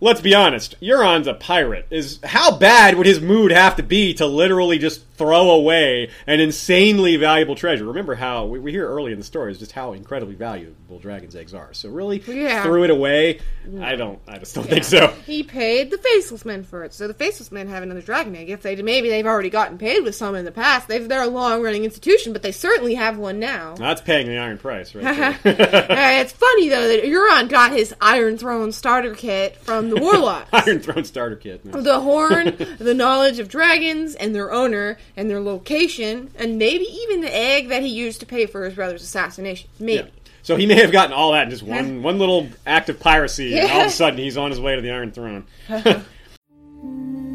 let's 0.00 0.20
be 0.20 0.34
honest, 0.34 0.80
Euron's 0.80 1.26
a 1.26 1.34
pirate. 1.34 1.86
Is 1.90 2.20
how 2.24 2.56
bad 2.56 2.96
would 2.96 3.06
his 3.06 3.20
mood 3.20 3.50
have 3.52 3.76
to 3.76 3.82
be 3.82 4.14
to 4.14 4.26
literally 4.26 4.78
just 4.78 5.04
throw 5.16 5.50
away 5.50 6.10
an 6.26 6.38
insanely 6.40 7.16
valuable 7.16 7.54
treasure? 7.56 7.84
Remember 7.86 8.14
how 8.14 8.44
we, 8.46 8.58
we 8.60 8.70
hear 8.70 8.86
early 8.88 9.12
in 9.12 9.18
the 9.18 9.24
story 9.24 9.50
is 9.52 9.58
just 9.58 9.72
how 9.72 9.92
incredibly 9.92 10.34
valuable 10.36 10.98
dragon's 11.00 11.34
eggs 11.34 11.54
are. 11.54 11.72
So 11.74 11.88
really, 11.88 12.18
Yeah. 12.26 12.62
threw 12.62 12.84
it 12.84 12.90
away. 12.90 13.40
I 13.80 13.96
don't. 13.96 14.18
I 14.26 14.38
just 14.38 14.54
don't 14.54 14.66
think 14.68 14.84
so. 14.84 15.08
He 15.26 15.42
paid 15.42 15.90
the 15.90 15.98
faceless 15.98 16.44
men 16.44 16.62
for 16.62 16.84
it, 16.84 16.94
so 16.94 17.06
the 17.08 17.14
faceless 17.14 17.52
men 17.52 17.68
have 17.68 17.82
another 17.82 18.00
dragon 18.00 18.34
egg. 18.36 18.48
If 18.48 18.62
they 18.62 18.80
maybe 18.80 19.08
they've 19.10 19.26
already 19.26 19.50
gotten 19.50 19.76
paid 19.76 20.04
with 20.04 20.14
some 20.14 20.34
in 20.34 20.44
the 20.44 20.52
past, 20.52 20.88
they've, 20.88 21.06
they're 21.08 21.22
a 21.22 21.26
long 21.26 21.62
running 21.62 21.84
institution, 21.84 22.32
but 22.32 22.42
they 22.42 22.52
certainly 22.52 22.94
have 22.94 23.18
one 23.18 23.38
now. 23.38 23.74
That's 23.74 24.00
paying 24.00 24.26
the 24.28 24.38
iron 24.38 24.56
price, 24.58 24.94
right? 24.94 25.36
it's 25.44 26.32
funny 26.32 26.68
though 26.68 26.88
that 26.88 27.04
Euron 27.04 27.48
got 27.48 27.72
his 27.72 27.94
Iron 28.00 28.38
Throne 28.38 28.72
starter 28.72 29.14
kit 29.14 29.56
from 29.56 29.87
the 29.90 30.00
Warlock. 30.00 30.48
Iron 30.52 30.80
Throne 30.80 31.04
starter 31.04 31.36
kit. 31.36 31.64
Nice. 31.64 31.84
the 31.84 32.00
horn, 32.00 32.56
the 32.78 32.94
knowledge 32.94 33.38
of 33.38 33.48
dragons 33.48 34.14
and 34.14 34.34
their 34.34 34.52
owner 34.52 34.98
and 35.16 35.30
their 35.30 35.40
location, 35.40 36.30
and 36.36 36.58
maybe 36.58 36.84
even 36.84 37.20
the 37.20 37.34
egg 37.34 37.68
that 37.68 37.82
he 37.82 37.88
used 37.88 38.20
to 38.20 38.26
pay 38.26 38.46
for 38.46 38.64
his 38.64 38.74
brother's 38.74 39.02
assassination. 39.02 39.68
Maybe. 39.78 40.10
So 40.42 40.56
he 40.56 40.66
may 40.66 40.76
have 40.76 40.92
gotten 40.92 41.12
all 41.12 41.32
that 41.32 41.44
in 41.44 41.50
just 41.50 41.62
one 41.62 42.02
one 42.08 42.18
little 42.18 42.48
act 42.66 42.88
of 42.88 42.98
piracy, 43.00 43.58
and 43.58 43.70
all 43.70 43.80
of 43.82 43.86
a 43.88 43.90
sudden 43.90 44.18
he's 44.18 44.36
on 44.36 44.50
his 44.50 44.60
way 44.60 44.76
to 44.76 44.80
the 44.82 44.90
Iron 44.90 45.12
Throne. 45.12 45.46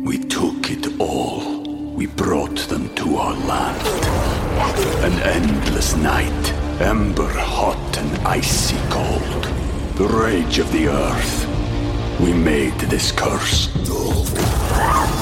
We 0.03 0.17
took 0.17 0.69
it 0.69 0.99
all. 0.99 1.61
We 1.93 2.07
brought 2.07 2.57
them 2.67 2.93
to 2.95 3.15
our 3.15 3.33
land. 3.33 3.87
An 5.05 5.13
endless 5.23 5.95
night, 5.95 6.53
ember 6.81 7.29
hot 7.29 7.97
and 7.97 8.27
icy 8.27 8.75
cold. 8.89 9.43
The 9.95 10.05
rage 10.05 10.59
of 10.59 10.69
the 10.73 10.89
earth. 10.89 11.52
We 12.23 12.31
made 12.31 12.71
this 12.79 13.11
curse. 13.11 13.67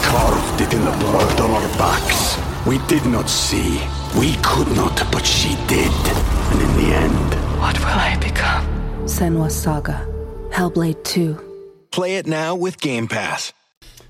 Carved 0.04 0.62
it 0.62 0.72
in 0.72 0.86
the 0.86 0.92
blood 1.00 1.42
on 1.42 1.50
our 1.50 1.68
backs. 1.76 2.38
We 2.68 2.78
did 2.88 3.04
not 3.08 3.28
see. 3.28 3.82
We 4.20 4.36
could 4.44 4.68
not, 4.76 5.02
but 5.12 5.26
she 5.26 5.56
did. 5.68 5.92
And 6.52 6.62
in 6.62 6.78
the 6.78 6.96
end, 6.96 7.60
What 7.60 7.80
will 7.80 7.88
I 7.88 8.18
become? 8.22 8.68
Senua's 9.06 9.60
Saga. 9.60 10.08
Hellblade 10.52 11.04
2. 11.04 11.88
Play 11.90 12.18
it 12.18 12.28
now 12.28 12.54
with 12.54 12.80
Game 12.80 13.08
Pass. 13.08 13.52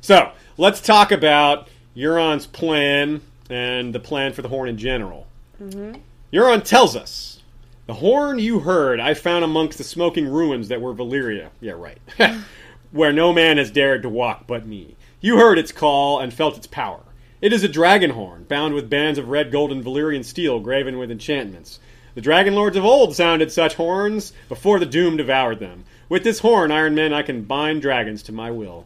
So 0.01 0.34
let's 0.58 0.82
talk 0.82 1.13
about 1.13 1.69
Euron's 1.95 2.45
plan 2.45 3.21
and 3.49 3.95
the 3.95 4.01
plan 4.01 4.34
for 4.34 4.41
the 4.41 4.49
Horn 4.49 4.67
in 4.67 4.77
general. 4.77 5.27
Mm-hmm. 5.63 5.93
Euron 6.34 6.62
tells 6.62 6.97
us 6.97 7.39
the 7.88 7.93
horn 7.93 8.39
you 8.39 8.60
heard 8.60 8.99
I 8.99 9.13
found 9.13 9.43
amongst 9.43 9.77
the 9.77 9.84
smoking 9.84 10.27
ruins 10.27 10.67
that 10.67 10.82
were 10.82 10.93
Valyria. 10.93 11.49
Yeah, 11.62 11.73
right. 11.73 11.97
Mm-hmm. 12.17 12.41
Where 12.91 13.13
no 13.13 13.32
man 13.34 13.58
has 13.58 13.71
dared 13.71 14.01
to 14.04 14.10
walk 14.10 14.47
but 14.47 14.65
me. 14.65 14.95
You 15.19 15.38
heard 15.38 15.58
its 15.58 15.71
call 15.71 16.19
and 16.19 16.34
felt 16.34 16.58
its 16.58 16.67
power. 16.67 17.01
It 17.41 17.54
is 17.54 17.63
a 17.63 17.67
dragon 17.67 18.12
horn, 18.12 18.43
bound 18.43 18.73
with 18.73 18.89
bands 18.89 19.17
of 19.17 19.30
red, 19.30 19.51
gold, 19.51 19.71
and 19.71 19.84
Valyrian 19.84 20.23
steel 20.23 20.60
graven 20.60 20.97
with 20.97 21.10
enchantments. 21.10 21.80
The 22.13 22.21
dragon 22.21 22.54
lords 22.56 22.75
of 22.75 22.86
old 22.86 23.15
sounded 23.15 23.51
such 23.51 23.75
horns 23.75 24.34
before 24.49 24.80
the 24.80 24.86
doom 24.86 25.17
devoured 25.17 25.60
them. 25.60 25.86
With 26.10 26.23
this 26.23 26.39
horn, 26.39 26.71
Iron 26.71 26.93
Man, 26.93 27.13
I 27.13 27.21
can 27.21 27.43
bind 27.43 27.82
dragons 27.82 28.21
to 28.23 28.32
my 28.32 28.51
will. 28.51 28.86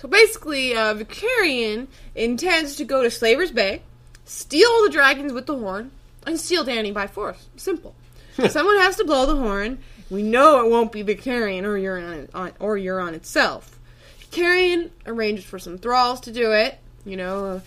So 0.00 0.08
basically, 0.08 0.74
uh, 0.76 0.94
Victarion 0.94 1.88
intends 2.14 2.76
to 2.76 2.84
go 2.84 3.02
to 3.02 3.10
Slaver's 3.10 3.50
Bay, 3.50 3.82
steal 4.24 4.84
the 4.84 4.90
dragons 4.90 5.32
with 5.32 5.46
the 5.46 5.58
horn, 5.58 5.90
and 6.26 6.38
steal 6.38 6.64
Dany 6.64 6.94
by 6.94 7.06
force. 7.06 7.48
Simple. 7.56 7.94
Someone 8.48 8.78
has 8.78 8.96
to 8.96 9.04
blow 9.04 9.26
the 9.26 9.36
horn. 9.36 9.78
We 10.10 10.22
know 10.22 10.64
it 10.64 10.70
won't 10.70 10.92
be 10.92 11.04
Victarion 11.04 11.64
or 11.64 11.78
Euron 11.78 12.28
on- 12.34 12.52
or 12.58 12.76
Euron 12.76 13.12
itself. 13.12 13.78
Victarion 14.20 14.90
arranges 15.06 15.44
for 15.44 15.58
some 15.58 15.78
thralls 15.78 16.20
to 16.20 16.32
do 16.32 16.52
it. 16.52 16.78
You 17.04 17.16
know, 17.16 17.44
a, 17.44 17.54
a 17.56 17.62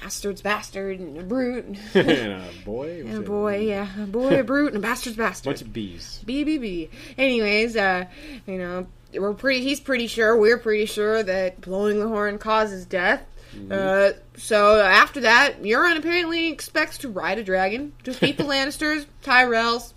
bastard's 0.00 0.42
bastard 0.42 1.00
and 1.00 1.18
a 1.18 1.22
brute. 1.22 1.64
and 1.94 2.08
a 2.10 2.44
boy. 2.64 3.00
And 3.06 3.18
a 3.18 3.20
boy, 3.20 3.60
yeah, 3.60 3.88
a 4.02 4.06
boy, 4.06 4.40
a 4.40 4.44
brute, 4.44 4.74
and 4.74 4.82
a 4.84 4.86
bastard's 4.86 5.16
bastard. 5.16 5.44
bunch 5.50 5.62
of 5.62 5.72
bees. 5.72 6.20
BBB. 6.26 6.88
Anyways, 7.18 7.76
uh, 7.76 8.06
you 8.46 8.58
know, 8.58 8.86
we're 9.14 9.34
pretty. 9.34 9.62
He's 9.62 9.80
pretty 9.80 10.06
sure. 10.06 10.36
We're 10.36 10.58
pretty 10.58 10.86
sure 10.86 11.22
that 11.22 11.60
blowing 11.60 11.98
the 12.00 12.08
horn 12.08 12.38
causes 12.38 12.86
death. 12.86 13.22
Uh, 13.70 14.12
so 14.38 14.80
after 14.80 15.20
that, 15.20 15.62
Euron 15.62 15.98
apparently 15.98 16.48
expects 16.48 16.96
to 16.98 17.10
ride 17.10 17.38
a 17.38 17.44
dragon, 17.44 17.92
defeat 18.02 18.38
the 18.38 18.42
Lannisters, 18.44 19.04
Tyrells, 19.22 19.92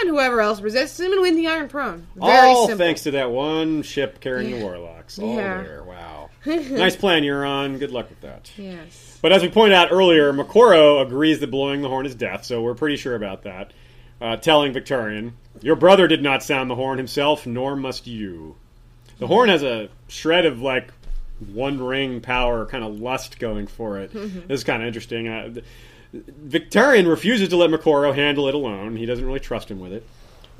and 0.00 0.10
whoever 0.10 0.40
else 0.40 0.60
resists 0.60 0.98
him, 1.00 1.12
and 1.12 1.20
win 1.22 1.36
the 1.36 1.46
Iron 1.46 1.68
Throne. 1.68 2.06
Very 2.16 2.32
All 2.48 2.66
simple. 2.68 2.84
thanks 2.86 3.02
to 3.04 3.10
that 3.12 3.30
one 3.30 3.82
ship 3.82 4.20
carrying 4.20 4.58
the 4.58 4.64
warlocks. 4.64 5.18
All 5.18 5.34
Yeah. 5.34 5.62
there. 5.62 5.82
Wow. 5.84 6.30
nice 6.46 6.96
plan, 6.96 7.22
Euron. 7.22 7.78
Good 7.78 7.90
luck 7.90 8.08
with 8.08 8.20
that. 8.22 8.50
Yes. 8.56 9.18
But 9.22 9.32
as 9.32 9.42
we 9.42 9.48
pointed 9.50 9.74
out 9.74 9.92
earlier, 9.92 10.32
Moqorro 10.32 11.02
agrees 11.04 11.40
that 11.40 11.50
blowing 11.50 11.82
the 11.82 11.88
horn 11.88 12.06
is 12.06 12.14
death, 12.14 12.44
so 12.44 12.62
we're 12.62 12.74
pretty 12.74 12.96
sure 12.96 13.14
about 13.14 13.42
that. 13.42 13.72
Uh, 14.20 14.36
telling 14.36 14.72
Victarion, 14.72 15.32
Your 15.62 15.76
brother 15.76 16.06
did 16.08 16.22
not 16.22 16.42
sound 16.42 16.70
the 16.70 16.74
horn 16.74 16.96
himself, 16.98 17.46
nor 17.46 17.74
must 17.76 18.06
you. 18.06 18.56
The 19.18 19.26
horn 19.26 19.48
has 19.50 19.62
a 19.62 19.88
shred 20.08 20.46
of, 20.46 20.60
like, 20.62 20.90
one 21.52 21.82
ring 21.82 22.20
power, 22.20 22.64
kind 22.66 22.84
of 22.84 22.98
lust 23.00 23.38
going 23.38 23.66
for 23.66 23.98
it. 23.98 24.10
This 24.48 24.60
is 24.60 24.64
kind 24.64 24.82
of 24.82 24.86
interesting. 24.86 25.28
Uh, 25.28 25.60
Victarion 26.14 27.08
refuses 27.08 27.48
to 27.48 27.56
let 27.56 27.70
Moqorro 27.70 28.14
handle 28.14 28.48
it 28.48 28.54
alone. 28.54 28.96
He 28.96 29.06
doesn't 29.06 29.24
really 29.24 29.40
trust 29.40 29.70
him 29.70 29.80
with 29.80 29.92
it. 29.92 30.04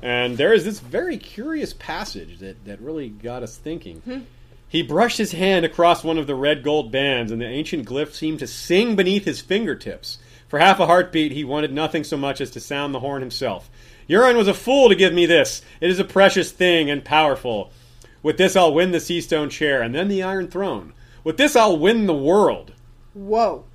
And 0.01 0.37
there 0.37 0.53
is 0.53 0.65
this 0.65 0.79
very 0.79 1.17
curious 1.17 1.73
passage 1.73 2.39
that, 2.39 2.65
that 2.65 2.81
really 2.81 3.09
got 3.09 3.43
us 3.43 3.57
thinking. 3.57 3.97
Hmm. 4.01 4.19
He 4.67 4.81
brushed 4.81 5.17
his 5.17 5.33
hand 5.33 5.65
across 5.65 6.03
one 6.03 6.17
of 6.17 6.27
the 6.27 6.35
red 6.35 6.63
gold 6.63 6.91
bands, 6.91 7.31
and 7.31 7.41
the 7.41 7.45
ancient 7.45 7.85
glyph 7.85 8.13
seemed 8.13 8.39
to 8.39 8.47
sing 8.47 8.95
beneath 8.95 9.25
his 9.25 9.41
fingertips. 9.41 10.17
For 10.47 10.59
half 10.59 10.79
a 10.79 10.85
heartbeat, 10.85 11.33
he 11.33 11.43
wanted 11.43 11.73
nothing 11.73 12.05
so 12.05 12.15
much 12.15 12.39
as 12.39 12.51
to 12.51 12.61
sound 12.61 12.93
the 12.93 13.01
horn 13.01 13.21
himself. 13.21 13.69
Euron 14.09 14.37
was 14.37 14.47
a 14.47 14.53
fool 14.53 14.89
to 14.89 14.95
give 14.95 15.13
me 15.13 15.25
this. 15.25 15.61
It 15.81 15.89
is 15.89 15.99
a 15.99 16.05
precious 16.05 16.51
thing 16.51 16.89
and 16.89 17.03
powerful. 17.03 17.71
With 18.23 18.37
this, 18.37 18.55
I'll 18.55 18.73
win 18.73 18.91
the 18.91 18.99
Sea 18.99 19.21
Stone 19.21 19.49
chair 19.49 19.81
and 19.81 19.93
then 19.93 20.07
the 20.07 20.23
Iron 20.23 20.47
Throne. 20.47 20.93
With 21.23 21.37
this, 21.37 21.55
I'll 21.55 21.77
win 21.77 22.05
the 22.07 22.13
world. 22.13 22.71
Whoa. 23.13 23.65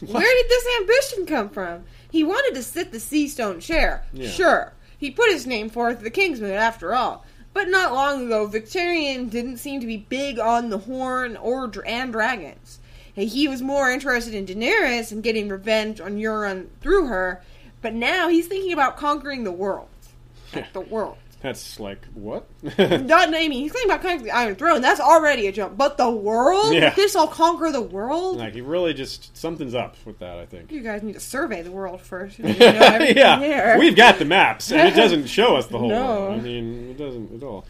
Where 0.00 0.34
did 0.34 0.48
this 0.48 0.66
ambition 0.80 1.26
come 1.26 1.48
from? 1.48 1.84
He 2.10 2.24
wanted 2.24 2.54
to 2.54 2.62
sit 2.62 2.92
the 2.92 3.00
Sea 3.00 3.28
Stone 3.28 3.60
chair. 3.60 4.04
Yeah. 4.12 4.28
Sure. 4.28 4.72
He 4.98 5.10
put 5.10 5.30
his 5.30 5.46
name 5.46 5.68
forth 5.68 6.00
the 6.00 6.10
Kingsmoot 6.10 6.52
after 6.52 6.94
all. 6.94 7.24
But 7.52 7.68
not 7.68 7.94
long 7.94 8.26
ago, 8.26 8.46
Victarion 8.46 9.30
didn't 9.30 9.56
seem 9.58 9.80
to 9.80 9.86
be 9.86 9.96
big 9.96 10.38
on 10.38 10.68
the 10.68 10.78
horn 10.78 11.36
or 11.36 11.72
and 11.86 12.12
dragons. 12.12 12.80
He 13.14 13.48
was 13.48 13.62
more 13.62 13.90
interested 13.90 14.34
in 14.34 14.44
Daenerys 14.44 15.10
and 15.10 15.22
getting 15.22 15.48
revenge 15.48 16.00
on 16.00 16.18
Euron 16.18 16.66
through 16.82 17.06
her, 17.06 17.42
but 17.80 17.94
now 17.94 18.28
he's 18.28 18.46
thinking 18.46 18.74
about 18.74 18.98
conquering 18.98 19.44
the 19.44 19.52
world. 19.52 19.88
Like, 20.54 20.72
the 20.72 20.80
world. 20.80 21.16
That's 21.42 21.78
like, 21.78 22.04
what? 22.14 22.46
Not, 22.78 23.30
naming. 23.30 23.58
he's 23.58 23.70
thinking 23.72 23.90
about 23.90 24.02
conquering 24.02 24.24
the 24.24 24.30
Iron 24.30 24.56
Throne. 24.56 24.80
That's 24.80 25.00
already 25.00 25.46
a 25.46 25.52
jump. 25.52 25.76
But 25.76 25.96
the 25.98 26.10
world? 26.10 26.74
Yeah. 26.74 26.94
This 26.94 27.14
will 27.14 27.26
conquer 27.28 27.70
the 27.70 27.80
world? 27.82 28.38
like, 28.38 28.54
he 28.54 28.62
really 28.62 28.94
just, 28.94 29.36
something's 29.36 29.74
up 29.74 29.96
with 30.04 30.18
that, 30.20 30.38
I 30.38 30.46
think. 30.46 30.72
You 30.72 30.80
guys 30.80 31.02
need 31.02 31.12
to 31.12 31.20
survey 31.20 31.62
the 31.62 31.70
world 31.70 32.00
first. 32.00 32.38
You 32.38 32.44
know 32.48 32.52
yeah, 32.54 33.78
we've 33.78 33.94
got 33.94 34.18
the 34.18 34.24
maps, 34.24 34.72
and 34.72 34.88
it 34.88 34.94
doesn't 34.96 35.26
show 35.26 35.56
us 35.56 35.66
the 35.66 35.78
whole 35.78 35.88
No. 35.90 36.04
world. 36.20 36.40
I 36.40 36.42
mean, 36.42 36.90
it 36.90 36.96
doesn't 36.98 37.34
at 37.36 37.42
all. 37.42 37.64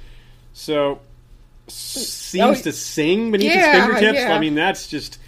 So, 0.52 1.00
seems 1.66 2.60
Oh, 2.60 2.62
to 2.62 2.72
sing 2.72 3.30
beneath 3.32 3.52
yeah, 3.52 3.72
his 3.74 3.84
fingertips. 3.84 4.18
yeah. 4.20 4.32
I 4.34 4.38
mean, 4.38 4.54
that's 4.54 4.86
just 4.86 5.18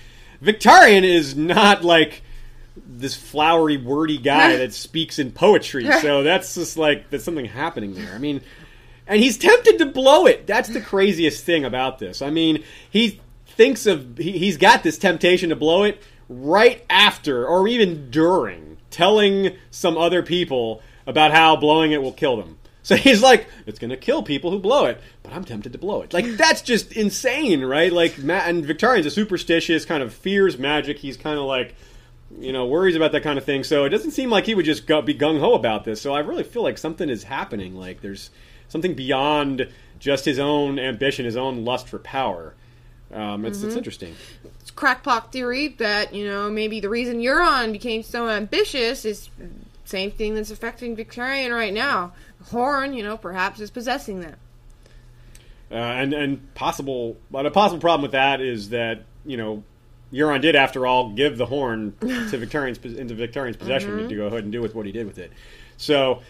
Victarion 0.43 1.03
is 1.03 1.37
not 1.37 1.83
like 1.85 2.23
this 2.87 3.15
flowery, 3.15 3.77
wordy 3.77 4.19
guy 4.19 4.57
that 4.59 4.73
speaks 4.73 5.19
in 5.19 5.33
poetry. 5.33 5.91
So 6.01 6.23
that's 6.23 6.55
just 6.55 6.77
like 6.77 7.11
there's 7.11 7.25
something 7.25 7.47
happening 7.47 7.95
there. 7.95 8.13
I 8.15 8.19
mean, 8.19 8.41
and 9.07 9.21
he's 9.21 9.39
tempted 9.39 9.79
to 9.79 9.87
blow 9.87 10.27
it. 10.27 10.47
That's 10.47 10.69
the 10.69 10.81
craziest 10.81 11.45
thing 11.45 11.65
about 11.65 11.99
this. 11.99 12.23
I 12.23 12.31
mean, 12.31 12.63
he 12.91 13.21
thinks 13.47 13.87
of 13.87 14.19
he, 14.19 14.39
he's 14.39 14.57
got 14.57 14.83
this 14.83 14.99
temptation 14.99 15.49
to 15.51 15.57
blow 15.57 15.85
it 15.85 16.03
right 16.29 16.85
after 16.91 17.47
or 17.47 17.67
even 17.67 18.11
during 18.11 18.77
telling 18.91 19.57
some 19.71 19.97
other 19.97 20.23
people 20.23 20.83
about 21.07 21.33
how 21.33 21.57
blowing 21.57 21.93
it 21.93 22.03
will 22.03 22.13
kill 22.13 22.37
them. 22.37 22.59
So 22.83 22.97
he's 22.97 23.23
like, 23.23 23.47
it's 23.67 23.79
going 23.79 23.91
to 23.91 23.97
kill 23.97 24.23
people 24.23 24.51
who 24.51 24.59
blow 24.59 24.87
it, 24.87 25.01
but 25.23 25.33
I'm 25.33 25.45
tempted 25.45 25.73
to 25.73 25.79
blow 25.79 26.03
it. 26.03 26.13
Like 26.13 26.27
that's 26.37 26.63
just 26.63 26.93
insane, 26.93 27.65
right? 27.65 27.93
Like, 27.93 28.19
Ma- 28.19 28.45
and 28.45 28.65
Victarion's 28.65 29.07
a 29.07 29.11
superstitious, 29.11 29.85
kind 29.85 30.03
of 30.03 30.15
fears 30.15 30.59
magic. 30.59 30.99
He's 30.99 31.17
kind 31.17 31.39
of 31.39 31.45
like, 31.45 31.75
you 32.41 32.53
know, 32.53 32.67
worries 32.67 32.97
about 32.97 33.13
that 33.13 33.23
kind 33.23 33.39
of 33.39 33.45
thing. 33.45 33.65
So 33.65 33.85
it 33.85 33.89
doesn't 33.91 34.11
seem 34.11 34.31
like 34.31 34.47
he 34.47 34.55
would 34.55 34.65
just 34.67 34.87
go, 34.87 35.01
be 35.03 35.15
gung 35.15 35.41
ho 35.41 35.55
about 35.55 35.85
this. 35.85 36.01
So 36.01 36.13
I 36.13 36.21
really 36.21 36.45
feel 36.45 36.63
like 36.63 36.79
something 36.79 37.09
is 37.09 37.25
happening. 37.25 37.75
Like 37.75 38.01
there's 38.01 38.31
something 38.69 38.95
beyond 38.95 39.69
just 39.99 40.25
his 40.25 40.39
own 40.39 40.79
ambition, 40.79 41.25
his 41.25 41.37
own 41.37 41.65
lust 41.65 41.89
for 41.89 41.99
power. 41.99 42.55
Um, 43.13 43.45
it's, 43.47 43.63
it's 43.63 43.75
Mhm. 43.75 43.79
interesting. 43.79 44.15
It's 44.61 44.71
crackpot 44.71 45.33
theory 45.33 45.69
that, 45.79 46.15
you 46.15 46.27
know, 46.27 46.51
maybe 46.51 46.81
the 46.81 46.91
reason 46.91 47.21
Euron 47.21 47.73
became 47.73 48.03
so 48.03 48.29
ambitious 48.29 49.05
is 49.07 49.31
same 49.87 50.11
thing 50.11 50.35
that's 50.35 50.51
affecting 50.51 50.95
Victarion 50.95 51.51
right 51.51 51.73
now. 51.73 52.13
Horn, 52.51 52.93
you 52.93 53.03
know, 53.03 53.17
perhaps 53.17 53.59
is 53.61 53.71
possessing 53.71 54.21
them. 54.21 54.37
Uh, 55.71 55.75
and 55.77 56.13
and 56.15 56.55
possible, 56.55 57.17
but 57.31 57.45
a 57.47 57.51
possible 57.51 57.81
problem 57.81 58.03
with 58.03 58.13
that 58.13 58.41
is 58.41 58.71
that 58.71 59.03
you 59.27 59.37
know 59.37 59.63
Euron 60.13 60.41
did, 60.41 60.57
after 60.57 60.87
all, 60.87 61.11
give 61.13 61.37
the 61.39 61.47
horn 61.47 61.93
to 62.01 62.37
Victarion's 62.39 62.79
into 62.85 63.15
Victarion's 63.15 63.57
possession 63.57 63.91
Mhm. 63.91 64.09
to 64.09 64.15
go 64.17 64.27
ahead 64.27 64.43
and 64.45 64.53
do 64.53 64.61
with 64.63 64.75
what 64.75 64.87
he 64.87 64.93
did 64.93 65.07
with 65.07 65.19
it. 65.19 65.33
So 65.77 66.21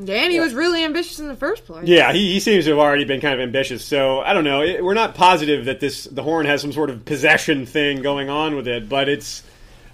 Yeah, 0.00 0.16
and 0.24 0.32
he 0.32 0.40
was 0.40 0.52
really 0.54 0.82
ambitious 0.84 1.20
in 1.20 1.28
the 1.28 1.36
first 1.36 1.64
place. 1.66 1.86
yeah, 1.86 2.12
he, 2.12 2.32
he 2.32 2.40
seems 2.40 2.64
to 2.64 2.70
have 2.70 2.78
already 2.80 3.04
been 3.04 3.20
kind 3.20 3.34
of 3.34 3.40
ambitious. 3.40 3.84
So 3.84 4.20
I 4.20 4.32
don't 4.32 4.44
know. 4.44 4.62
It, 4.62 4.82
we're 4.84 4.94
not 4.94 5.14
positive 5.14 5.66
that 5.66 5.78
this 5.80 6.04
the 6.04 6.22
horn 6.22 6.46
has 6.46 6.60
some 6.60 6.72
sort 6.72 6.90
of 6.90 7.04
possession 7.04 7.66
thing 7.66 8.02
going 8.02 8.28
on 8.28 8.56
with 8.56 8.66
it, 8.66 8.88
but 8.88 9.08
it's 9.08 9.42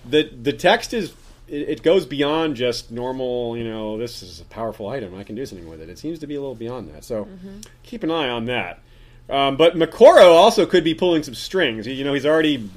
the 0.09 0.31
the 0.43 0.53
text 0.55 0.95
is 0.95 1.13
it, 1.47 1.69
it 1.69 1.83
goes 1.83 2.07
beyond 2.07 2.57
just 2.57 2.91
normal. 2.91 3.55
You 3.59 3.65
know, 3.65 3.99
this 3.99 4.23
is 4.23 4.41
a 4.41 4.45
powerful 4.47 4.89
item. 4.89 5.15
I 5.15 5.25
can 5.25 5.35
do 5.37 5.45
something 5.45 5.69
with 5.69 5.83
it. 5.83 5.91
It 5.91 5.99
seems 5.99 6.19
to 6.21 6.27
be 6.27 6.37
a 6.37 6.41
little 6.41 6.55
beyond 6.55 6.89
that. 6.95 7.05
So 7.05 7.29
keep 7.83 8.03
an 8.03 8.11
eye 8.11 8.31
on 8.31 8.47
that. 8.47 8.81
Um, 9.29 9.57
but 9.57 9.77
Moqorro 9.77 10.33
also 10.35 10.65
could 10.67 10.83
be 10.83 10.95
pulling 10.95 11.23
some 11.23 11.35
strings. 11.35 11.87
You 11.87 12.03
know, 12.05 12.15
he's 12.15 12.27
already 12.27 12.69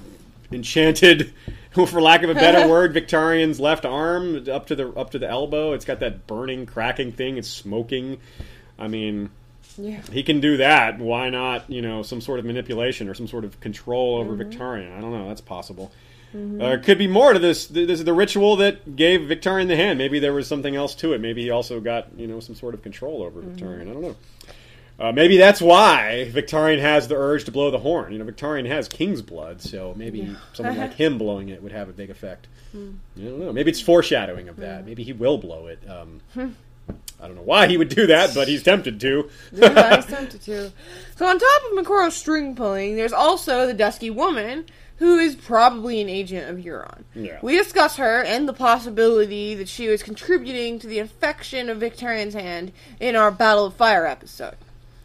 enchanted, 0.53 1.33
for 1.71 2.01
lack 2.01 2.23
of 2.23 2.29
a 2.29 2.33
better 2.35 2.67
word, 2.69 2.93
Victarion's 2.93 3.59
left 3.59 3.85
arm 3.85 4.47
up 4.49 4.67
to 4.67 4.75
the 4.75 4.89
up 4.89 5.11
to 5.11 5.19
the 5.19 5.27
elbow. 5.29 5.73
It's 5.73 5.85
got 5.85 5.99
that 6.01 6.27
burning, 6.27 6.65
cracking 6.65 7.11
thing. 7.11 7.37
It's 7.37 7.49
smoking. 7.49 8.19
I 8.79 8.87
mean, 8.87 9.29
Yeah. 9.77 10.01
he 10.11 10.23
can 10.23 10.39
do 10.39 10.57
that. 10.57 10.99
Why 10.99 11.29
not? 11.29 11.69
You 11.69 11.81
know, 11.81 12.01
some 12.03 12.21
sort 12.21 12.39
of 12.39 12.45
manipulation 12.45 13.07
or 13.09 13.13
some 13.13 13.27
sort 13.27 13.45
of 13.45 13.59
control 13.59 14.15
over 14.17 14.33
Mhm. 14.35 14.51
Victarion. 14.51 14.97
I 14.97 15.01
don't 15.01 15.11
know. 15.11 15.27
That's 15.27 15.41
possible. 15.41 15.91
Mhm. 16.35 16.61
Uh, 16.61 16.81
could 16.81 16.97
be 16.97 17.05
more 17.07 17.33
to 17.33 17.37
this. 17.39 17.67
This 17.67 17.99
is 17.99 18.05
the 18.05 18.13
ritual 18.13 18.55
that 18.55 18.95
gave 18.95 19.21
Victarion 19.21 19.67
the 19.67 19.75
hand. 19.75 19.99
Maybe 19.99 20.17
there 20.17 20.33
was 20.33 20.47
something 20.47 20.75
else 20.75 20.95
to 20.95 21.13
it. 21.13 21.21
Maybe 21.21 21.43
he 21.43 21.51
also 21.51 21.79
got 21.79 22.07
you 22.17 22.25
know 22.27 22.39
some 22.39 22.55
sort 22.55 22.73
of 22.73 22.81
control 22.81 23.21
over 23.21 23.39
Victarion. 23.41 23.83
I 23.89 23.93
don't 23.93 24.01
know. 24.01 24.15
Uh, 24.99 25.11
maybe 25.11 25.37
that's 25.37 25.59
why 25.61 26.29
Victarion 26.31 26.79
has 26.79 27.07
the 27.07 27.15
urge 27.15 27.45
to 27.45 27.51
blow 27.51 27.71
the 27.71 27.79
horn. 27.79 28.13
You 28.13 28.19
know, 28.19 28.25
Victarion 28.25 28.67
has 28.67 28.87
king's 28.87 29.21
blood, 29.21 29.61
so 29.61 29.93
maybe 29.97 30.19
Yeah. 30.19 30.35
someone 30.53 30.77
like 30.77 30.93
him 30.95 31.17
blowing 31.17 31.49
it 31.49 31.63
would 31.63 31.71
have 31.71 31.89
a 31.89 31.93
big 31.93 32.09
effect. 32.09 32.47
Hmm. 32.71 32.91
I 33.17 33.21
don't 33.21 33.39
know. 33.39 33.51
Maybe 33.53 33.71
it's 33.71 33.81
foreshadowing 33.81 34.49
of 34.49 34.57
that. 34.57 34.85
Maybe 34.85 35.03
he 35.03 35.13
will 35.13 35.37
blow 35.39 35.67
it. 35.67 35.79
Um, 35.89 36.21
I 36.37 37.27
don't 37.27 37.35
know 37.35 37.41
why 37.41 37.67
he 37.67 37.77
would 37.77 37.89
do 37.89 38.07
that, 38.07 38.33
but 38.35 38.47
he's 38.47 38.61
tempted 38.63 38.99
to. 39.01 39.29
yeah, 39.51 39.95
he's 39.95 40.05
tempted 40.05 40.41
to. 40.43 40.71
So 41.15 41.25
on 41.25 41.39
top 41.39 41.61
of 41.71 41.77
Moqorro's 41.85 42.15
string 42.15 42.55
pulling, 42.55 42.95
there's 42.95 43.13
also 43.13 43.65
the 43.65 43.73
Dusky 43.73 44.09
Woman, 44.09 44.65
who 44.97 45.17
is 45.17 45.35
probably 45.35 46.01
an 46.01 46.09
agent 46.09 46.49
of 46.49 46.63
Euron. 46.63 47.03
Yeah. 47.15 47.39
We 47.41 47.57
discuss 47.57 47.95
her 47.97 48.21
and 48.23 48.47
the 48.47 48.53
possibility 48.53 49.55
that 49.55 49.69
she 49.69 49.87
was 49.87 50.03
contributing 50.03 50.77
to 50.79 50.87
the 50.87 50.99
infection 50.99 51.69
of 51.69 51.79
Victarion's 51.79 52.33
hand 52.35 52.71
in 52.99 53.15
our 53.15 53.31
Battle 53.31 53.65
of 53.65 53.73
Fire 53.75 54.05
episode. 54.05 54.55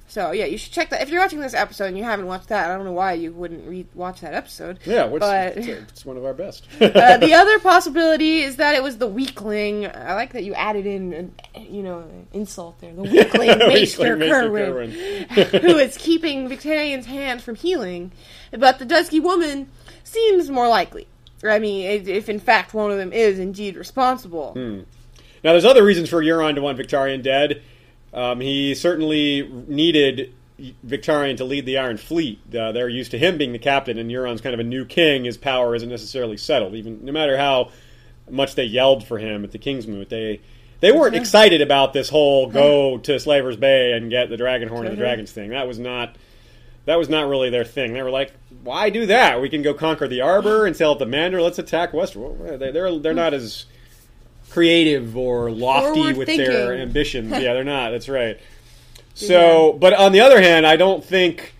So 0.08 0.32
yeah, 0.32 0.46
you 0.46 0.56
should 0.56 0.72
check 0.72 0.88
that. 0.88 1.02
If 1.02 1.10
you're 1.10 1.20
watching 1.20 1.40
this 1.40 1.52
episode 1.52 1.84
and 1.84 1.98
you 1.98 2.02
haven't 2.02 2.26
watched 2.26 2.48
that, 2.48 2.70
I 2.70 2.74
don't 2.74 2.86
know 2.86 2.92
why 2.92 3.12
you 3.12 3.30
wouldn't 3.32 3.68
re- 3.68 3.86
watch 3.94 4.22
that 4.22 4.32
episode. 4.32 4.78
Yeah, 4.86 5.04
which, 5.04 5.20
but 5.20 5.58
it's, 5.58 5.66
it's 5.66 6.06
one 6.06 6.16
of 6.16 6.24
our 6.24 6.32
best. 6.32 6.66
uh, 6.80 7.18
the 7.18 7.34
other 7.34 7.58
possibility 7.58 8.40
is 8.40 8.56
that 8.56 8.74
it 8.74 8.82
was 8.82 8.96
the 8.96 9.06
weakling. 9.06 9.86
I 9.86 10.14
like 10.14 10.32
that 10.32 10.44
you 10.44 10.54
added 10.54 10.86
in, 10.86 11.12
an, 11.12 11.34
you 11.54 11.82
know, 11.82 12.08
insult 12.32 12.80
there. 12.80 12.94
The 12.94 13.02
weakling, 13.02 13.58
Maester 13.58 14.16
Kerwin, 14.16 14.90
who 15.30 15.76
is 15.76 15.98
keeping 15.98 16.48
Victarion's 16.48 17.06
hand 17.06 17.42
from 17.42 17.56
healing. 17.56 18.10
But 18.50 18.78
the 18.78 18.86
Dusky 18.86 19.20
Woman 19.20 19.68
seems 20.04 20.48
more 20.48 20.68
likely. 20.68 21.06
I 21.44 21.58
mean, 21.58 21.86
if 21.86 22.08
if 22.08 22.28
in 22.30 22.40
fact 22.40 22.72
one 22.72 22.90
of 22.90 22.96
them 22.96 23.12
is 23.12 23.38
indeed 23.38 23.76
responsible. 23.76 24.54
Hmm. 24.54 24.80
Now, 25.44 25.52
there's 25.52 25.64
other 25.64 25.84
reasons 25.84 26.08
for 26.08 26.22
Euron 26.22 26.56
to 26.56 26.62
want 26.62 26.78
Victarion 26.78 27.22
dead. 27.22 27.62
Um, 28.18 28.40
he 28.40 28.74
certainly 28.74 29.48
needed 29.68 30.32
Victarion 30.84 31.36
to 31.36 31.44
lead 31.44 31.66
the 31.66 31.78
Iron 31.78 31.96
Fleet. 31.96 32.40
Uh, 32.54 32.72
they're 32.72 32.88
used 32.88 33.12
to 33.12 33.18
him 33.18 33.38
being 33.38 33.52
the 33.52 33.58
captain, 33.60 33.96
and 33.96 34.10
Euron's 34.10 34.40
kind 34.40 34.54
of 34.54 34.60
a 34.60 34.64
new 34.64 34.84
king. 34.84 35.24
His 35.24 35.36
power 35.36 35.74
isn't 35.74 35.88
necessarily 35.88 36.36
settled. 36.36 36.74
Even 36.74 37.04
no 37.04 37.12
matter 37.12 37.36
how 37.36 37.70
much 38.28 38.56
they 38.56 38.64
yelled 38.64 39.04
for 39.06 39.18
him 39.18 39.44
at 39.44 39.52
the 39.52 39.58
Kingsmoot, 39.58 40.08
they 40.08 40.40
they 40.80 40.90
weren't 40.92 41.14
excited 41.14 41.60
about 41.60 41.92
this 41.92 42.08
whole 42.08 42.48
go 42.48 42.98
to 42.98 43.18
Slaver's 43.20 43.56
Bay 43.56 43.92
and 43.92 44.10
get 44.10 44.30
the 44.30 44.36
Dragon 44.36 44.68
Horn 44.68 44.86
of 44.86 44.90
the. 44.92 44.96
Dragons 44.96 45.30
thing. 45.32 45.50
That 45.50 45.68
was 45.68 45.78
not 45.78 46.16
that 46.86 46.96
was 46.96 47.08
not 47.08 47.28
really 47.28 47.50
their 47.50 47.64
thing. 47.64 47.92
They 47.92 48.02
were 48.02 48.10
like, 48.10 48.32
"Why 48.64 48.90
do 48.90 49.06
that? 49.06 49.40
We 49.40 49.48
can 49.48 49.62
go 49.62 49.74
conquer 49.74 50.08
the 50.08 50.22
Arbor 50.22 50.66
and 50.66 50.74
sail 50.76 50.90
up 50.92 50.98
the 50.98 51.06
Mander. 51.06 51.40
Let's 51.40 51.58
attack 51.60 51.92
Westeros." 51.92 52.58
They- 52.58 52.72
They're 52.72 52.98
they're 52.98 53.14
not 53.14 53.32
as 53.34 53.66
creative 54.58 55.16
or 55.16 55.50
lofty 55.52 56.00
Forward 56.00 56.16
with 56.16 56.26
thinking. 56.26 56.46
their 56.48 56.74
ambitions. 56.74 57.30
yeah, 57.32 57.54
they're 57.54 57.62
not. 57.62 57.90
That's 57.90 58.08
right. 58.08 58.40
So, 59.14 59.72
but 59.80 59.94
on 59.94 60.12
the 60.12 60.20
other 60.20 60.40
hand, 60.40 60.66
I 60.66 60.76
don't 60.76 61.04
think 61.04 61.54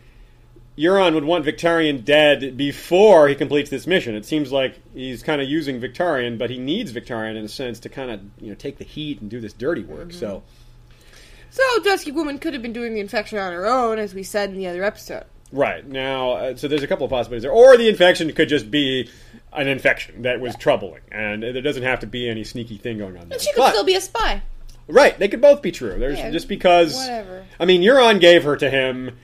Euron 0.77 1.15
would 1.15 1.25
want 1.25 1.45
Victarion 1.45 2.05
dead 2.05 2.57
before 2.57 3.29
he 3.29 3.35
completes 3.35 3.71
this 3.71 3.87
mission. 3.87 4.15
It 4.15 4.25
seems 4.25 4.53
like 4.53 4.79
he's 4.95 5.23
kind 5.23 5.41
of 5.41 5.49
using 5.49 5.81
Victarion, 5.81 6.39
but 6.39 6.51
he 6.51 6.59
needs 6.59 6.93
Victarion 6.93 7.37
in 7.37 7.45
a 7.45 7.49
sense 7.49 7.81
to 7.81 7.89
kind 7.89 8.11
of 8.11 8.21
you 8.41 8.49
know 8.49 8.55
take 8.55 8.79
the 8.79 8.85
heat 8.85 9.21
and 9.21 9.31
do 9.31 9.41
this 9.41 9.53
dirty 9.53 9.85
work. 9.85 10.13
So. 10.13 10.43
So 11.51 11.63
Dusky 11.83 12.13
Woman 12.13 12.39
could 12.39 12.53
have 12.53 12.63
been 12.63 12.75
doing 12.75 12.95
the 12.95 13.01
infection 13.01 13.39
on 13.39 13.53
her 13.53 13.67
own, 13.67 13.99
as 13.99 14.13
we 14.13 14.23
said 14.23 14.51
in 14.51 14.59
the 14.59 14.67
other 14.67 14.85
episode. 14.85 15.25
Right 15.51 15.87
now, 15.87 16.33
uh, 16.33 16.57
so 16.57 16.69
there's 16.69 16.83
a 16.83 16.87
couple 16.87 17.07
of 17.07 17.11
possibilities 17.11 17.43
there, 17.43 17.51
or 17.51 17.77
the 17.79 17.89
infection 17.89 18.31
could 18.35 18.51
just 18.51 18.71
be 18.71 19.09
an 19.53 19.67
infection 19.69 20.23
that 20.23 20.41
was 20.41 20.55
troubling, 20.57 21.01
and 21.11 21.43
there 21.43 21.63
doesn't 21.63 21.83
have 21.83 22.01
to 22.01 22.07
be 22.07 22.29
any 22.29 22.45
sneaky 22.45 22.77
thing 22.77 22.99
going 22.99 23.17
on. 23.17 23.29
There. 23.29 23.39
But 23.39 23.41
she 23.41 23.53
could 23.53 23.61
But- 23.61 23.71
still 23.71 23.85
be 23.85 23.95
a 23.95 24.01
spy. 24.01 24.43
right. 24.89 25.19
They 25.19 25.29
could 25.29 25.41
both 25.41 25.63
be 25.63 25.73
true. 25.73 25.99
There's 25.99 26.19
Yeah, 26.19 26.31
just 26.31 26.49
because. 26.49 26.95
whatever. 26.95 27.45
I 27.59 27.65
mean, 27.65 27.83
Euron 27.83 28.21
gave 28.21 28.45
her 28.45 28.57
to 28.57 28.69
him. 28.71 29.17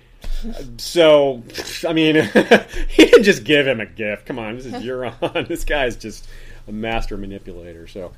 So, 0.79 1.43
I 1.87 1.93
mean, 1.93 2.15
he 2.89 3.05
didn't 3.07 3.25
just 3.25 3.45
give 3.45 3.67
him 3.67 3.81
a 3.81 3.87
gift. 3.87 4.27
Come 4.27 4.39
on, 4.39 4.57
this 4.57 4.67
is 4.67 4.73
Euron. 4.83 5.49
this 5.49 5.65
guy's 5.65 5.97
just 5.97 6.27
a 6.69 6.73
master 6.73 7.17
manipulator. 7.17 7.87
So, 7.87 8.13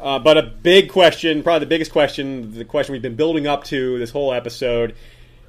uh, 0.00 0.18
but 0.18 0.36
a 0.38 0.42
big 0.42 0.90
question, 0.90 1.42
probably 1.42 1.60
the 1.60 1.66
biggest 1.68 1.92
question, 1.92 2.54
the 2.54 2.64
question 2.64 2.92
we've 2.92 3.02
been 3.02 3.16
building 3.16 3.46
up 3.46 3.64
to 3.64 3.98
this 3.98 4.10
whole 4.10 4.32
episode 4.32 4.94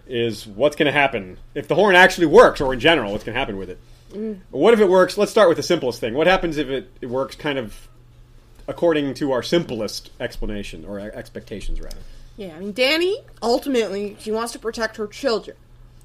is 0.08 0.46
what's 0.46 0.76
going 0.76 0.86
to 0.86 0.92
happen 0.92 1.38
if 1.56 1.68
the 1.68 1.76
horn 1.76 1.96
actually 1.96 2.28
works, 2.28 2.62
or 2.62 2.74
in 2.74 2.80
general, 2.80 3.12
what's 3.12 3.24
going 3.24 3.34
to 3.34 3.40
happen 3.40 3.58
with 3.58 3.70
it? 3.70 3.80
Mm. 4.16 4.40
What 4.52 4.74
if 4.74 4.80
it 4.80 4.90
works? 4.90 5.18
Let's 5.18 5.32
start 5.32 5.50
with 5.50 5.58
the 5.58 5.64
simplest 5.64 6.00
thing. 6.00 6.14
What 6.14 6.28
happens 6.28 6.58
if 6.58 6.70
it, 6.70 6.92
it 7.02 7.08
works 7.08 7.36
kind 7.36 7.60
of 7.60 7.88
according 8.68 9.14
to 9.16 9.32
our 9.32 9.44
simplest 9.44 10.10
explanation 10.20 10.86
or 10.86 11.00
expectations, 11.00 11.80
rather? 11.80 11.98
Yeah, 12.38 12.54
I 12.56 12.60
mean, 12.60 12.74
Dany 12.74 13.16
ultimately 13.42 14.18
she 14.20 14.32
wants 14.32 14.54
to 14.54 14.60
protect 14.60 14.98
her 14.98 15.08
children, 15.08 15.58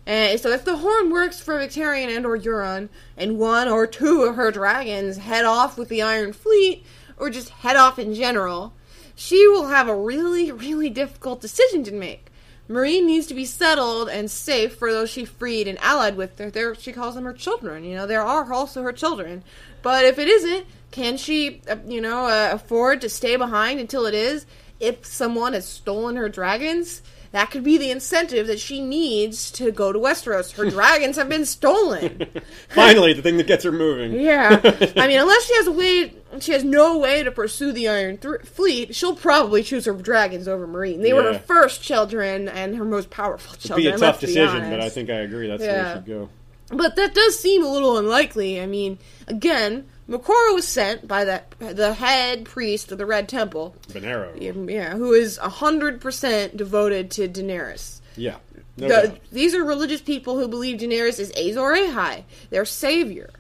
and 0.07 0.39
so 0.41 0.51
if 0.51 0.65
the 0.65 0.77
horn 0.77 1.11
works 1.11 1.41
for 1.41 1.59
Victarion 1.59 2.15
and 2.15 2.27
or 2.27 2.39
Euron, 2.39 2.89
and 3.17 3.39
one 3.39 3.69
or 3.69 3.87
two 3.87 4.23
of 4.23 4.37
her 4.37 4.51
dragons 4.51 5.17
head 5.17 5.45
off 5.45 5.79
with 5.79 5.89
the 5.89 6.03
Iron 6.03 6.33
Fleet, 6.33 6.85
or 7.17 7.31
just 7.31 7.51
head 7.51 7.77
off 7.77 7.99
in 7.99 8.15
general, 8.15 8.73
she 9.15 9.47
will 9.49 9.69
have 9.69 9.89
a 9.89 9.97
really, 9.97 10.51
really 10.53 10.89
difficult 10.89 11.41
decision 11.41 11.85
to 11.85 11.93
make. 11.93 12.30
Meereen 12.71 13.05
needs 13.05 13.27
to 13.27 13.35
be 13.35 13.45
settled 13.45 14.09
and 14.09 14.31
safe 14.31 14.77
for 14.77 14.93
those 14.93 15.11
she 15.11 15.25
freed 15.25 15.67
and 15.67 15.77
allied 15.81 16.17
with. 16.17 16.37
They're, 16.37 16.53
they're, 16.53 16.75
she 16.77 16.93
calls 16.93 17.17
them 17.17 17.25
her 17.25 17.33
children. 17.33 17.83
You 17.83 17.97
know, 17.97 18.07
there 18.07 18.23
are 18.23 18.53
also 18.53 18.83
her 18.83 18.93
children. 18.93 19.43
But 19.83 20.05
if 20.05 20.21
it 20.21 20.29
isn't, 20.29 20.67
can 20.93 21.17
she, 21.17 21.63
uh, 21.69 21.77
you 21.87 22.01
know, 22.01 22.27
uh, 22.27 22.51
afford 22.53 23.01
to 23.01 23.09
stay 23.09 23.35
behind 23.35 23.81
until 23.81 24.07
it 24.07 24.15
is? 24.15 24.47
If 24.79 25.05
someone 25.05 25.53
has 25.55 25.67
stolen 25.67 26.15
her 26.15 26.29
dragons, 26.29 27.03
that 27.33 27.51
could 27.51 27.65
be 27.65 27.77
the 27.77 27.91
incentive 27.91 28.47
that 28.47 28.61
she 28.61 28.81
needs 28.81 29.51
to 29.53 29.73
go 29.73 29.93
to 29.93 29.99
Westeros. 29.99 30.53
Her 30.53 30.71
dragons 30.71 31.17
have 31.17 31.29
been 31.29 31.47
stolen. 31.47 32.27
Finally, 32.69 33.15
the 33.15 33.23
thing 33.23 33.37
that 33.39 33.49
gets 33.49 33.65
her 33.65 33.73
moving. 33.73 34.13
Yeah, 34.13 34.61
I 34.97 35.09
mean, 35.09 35.21
unless 35.21 35.45
she 35.45 35.57
has 35.57 35.67
a 35.67 35.73
way, 35.73 36.15
she 36.39 36.53
has 36.53 36.63
no 36.65 36.99
way 36.99 37.23
to 37.23 37.31
pursue 37.33 37.73
the 37.73 37.89
Iron 37.89 38.17
Th- 38.19 38.43
Fleet. 38.43 38.95
She'll 38.95 39.17
probably 39.17 39.63
choose 39.63 39.85
her 39.87 39.93
dragons 39.93 40.47
over 40.47 40.67
Meereen. 40.67 41.03
They 41.03 41.13
were 41.13 41.23
her 41.33 41.39
first 41.41 41.83
children 41.83 42.49
and 42.49 42.77
her 42.77 42.85
most 42.85 43.11
powerful 43.11 43.53
It'd 43.55 43.63
children. 43.67 43.87
be 43.87 43.89
a 43.95 43.99
tough 43.99 44.21
decision, 44.21 44.71
but 44.71 44.81
I 44.81 44.89
think 44.89 45.11
I 45.11 45.15
agree. 45.21 45.49
That's 45.49 45.63
the 45.63 45.69
way 45.69 45.75
Yeah. 45.75 45.91
it 45.91 45.95
should 45.97 46.07
go. 46.07 46.29
But 46.73 46.95
that 46.97 47.15
does 47.15 47.39
seem 47.39 47.65
a 47.65 47.69
little 47.73 47.99
unlikely. 47.99 48.61
I 48.61 48.67
mean, 48.67 48.99
again, 49.27 49.87
Moqorro 50.09 50.55
was 50.55 50.69
sent 50.69 51.09
by 51.09 51.25
the 51.25 51.43
the 51.59 51.95
head 51.95 52.45
priest 52.45 52.93
of 52.93 52.99
the 52.99 53.07
Red 53.07 53.29
Temple, 53.29 53.75
yeah, 53.95 54.27
yeah, 54.67 54.97
who 54.97 55.13
is 55.13 55.37
hundred 55.39 56.01
percent 56.01 56.57
devoted 56.57 57.11
to 57.13 57.29
Daenerys. 57.29 58.01
Yeah. 58.17 58.37
No 58.77 58.87
The- 58.89 59.17
these 59.33 59.55
are 59.55 59.65
religious 59.65 60.01
people 60.01 60.39
who 60.39 60.47
believe 60.49 60.79
Daenerys 60.79 61.19
is 61.19 61.31
Azor 61.33 61.75
Ahai, 61.75 62.23
their 62.51 62.65
savior. 62.65 63.31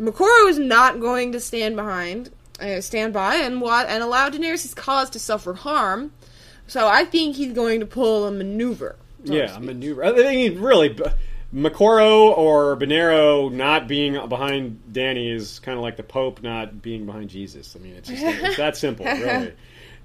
Moqorro 0.00 0.48
is 0.48 0.58
not 0.58 1.00
going 1.00 1.32
to 1.32 1.40
stand 1.40 1.76
behind, 1.76 2.30
uh, 2.60 2.80
stand 2.80 3.12
by, 3.12 3.36
and 3.36 3.60
wa- 3.60 3.84
and 3.88 4.02
allow 4.02 4.28
Daenerys' 4.30 4.74
cause 4.76 5.10
to 5.10 5.18
suffer 5.18 5.54
harm. 5.54 6.12
So 6.66 6.86
I 6.86 7.04
think 7.04 7.36
he's 7.36 7.52
going 7.52 7.80
to 7.80 7.86
pull 7.86 8.26
a 8.26 8.30
maneuver. 8.30 8.96
so 9.24 9.32
Yeah, 9.34 9.56
a 9.56 9.60
maneuver. 9.60 10.04
I 10.04 10.14
think 10.14 10.60
really, 10.60 10.90
B- 10.90 11.04
Moqorro 11.54 12.36
or 12.36 12.76
Benerro 12.76 13.50
not 13.50 13.88
being 13.88 14.14
behind 14.28 14.80
Dany 14.92 15.32
is 15.34 15.58
kind 15.60 15.76
of 15.78 15.82
like 15.82 15.96
the 15.96 16.02
Pope 16.02 16.42
not 16.42 16.82
being 16.82 17.06
behind 17.06 17.30
Jesus. 17.30 17.74
I 17.74 17.82
mean, 17.82 17.94
it's 17.94 18.08
just 18.08 18.22
it's 18.22 18.56
that 18.58 18.76
simple, 18.76 19.04
really. 19.06 19.52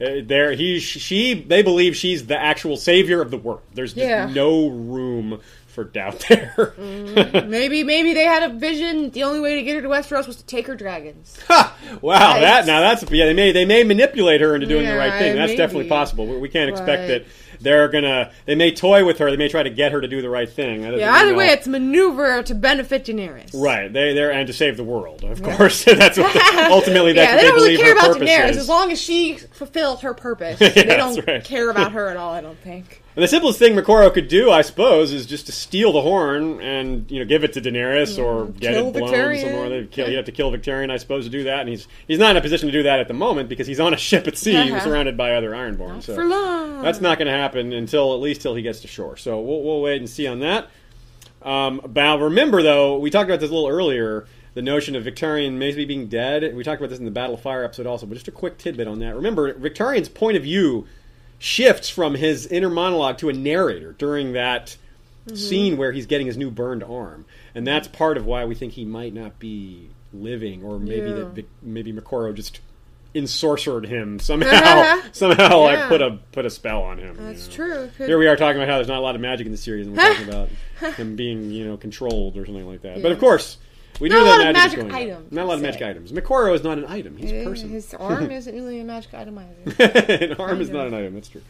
Uh, 0.01 0.21
There, 0.25 0.53
he, 0.53 0.79
she, 0.79 1.33
they 1.35 1.61
believe 1.61 1.95
she's 1.95 2.25
the 2.25 2.37
actual 2.37 2.77
savior 2.77 3.21
of 3.21 3.29
the 3.29 3.37
world. 3.37 3.61
There's 3.73 3.93
just 3.93 4.07
Yeah. 4.07 4.25
no 4.33 4.67
room 4.69 5.39
for 5.73 5.83
doubt 5.83 6.25
there. 6.29 6.73
Mm, 6.77 7.49
maybe 7.49 7.83
maybe 7.83 8.13
they 8.13 8.23
had 8.23 8.43
a 8.43 8.53
vision. 8.53 9.09
The 9.09 9.23
only 9.23 9.39
way 9.39 9.55
to 9.55 9.63
get 9.63 9.75
her 9.75 9.81
to 9.81 9.87
Westeros 9.87 10.27
was 10.27 10.37
to 10.37 10.45
take 10.45 10.67
her 10.67 10.75
dragons. 10.75 11.39
Ha! 11.47 11.75
Wow, 12.01 12.39
that 12.39 12.65
now 12.65 12.79
that's 12.79 13.03
yeah. 13.11 13.25
They 13.25 13.33
may 13.33 13.51
they 13.51 13.65
may 13.65 13.83
manipulate 13.83 14.41
her 14.41 14.55
into 14.55 14.65
doing 14.65 14.85
the 14.85 14.95
right 14.95 15.11
thing. 15.19 15.35
That's 15.35 15.49
maybe. 15.49 15.57
definitely 15.57 15.89
possible. 15.89 16.25
We, 16.25 16.37
we 16.37 16.49
can't 16.49 16.69
expect 16.69 17.07
that 17.09 17.25
they're 17.59 17.87
gonna. 17.89 18.31
They 18.45 18.55
may 18.55 18.73
toy 18.73 19.05
with 19.05 19.17
her. 19.19 19.29
They 19.29 19.37
may 19.37 19.49
try 19.49 19.63
to 19.63 19.69
get 19.69 19.91
her 19.91 20.01
to 20.01 20.07
do 20.07 20.21
the 20.21 20.29
right 20.29 20.49
thing. 20.49 20.83
Yeah, 20.83 21.11
either 21.13 21.35
way, 21.35 21.47
it's 21.47 21.67
maneuver 21.67 22.43
to 22.43 22.55
benefit 22.55 23.05
Daenerys. 23.05 23.53
right. 23.53 23.91
They 23.91 24.13
they're 24.13 24.31
and 24.31 24.47
to 24.47 24.53
save 24.53 24.77
the 24.77 24.83
world, 24.83 25.23
of 25.23 25.41
course. 25.43 25.83
that's 25.85 26.17
what, 26.17 26.35
ultimately 26.71 27.13
that's 27.13 27.29
yeah, 27.29 27.35
what 27.35 27.41
they 27.41 27.47
don't 27.47 27.55
really 27.55 27.77
care 27.77 27.93
about 27.93 28.17
Daenerys 28.17 28.51
is. 28.51 28.57
as 28.57 28.69
long 28.69 28.91
as 28.91 29.01
she 29.01 29.35
fulfills 29.35 30.01
her 30.01 30.13
purpose. 30.13 30.59
Yeah, 30.61 30.69
they 30.69 30.97
don't 30.97 31.27
right. 31.27 31.43
care 31.43 31.69
about 31.69 31.91
her 31.91 32.09
at 32.09 32.17
all. 32.17 32.33
I 32.33 32.41
don't 32.41 32.59
think. 32.59 33.02
And 33.15 33.21
the 33.23 33.27
simplest 33.27 33.59
thing 33.59 33.75
Moqorro 33.75 34.11
could 34.11 34.27
do, 34.27 34.49
I 34.49 34.61
suppose, 34.63 35.13
is 35.13 35.27
just 35.27 35.45
to 35.45 35.51
steal 35.51 35.91
the 35.91 36.01
horn 36.01 36.59
and 36.61 37.09
you 37.11 37.19
know 37.19 37.25
give 37.25 37.43
it 37.43 37.53
to 37.53 37.61
Daenerys 37.61 38.17
or 38.17 38.47
get 38.47 38.73
Kill 38.73 38.87
it 38.89 38.93
blown 38.93 39.09
Victarion. 39.11 39.41
somewhere. 39.41 39.69
They'd 39.69 39.91
kill, 39.91 40.07
you'd 40.09 40.15
have 40.15 40.25
to 40.25 40.31
kill 40.31 40.51
Victarion, 40.51 40.89
I 40.89 40.97
suppose, 40.97 41.25
to 41.25 41.29
do 41.29 41.43
that. 41.43 41.59
And 41.59 41.69
he's 41.69 41.87
he's 42.07 42.17
not 42.17 42.31
in 42.31 42.37
a 42.37 42.41
position 42.41 42.67
to 42.69 42.71
do 42.71 42.83
that 42.83 42.99
at 42.99 43.07
the 43.07 43.13
moment 43.13 43.49
because 43.49 43.67
he's 43.67 43.79
on 43.79 43.93
a 43.93 43.97
ship 44.09 44.27
at 44.27 44.37
sea, 44.37 44.55
Uh-huh. 44.57 44.79
surrounded 44.79 45.15
by 45.15 45.33
other 45.35 45.51
Ironborn. 45.51 46.01
so 46.01 46.15
For 46.15 46.25
long. 46.25 46.81
that's 46.81 47.01
not 47.01 47.19
going 47.19 47.27
to 47.27 47.37
happen 47.37 47.71
until 47.73 48.13
at 48.15 48.19
least 48.19 48.41
till 48.41 48.55
he 48.55 48.63
gets 48.63 48.79
to 48.81 48.87
shore. 48.87 49.15
So 49.17 49.39
we'll, 49.39 49.61
we'll 49.61 49.81
wait 49.81 49.97
and 49.97 50.09
see 50.09 50.25
on 50.25 50.39
that. 50.39 50.69
Um, 51.43 51.81
now 51.93 52.17
remember 52.17 52.61
though, 52.63 52.97
we 52.97 53.09
talked 53.09 53.29
about 53.29 53.39
this 53.41 53.49
a 53.49 53.53
little 53.53 53.69
earlier. 53.69 54.25
The 54.55 54.61
notion 54.61 54.95
of 54.95 55.03
Victarion 55.03 55.53
maybe 55.53 55.83
being 55.85 56.07
dead. 56.07 56.55
We 56.55 56.63
talked 56.63 56.79
about 56.79 56.89
this 56.91 56.99
in 56.99 57.05
the 57.05 57.11
Battle 57.11 57.33
of 57.35 57.41
Fire 57.41 57.63
episode 57.63 57.87
also, 57.87 58.05
but 58.05 58.13
just 58.13 58.27
a 58.27 58.31
quick 58.31 58.57
tidbit 58.59 58.87
on 58.87 58.99
that. 58.99 59.15
Remember, 59.15 59.51
Victarion's 59.53 60.09
point 60.09 60.37
of 60.37 60.43
view 60.43 60.85
shifts 61.43 61.89
from 61.89 62.15
his 62.15 62.47
inner 62.47 62.69
monologue 62.69 63.17
to 63.17 63.27
a 63.27 63.33
narrator 63.33 63.91
during 63.97 64.31
that 64.31 64.77
mm-hmm. 65.27 65.35
scene 65.35 65.75
where 65.75 65.91
he's 65.91 66.05
getting 66.05 66.25
his 66.25 66.37
new 66.37 66.49
burned 66.49 66.81
arm, 66.85 67.25
and 67.53 67.67
that's 67.67 67.85
part 67.89 68.15
of 68.15 68.25
why 68.25 68.45
we 68.45 68.55
think 68.55 68.71
he 68.71 68.85
might 68.85 69.13
not 69.13 69.39
be 69.39 69.89
living, 70.13 70.63
or 70.63 70.79
maybe 70.79 71.09
Yeah. 71.09 71.15
that 71.15 71.25
Vic, 71.33 71.45
maybe 71.61 71.91
Moqorro 71.91 72.33
just 72.33 72.61
ensorcered 73.13 73.85
him 73.85 74.19
somehow. 74.21 75.01
somehow, 75.11 75.59
like 75.59 75.89
put 75.89 76.01
a 76.01 76.17
put 76.31 76.45
a 76.45 76.49
spell 76.49 76.81
on 76.81 76.97
him. 76.97 77.17
you 77.19 77.25
That's 77.25 77.49
know. 77.49 77.53
true. 77.55 77.91
Could- 77.97 78.07
Here 78.07 78.17
we 78.17 78.27
are 78.27 78.37
talking 78.37 78.55
about 78.61 78.69
how 78.69 78.77
there's 78.77 78.87
not 78.87 78.99
a 78.99 79.01
lot 79.01 79.15
of 79.15 79.21
magic 79.21 79.45
in 79.45 79.51
the 79.51 79.57
series, 79.57 79.85
and 79.85 79.97
we're 79.97 80.01
talking 80.01 80.29
about 80.29 80.49
him 80.95 81.17
being, 81.17 81.51
you 81.51 81.65
know, 81.67 81.75
controlled 81.75 82.37
or 82.37 82.45
something 82.45 82.65
like 82.65 82.83
that. 82.83 83.01
But 83.01 83.11
of 83.11 83.19
course, 83.19 83.57
we 83.99 84.09
Not 84.09 84.15
knew 84.15 84.21
a 84.21 84.23
that 84.25 84.29
lot 84.37 84.47
of 84.47 84.53
magic, 84.53 84.53
was 84.53 84.53
magic 84.53 84.79
going 84.79 84.91
on. 84.91 84.95
items, 85.17 85.31
Not 85.31 85.43
a 85.43 85.47
lot 85.47 85.53
of 85.55 85.61
magic 85.61 85.81
items. 85.81 86.11
Moqorro 86.11 86.53
is 86.55 86.63
not 86.63 86.77
an 86.77 86.85
item; 86.87 87.17
he's 87.17 87.31
a 87.31 87.43
person. 87.43 87.69
His 87.69 87.93
arm 87.99 88.31
isn't 88.31 88.53
really 88.55 88.79
a 88.79 88.83
magic 88.83 89.13
item 89.13 89.37
either. 89.39 89.83
an 90.23 90.33
arm 90.33 90.61
is 90.61 90.69
not 90.69 90.87
an 90.87 90.93
item. 90.93 91.13
That's 91.13 91.29
true. 91.29 91.41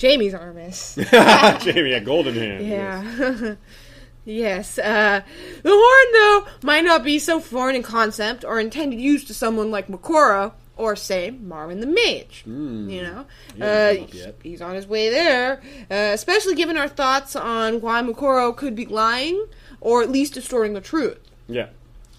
Jaime's 0.00 0.32
arm 0.34 0.56
is. 0.58 0.98
Jaime, 1.10 1.92
a 1.92 2.00
golden 2.00 2.34
hand. 2.34 2.66
yes. 2.66 3.40
Yeah. 3.40 3.54
yes. 4.24 4.78
Uh, 4.78 5.20
the 5.62 5.70
horn, 5.70 6.12
though, 6.46 6.66
might 6.66 6.84
not 6.84 7.04
be 7.04 7.18
so 7.18 7.38
foreign 7.40 7.76
in 7.76 7.82
concept 7.82 8.44
or 8.44 8.58
intended 8.60 8.98
use 9.00 9.24
to 9.24 9.34
someone 9.34 9.70
like 9.70 9.88
Moqorro 9.88 10.52
or, 10.76 10.96
say, 10.96 11.30
Marwyn 11.38 11.80
the 11.80 11.86
Mage. 11.86 12.44
You 12.46 13.02
know? 13.02 13.26
hasn't 13.58 13.62
Uh, 13.62 13.94
come 13.96 14.04
up 14.04 14.14
yet. 14.14 14.34
he's 14.42 14.60
on 14.62 14.74
his 14.74 14.86
way 14.88 15.08
there, 15.10 15.60
uh, 15.90 15.94
especially 16.14 16.54
given 16.54 16.76
our 16.76 16.88
thoughts 16.88 17.36
on 17.36 17.80
why 17.80 18.00
Moqorro 18.02 18.56
could 18.56 18.74
be 18.74 18.86
lying 18.86 19.46
or 19.80 20.02
at 20.02 20.10
least 20.10 20.32
distorting 20.34 20.72
the 20.72 20.80
truth. 20.80 21.18
Yeah. 21.48 21.68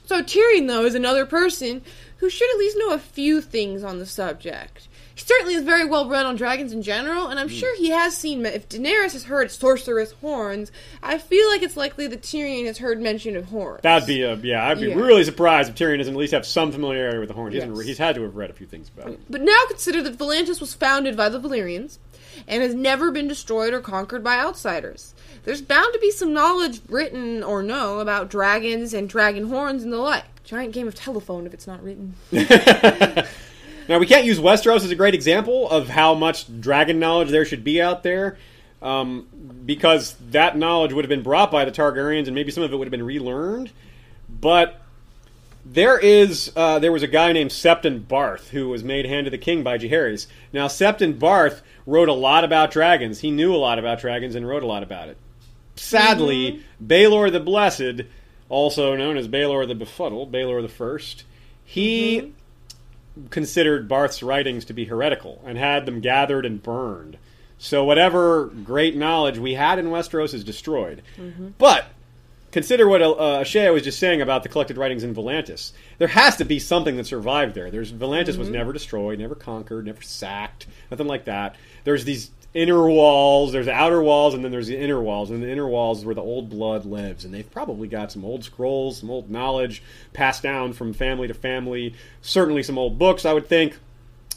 So 0.05 0.21
Tyrion, 0.21 0.67
though, 0.67 0.85
is 0.85 0.95
another 0.95 1.25
person 1.25 1.81
who 2.17 2.29
should 2.29 2.49
at 2.51 2.57
least 2.57 2.77
know 2.79 2.91
a 2.91 2.99
few 2.99 3.41
things 3.41 3.83
on 3.83 3.99
the 3.99 4.05
subject. 4.05 4.87
He 5.15 5.21
certainly 5.21 5.53
is 5.55 5.63
very 5.63 5.85
well 5.85 6.07
read 6.09 6.25
on 6.25 6.35
dragons 6.35 6.73
in 6.73 6.81
general, 6.81 7.27
and 7.27 7.39
I'm 7.39 7.47
Hmm. 7.47 7.55
sure 7.55 7.75
he 7.77 7.89
has 7.89 8.15
seen. 8.17 8.45
If 8.45 8.67
Daenerys 8.67 9.13
has 9.13 9.23
heard 9.23 9.49
sorceress 9.49 10.11
horns, 10.21 10.71
I 11.01 11.17
feel 11.17 11.47
like 11.49 11.63
it's 11.63 11.77
likely 11.77 12.05
that 12.07 12.21
Tyrion 12.21 12.65
has 12.65 12.79
heard 12.79 13.01
mention 13.01 13.35
of 13.37 13.45
horns. 13.45 13.79
That'd 13.81 14.07
be 14.07 14.23
a 14.23 14.35
yeah. 14.35 14.67
I'd 14.67 14.79
be 14.81 14.87
Yeah. 14.87 14.95
really 14.95 15.23
surprised 15.23 15.69
if 15.69 15.75
Tyrion 15.75 15.99
doesn't 15.99 16.13
at 16.13 16.19
least 16.19 16.33
have 16.33 16.45
some 16.45 16.71
familiarity 16.71 17.17
with 17.19 17.29
the 17.29 17.33
horn. 17.33 17.51
He 17.53 17.57
hasn't 17.57 17.73
Yes. 17.73 17.79
re- 17.79 17.85
he's 17.87 17.97
had 17.97 18.15
to 18.15 18.23
have 18.23 18.35
read 18.35 18.49
a 18.49 18.53
few 18.53 18.67
things 18.67 18.91
about 18.95 19.13
it. 19.13 19.19
But 19.29 19.41
now 19.41 19.57
consider 19.69 20.01
that 20.03 20.17
Volantis 20.17 20.59
was 20.59 20.73
founded 20.73 21.15
by 21.15 21.29
the 21.29 21.39
Valyrians 21.39 21.97
and 22.47 22.61
has 22.61 22.73
never 22.73 23.09
been 23.09 23.27
destroyed 23.29 23.73
or 23.73 23.79
conquered 23.79 24.23
by 24.23 24.37
outsiders. 24.37 25.13
There's 25.45 25.61
bound 25.61 25.93
to 25.93 25.99
be 25.99 26.11
some 26.11 26.33
knowledge, 26.33 26.81
written 26.89 27.43
or 27.43 27.63
no, 27.63 27.99
about 27.99 28.29
dragons 28.29 28.93
and 28.93 29.07
dragon 29.07 29.47
horns 29.49 29.83
and 29.83 29.93
the 29.93 29.97
like. 29.97 30.43
Giant 30.43 30.73
game 30.73 30.87
of 30.87 30.93
telephone 30.93 31.47
if 31.47 31.53
it's 31.53 31.65
not 31.65 31.83
written. 31.83 32.15
Now 33.87 33.99
we 33.99 34.07
can't 34.07 34.25
use 34.25 34.39
Westeros 34.39 34.77
as 34.77 34.91
a 34.91 34.95
great 34.95 35.13
example 35.13 35.69
of 35.69 35.89
how 35.89 36.15
much 36.15 36.59
dragon 36.59 36.99
knowledge 36.99 37.29
there 37.29 37.45
should 37.45 37.63
be 37.63 37.81
out 37.81 38.03
there, 38.03 38.37
um, 38.81 39.27
because 39.65 40.15
that 40.31 40.57
knowledge 40.57 40.91
would 40.91 41.05
have 41.05 41.09
been 41.09 41.21
brought 41.21 41.51
by 41.51 41.65
the 41.65 41.71
Targaryens, 41.71 42.25
and 42.25 42.33
maybe 42.33 42.51
some 42.51 42.63
of 42.63 42.73
it 42.73 42.77
would 42.77 42.87
have 42.87 42.91
been 42.91 43.05
relearned. 43.05 43.71
But 44.27 44.81
there 45.63 45.99
is 45.99 46.51
uh, 46.55 46.79
there 46.79 46.91
was 46.91 47.03
a 47.03 47.07
guy 47.07 47.31
named 47.31 47.51
Septon 47.51 48.07
Barth 48.07 48.49
who 48.49 48.69
was 48.69 48.83
made 48.83 49.05
hand 49.05 49.27
of 49.27 49.31
the 49.31 49.37
king 49.37 49.61
by 49.61 49.77
Jaehaerys. 49.77 50.25
Now 50.51 50.67
Septon 50.67 51.19
Barth 51.19 51.61
wrote 51.85 52.09
a 52.09 52.13
lot 52.13 52.43
about 52.43 52.71
dragons. 52.71 53.19
He 53.19 53.29
knew 53.29 53.53
a 53.53 53.57
lot 53.57 53.77
about 53.77 53.99
dragons 53.99 54.33
and 54.33 54.47
wrote 54.47 54.63
a 54.63 54.67
lot 54.67 54.81
about 54.81 55.09
it. 55.09 55.17
Sadly, 55.75 56.53
mm-hmm. 56.53 56.87
Baelor 56.87 57.31
the 57.31 57.39
Blessed, 57.39 58.07
also 58.49 58.95
known 58.95 59.17
as 59.17 59.27
Baelor 59.27 59.67
the 59.67 59.75
Befuddled, 59.75 60.31
Baelor 60.31 60.61
the 60.61 60.69
First, 60.69 61.23
he 61.63 62.19
mm-hmm. 62.19 63.27
considered 63.27 63.87
Barth's 63.87 64.23
writings 64.23 64.65
to 64.65 64.73
be 64.73 64.85
heretical 64.85 65.41
and 65.45 65.57
had 65.57 65.85
them 65.85 66.01
gathered 66.01 66.45
and 66.45 66.61
burned. 66.61 67.17
So 67.57 67.83
whatever 67.83 68.45
great 68.45 68.95
knowledge 68.95 69.37
we 69.37 69.53
had 69.53 69.79
in 69.79 69.87
Westeros 69.87 70.33
is 70.33 70.43
destroyed. 70.43 71.01
Mm-hmm. 71.17 71.49
But 71.57 71.85
consider 72.51 72.87
what 72.87 73.01
uh, 73.01 73.43
Shea 73.43 73.69
was 73.69 73.83
just 73.83 73.99
saying 73.99 74.21
about 74.21 74.43
the 74.43 74.49
collected 74.49 74.77
writings 74.77 75.03
in 75.03 75.15
Volantis. 75.15 75.71
There 75.97 76.07
has 76.07 76.37
to 76.37 76.45
be 76.45 76.59
something 76.59 76.95
that 76.97 77.07
survived 77.07 77.55
there. 77.55 77.71
There's 77.71 77.91
Volantis 77.91 78.37
was 78.37 78.49
never 78.49 78.71
destroyed, 78.71 79.19
never 79.19 79.35
conquered, 79.35 79.85
never 79.85 80.01
sacked, 80.01 80.67
nothing 80.91 81.07
like 81.07 81.25
that. 81.25 81.55
There's 81.85 82.05
these 82.05 82.29
inner 82.55 82.89
walls, 82.89 83.51
there's 83.51 83.67
outer 83.67 84.01
walls, 84.01 84.33
and 84.33 84.43
then 84.43 84.51
there's 84.51 84.67
the 84.67 84.79
inner 84.79 85.01
walls. 85.01 85.29
And 85.29 85.43
the 85.43 85.51
inner 85.51 85.67
walls 85.67 85.99
is 85.99 86.05
where 86.05 86.15
the 86.15 86.21
old 86.21 86.49
blood 86.49 86.85
lives, 86.85 87.25
and 87.25 87.33
they've 87.33 87.51
probably 87.51 87.87
got 87.87 88.11
some 88.11 88.23
old 88.23 88.43
scrolls, 88.43 88.99
some 88.99 89.11
old 89.11 89.29
knowledge 89.29 89.83
passed 90.13 90.41
down 90.41 90.73
from 90.73 90.93
family 90.93 91.27
to 91.27 91.33
family. 91.33 91.93
Certainly 92.21 92.63
some 92.63 92.77
old 92.77 92.97
books, 92.97 93.25
I 93.25 93.33
would 93.33 93.47
think. 93.47 93.77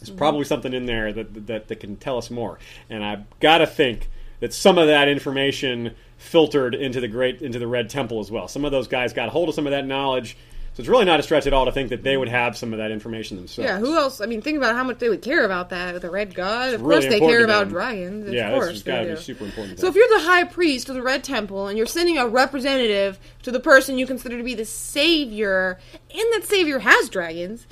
There's 0.00 0.10
mm-hmm. 0.10 0.18
probably 0.18 0.44
something 0.44 0.74
in 0.74 0.86
there 0.86 1.12
that, 1.12 1.46
that 1.46 1.68
that 1.68 1.76
can 1.80 1.96
tell 1.96 2.18
us 2.18 2.30
more. 2.30 2.58
And 2.90 3.04
I've 3.04 3.24
got 3.40 3.58
to 3.58 3.66
think 3.66 4.10
that 4.40 4.52
some 4.52 4.78
of 4.78 4.88
that 4.88 5.08
information 5.08 5.94
filtered 6.16 6.74
into 6.74 7.00
the 7.00 7.08
great 7.08 7.40
into 7.40 7.60
the 7.60 7.66
Red 7.68 7.88
Temple 7.88 8.18
as 8.20 8.30
well. 8.30 8.48
Some 8.48 8.64
of 8.64 8.72
those 8.72 8.88
guys 8.88 9.12
got 9.12 9.28
hold 9.28 9.48
of 9.48 9.54
some 9.54 9.66
of 9.66 9.70
that 9.70 9.86
knowledge. 9.86 10.36
So 10.79 10.83
it's 10.83 10.89
really 10.89 11.07
not 11.07 11.18
a 11.18 11.24
stretch 11.24 11.45
at 11.49 11.53
all 11.53 11.64
to 11.64 11.72
think 11.72 11.89
that 11.89 12.05
they 12.05 12.16
would 12.16 12.29
have 12.29 12.57
some 12.57 12.72
of 12.72 12.79
that 12.79 12.93
information 12.93 13.37
themselves. 13.37 13.68
Yeah, 13.68 13.81
who 13.81 13.97
else? 13.97 14.20
I 14.20 14.26
mean, 14.26 14.43
think 14.43 14.59
about 14.59 14.76
how 14.76 14.85
much 14.85 15.01
they 15.01 15.09
would 15.09 15.22
care 15.22 15.45
about 15.45 15.70
that. 15.70 16.01
The 16.01 16.09
Red 16.09 16.37
God, 16.37 16.72
of 16.72 16.83
really 16.83 17.09
course, 17.09 17.12
they 17.12 17.18
care 17.18 17.43
about 17.43 17.68
dragons. 17.68 18.29
Of 18.29 18.35
yeah, 18.35 18.53
course, 18.53 18.66
this 18.66 18.74
has 18.74 18.83
got 18.85 19.01
to 19.03 19.16
be 19.16 19.20
super 19.20 19.45
important. 19.47 19.79
to 19.79 19.81
So 19.81 19.89
if 19.89 19.97
you're 19.97 20.07
the 20.07 20.24
high 20.24 20.45
priest 20.45 20.89
of 20.89 20.95
the 20.95 21.03
Red 21.03 21.24
Temple 21.24 21.66
and 21.66 21.76
you're 21.76 21.89
sending 21.89 22.16
a 22.16 22.29
representative 22.29 23.18
to 23.43 23.51
the 23.51 23.59
person 23.59 23.99
you 23.99 24.07
consider 24.07 24.39
to 24.39 24.45
be 24.45 24.55
the 24.55 24.64
savior, 24.64 25.81
and 26.14 26.33
that 26.35 26.45
savior 26.45 26.79
has 26.79 27.09
dragons, 27.09 27.66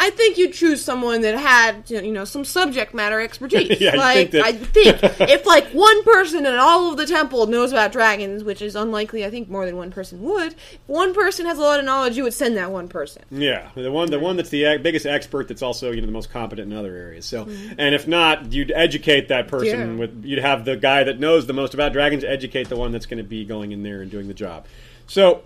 I 0.00 0.10
think 0.10 0.38
you'd 0.38 0.52
choose 0.52 0.82
someone 0.84 1.22
that 1.22 1.36
had 1.36 1.90
you 1.90 2.12
know 2.12 2.24
some 2.24 2.44
subject 2.44 2.94
matter 2.94 3.20
expertise. 3.20 3.80
Yeah, 3.80 3.96
like 3.96 4.14
think 4.16 4.30
that- 4.30 4.44
I 4.44 4.52
think 4.52 4.98
if 5.30 5.44
like 5.44 5.66
one 5.70 6.04
person 6.04 6.46
in 6.46 6.54
all 6.54 6.92
of 6.92 6.96
the 6.96 7.04
temple 7.06 7.46
knows 7.48 7.72
about 7.72 7.90
dragons, 7.90 8.44
which 8.44 8.62
is 8.62 8.76
unlikely, 8.76 9.24
I 9.24 9.30
think 9.30 9.48
more 9.50 9.66
than 9.66 9.76
one 9.76 9.90
person 9.90 10.22
would. 10.22 10.52
If 10.52 10.78
one 10.86 11.14
person 11.14 11.46
has 11.46 11.58
a 11.58 11.62
lot 11.62 11.80
of 11.80 11.84
knowledge, 11.84 12.16
you 12.16 12.22
would 12.22 12.32
send 12.34 12.56
that 12.56 12.70
one 12.70 12.86
person. 12.88 13.24
Yeah, 13.30 13.70
the 13.74 13.90
one 13.90 14.10
the 14.10 14.20
one 14.20 14.36
that's 14.36 14.50
the 14.50 14.78
biggest 14.78 15.04
expert 15.04 15.48
that's 15.48 15.62
also 15.62 15.90
you 15.90 16.00
know 16.00 16.06
the 16.06 16.12
most 16.12 16.30
competent 16.30 16.72
in 16.72 16.78
other 16.78 16.94
areas. 16.94 17.26
So, 17.26 17.44
Mm-hmm. 17.46 17.74
and 17.78 17.94
if 17.94 18.06
not, 18.06 18.52
you'd 18.52 18.70
educate 18.70 19.28
that 19.28 19.48
person 19.48 19.94
Yeah. 19.94 19.98
with 19.98 20.24
you'd 20.24 20.38
have 20.38 20.64
the 20.64 20.76
guy 20.76 21.02
that 21.04 21.18
knows 21.18 21.46
the 21.46 21.52
most 21.52 21.74
about 21.74 21.92
dragons 21.92 22.22
educate 22.22 22.68
the 22.68 22.76
one 22.76 22.92
that's 22.92 23.06
going 23.06 23.18
to 23.18 23.28
be 23.28 23.44
going 23.44 23.72
in 23.72 23.82
there 23.82 24.00
and 24.02 24.10
doing 24.10 24.28
the 24.28 24.34
job. 24.34 24.66
So. 25.08 25.42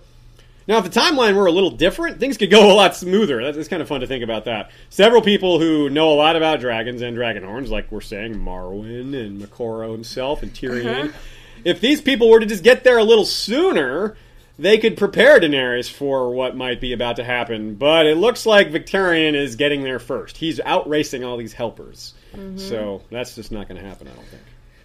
Now, 0.69 0.79
if 0.79 0.85
the 0.85 0.91
timeline 1.01 1.35
were 1.35 1.47
a 1.47 1.51
little 1.53 1.71
different, 1.71 2.21
things 2.21 2.37
could 2.37 2.51
go 2.51 2.73
a 2.73 2.75
lot 2.75 2.95
smoother. 2.95 3.43
That's, 3.43 3.57
it's 3.59 3.69
kind 3.69 3.83
of 3.83 3.89
fun 3.89 4.01
to 4.01 4.07
think 4.07 4.23
about 4.23 4.45
that. 4.45 4.71
Several 4.91 5.21
people 5.23 5.59
who 5.59 5.91
know 5.91 6.13
a 6.13 6.15
lot 6.15 6.37
about 6.37 6.61
dragons 6.61 7.03
and 7.03 7.17
dragon 7.17 7.43
horns, 7.45 7.71
like 7.71 7.91
we're 7.91 8.01
saying, 8.01 8.35
Marwyn 8.37 9.15
and 9.15 9.41
Moqorro 9.41 9.93
himself 9.93 10.43
and 10.43 10.53
Tyrion, 10.53 11.09
Uh-huh. 11.09 11.19
if 11.65 11.81
these 11.81 12.01
people 12.01 12.29
were 12.31 12.41
to 12.41 12.47
just 12.47 12.63
get 12.63 12.85
there 12.85 12.99
a 12.99 13.05
little 13.05 13.25
sooner, 13.25 14.17
they 14.59 14.79
could 14.79 14.97
prepare 14.97 15.41
Daenerys 15.41 15.91
for 15.91 16.31
what 16.31 16.57
might 16.57 16.81
be 16.81 16.93
about 16.93 17.17
to 17.17 17.25
happen. 17.25 17.75
But 17.75 18.07
it 18.07 18.17
looks 18.17 18.47
like 18.47 18.71
Victarion 18.71 19.35
is 19.35 19.57
getting 19.57 19.83
there 19.83 19.99
first. 19.99 20.37
He's 20.37 20.61
out 20.61 20.89
racing 20.89 21.25
all 21.25 21.37
these 21.37 21.55
helpers. 21.55 22.15
Mm-hmm. 22.35 22.59
So 22.59 23.03
that's 23.11 23.35
just 23.35 23.51
not 23.51 23.69
going 23.69 23.81
to 23.83 23.87
happen, 23.87 24.07
I 24.09 24.13
don't 24.15 24.27
think. 24.27 24.43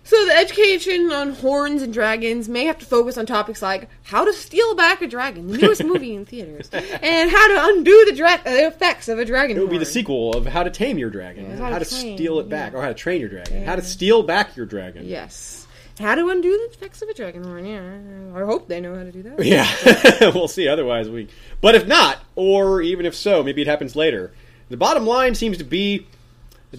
So 0.07 0.25
the 0.25 0.37
education 0.37 1.11
on 1.11 1.33
horns 1.33 1.81
and 1.81 1.93
dragons 1.93 2.47
may 2.47 2.63
have 2.63 2.77
to 2.79 2.85
focus 2.85 3.17
on 3.17 3.25
topics 3.25 3.61
like 3.61 3.89
how 4.03 4.23
to 4.23 4.31
steal 4.31 4.73
back 4.73 5.01
a 5.01 5.07
dragon, 5.07 5.47
the 5.47 5.57
newest 5.57 5.83
movie 5.85 6.15
in 6.15 6.23
theaters, 6.25 6.69
and 6.71 7.29
how 7.29 7.47
to 7.49 7.75
undo 7.75 8.05
the, 8.05 8.13
dra- 8.15 8.39
the 8.45 8.67
effects 8.67 9.09
of 9.09 9.19
a 9.19 9.25
dragon. 9.25 9.57
It 9.57 9.59
would 9.59 9.69
be 9.69 9.77
the 9.77 9.83
sequel 9.85 10.33
of 10.33 10.45
How 10.45 10.63
to 10.63 10.69
Tame 10.69 10.97
Your 10.97 11.09
Dragon, 11.09 11.49
Yeah, 11.49 11.57
how, 11.57 11.71
how 11.73 11.79
to 11.79 11.83
train, 11.85 12.15
steal 12.15 12.39
it 12.39 12.47
back, 12.47 12.71
yeah. 12.71 12.79
or 12.79 12.81
how 12.83 12.87
to 12.87 12.93
train 12.93 13.19
your 13.19 13.29
dragon, 13.29 13.65
how 13.65 13.75
to 13.75 13.81
steal 13.81 14.23
back 14.23 14.55
your 14.55 14.65
dragon. 14.65 15.05
Yes. 15.05 15.67
How 15.99 16.15
to 16.15 16.29
undo 16.29 16.51
the 16.51 16.73
effects 16.73 17.01
of 17.01 17.09
a 17.09 17.13
dragon 17.13 17.43
horn? 17.43 17.65
Yeah, 17.65 18.39
I 18.39 18.45
hope 18.45 18.69
they 18.69 18.79
know 18.79 18.95
how 18.95 19.03
to 19.03 19.11
do 19.11 19.23
that. 19.23 19.43
Yeah, 19.43 20.29
we'll 20.33 20.47
see. 20.47 20.69
Otherwise, 20.69 21.09
we. 21.09 21.27
But 21.59 21.75
if 21.75 21.85
not, 21.85 22.19
or 22.37 22.81
even 22.81 23.05
if 23.05 23.13
so, 23.13 23.43
maybe 23.43 23.61
it 23.63 23.67
happens 23.67 23.93
later. 23.93 24.31
The 24.69 24.77
bottom 24.77 25.05
line 25.05 25.35
seems 25.35 25.57
to 25.57 25.63
be 25.65 26.07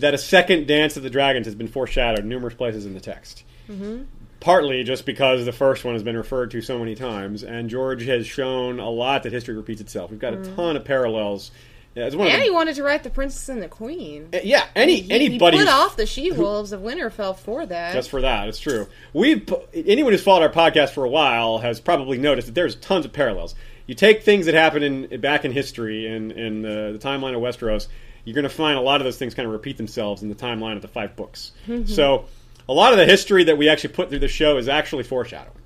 that 0.00 0.14
a 0.14 0.18
second 0.18 0.66
Dance 0.66 0.96
of 0.96 1.02
the 1.02 1.10
Dragons 1.10 1.46
has 1.46 1.54
been 1.54 1.68
foreshadowed 1.68 2.24
numerous 2.24 2.54
places 2.54 2.86
in 2.86 2.94
the 2.94 3.00
text. 3.00 3.44
Mm-hmm. 3.68 4.04
Partly 4.40 4.84
just 4.84 5.04
because 5.04 5.44
the 5.44 5.52
first 5.52 5.84
one 5.84 5.94
has 5.94 6.02
been 6.02 6.16
referred 6.16 6.52
to 6.52 6.60
so 6.60 6.78
many 6.78 6.94
times, 6.94 7.42
and 7.42 7.68
George 7.68 8.04
has 8.04 8.26
shown 8.26 8.78
a 8.78 8.88
lot 8.88 9.24
that 9.24 9.32
history 9.32 9.56
repeats 9.56 9.80
itself. 9.80 10.10
We've 10.10 10.20
got 10.20 10.32
a 10.32 10.36
mm-hmm. 10.36 10.54
ton 10.54 10.76
of 10.76 10.84
parallels. 10.84 11.50
Yeah, 11.94 12.04
And 12.04 12.20
the- 12.20 12.40
he 12.42 12.50
wanted 12.50 12.76
to 12.76 12.84
write 12.84 13.02
the 13.02 13.10
princess 13.10 13.48
and 13.48 13.60
the 13.60 13.66
queen. 13.68 14.28
Uh, 14.32 14.38
yeah, 14.44 14.66
any 14.76 15.00
He, 15.00 15.10
anybody 15.10 15.56
he 15.56 15.64
put 15.64 15.72
off 15.72 15.96
the 15.96 16.06
she 16.06 16.30
wolves 16.30 16.70
of 16.70 16.80
Winterfell 16.80 17.36
for 17.36 17.66
that. 17.66 17.92
just 17.92 18.10
for 18.10 18.20
that. 18.20 18.46
It's 18.46 18.60
true. 18.60 18.86
We've 19.12 19.52
anyone 19.74 20.12
who's 20.12 20.22
followed 20.22 20.42
our 20.42 20.52
podcast 20.52 20.90
for 20.90 21.04
a 21.04 21.08
while 21.08 21.58
has 21.58 21.80
probably 21.80 22.18
noticed 22.18 22.46
that 22.46 22.54
there's 22.54 22.76
tons 22.76 23.04
of 23.04 23.12
parallels. 23.12 23.56
You 23.86 23.96
take 23.96 24.22
things 24.22 24.46
that 24.46 24.54
happen 24.54 24.82
in 24.82 25.20
back 25.20 25.44
in 25.44 25.50
history 25.50 26.06
in 26.06 26.30
in 26.30 26.62
the, 26.62 26.96
the 26.96 27.00
timeline 27.00 27.34
of 27.34 27.40
Westeros, 27.40 27.88
you're 28.28 28.34
going 28.34 28.42
to 28.44 28.50
find 28.50 28.76
a 28.76 28.82
lot 28.82 29.00
of 29.00 29.04
those 29.04 29.16
things 29.16 29.34
kind 29.34 29.46
of 29.46 29.52
repeat 29.52 29.78
themselves 29.78 30.22
in 30.22 30.28
the 30.28 30.34
timeline 30.34 30.76
of 30.76 30.82
the 30.82 30.88
five 30.88 31.16
books. 31.16 31.52
So 31.86 32.26
a 32.68 32.72
lot 32.74 32.92
of 32.92 32.98
the 32.98 33.06
history 33.06 33.44
that 33.44 33.56
we 33.56 33.68
actually 33.70 33.94
put 33.94 34.10
through 34.10 34.18
the 34.18 34.28
show 34.28 34.58
is 34.58 34.68
actually 34.68 35.04
foreshadowing. 35.04 35.56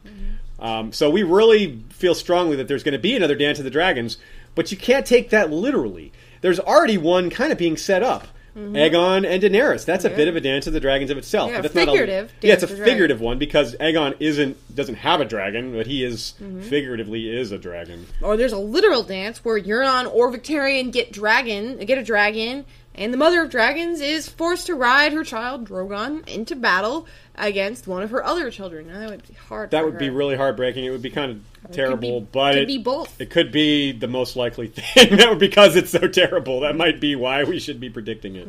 Um, 0.60 0.92
so 0.92 1.10
we 1.10 1.24
really 1.24 1.82
feel 1.90 2.14
strongly 2.14 2.54
that 2.56 2.68
there's 2.68 2.84
going 2.84 2.92
to 2.92 2.98
be 3.00 3.16
another 3.16 3.34
Dance 3.34 3.58
of 3.58 3.64
the 3.64 3.70
Dragons, 3.70 4.16
but 4.54 4.70
you 4.70 4.78
can't 4.78 5.04
take 5.04 5.30
that 5.30 5.50
literally. 5.50 6.12
There's 6.40 6.60
already 6.60 6.98
one 6.98 7.30
kind 7.30 7.50
of 7.50 7.58
being 7.58 7.76
set 7.76 8.02
up. 8.04 8.28
Mm-hmm. 8.56 8.76
Aegon 8.76 9.26
and 9.26 9.42
Daenerys. 9.42 9.86
That's 9.86 10.04
a 10.04 10.10
bit 10.10 10.28
of 10.28 10.36
a 10.36 10.40
Dance 10.40 10.66
of 10.66 10.74
the 10.74 10.80
Dragons 10.80 11.10
of 11.10 11.16
itself. 11.16 11.50
Yeah, 11.50 11.58
but 11.58 11.66
it's 11.66 11.74
figurative 11.74 12.32
Not 12.32 12.44
a, 12.44 12.46
yeah, 12.46 12.52
it's 12.52 12.62
a 12.62 12.66
Dance 12.66 12.72
of 12.72 12.78
the 12.78 12.84
figurative 12.84 13.20
one 13.20 13.38
because 13.38 13.74
Aegon 13.76 14.14
isn't 14.20 14.74
doesn't 14.74 14.96
have 14.96 15.20
a 15.20 15.24
dragon, 15.24 15.72
but 15.72 15.86
he 15.86 16.04
is 16.04 16.34
mm-hmm. 16.40 16.60
figuratively 16.60 17.34
is 17.34 17.50
a 17.50 17.58
dragon. 17.58 18.06
or 18.20 18.36
there's 18.36 18.52
a 18.52 18.58
literal 18.58 19.02
dance 19.02 19.42
where 19.44 19.60
Euron 19.60 20.12
or 20.12 20.30
Victarion 20.30 20.92
get 20.92 21.12
dragon, 21.12 21.78
get 21.78 21.96
a 21.96 22.04
dragon, 22.04 22.66
and 22.94 23.12
the 23.12 23.16
mother 23.18 23.42
of 23.42 23.50
dragons 23.50 24.00
is 24.00 24.28
forced 24.28 24.66
to 24.66 24.74
ride 24.74 25.12
her 25.12 25.24
child 25.24 25.68
Drogon 25.68 26.26
into 26.28 26.54
battle 26.54 27.06
against 27.36 27.86
one 27.86 28.02
of 28.02 28.10
her 28.10 28.22
other 28.24 28.50
children. 28.50 28.88
Now, 28.88 29.00
that 29.00 29.10
would 29.10 29.26
be 29.28 29.34
hard. 29.34 29.70
That 29.70 29.84
would 29.84 29.96
be 29.98 30.10
really 30.10 30.36
heartbreaking. 30.36 30.84
It 30.84 30.90
would 30.90 31.00
be 31.02 31.10
kind 31.10 31.42
of 31.64 31.70
terrible, 31.72 32.20
be- 32.20 32.28
but 32.32 32.52
could 32.54 32.62
it, 32.64 32.66
be 32.68 32.78
both. 32.78 33.20
It 33.20 33.30
could 33.30 33.50
be 33.52 33.92
the 33.92 34.08
most 34.08 34.36
likely 34.36 34.66
thing. 34.68 35.16
that 35.16 35.38
because 35.38 35.74
it's 35.76 35.90
so 35.90 36.06
terrible. 36.08 36.60
That 36.60 36.76
might 36.76 37.00
be 37.00 37.16
why 37.16 37.44
we 37.44 37.58
should 37.58 37.80
be 37.80 37.88
predicting 37.88 38.36
it. 38.36 38.46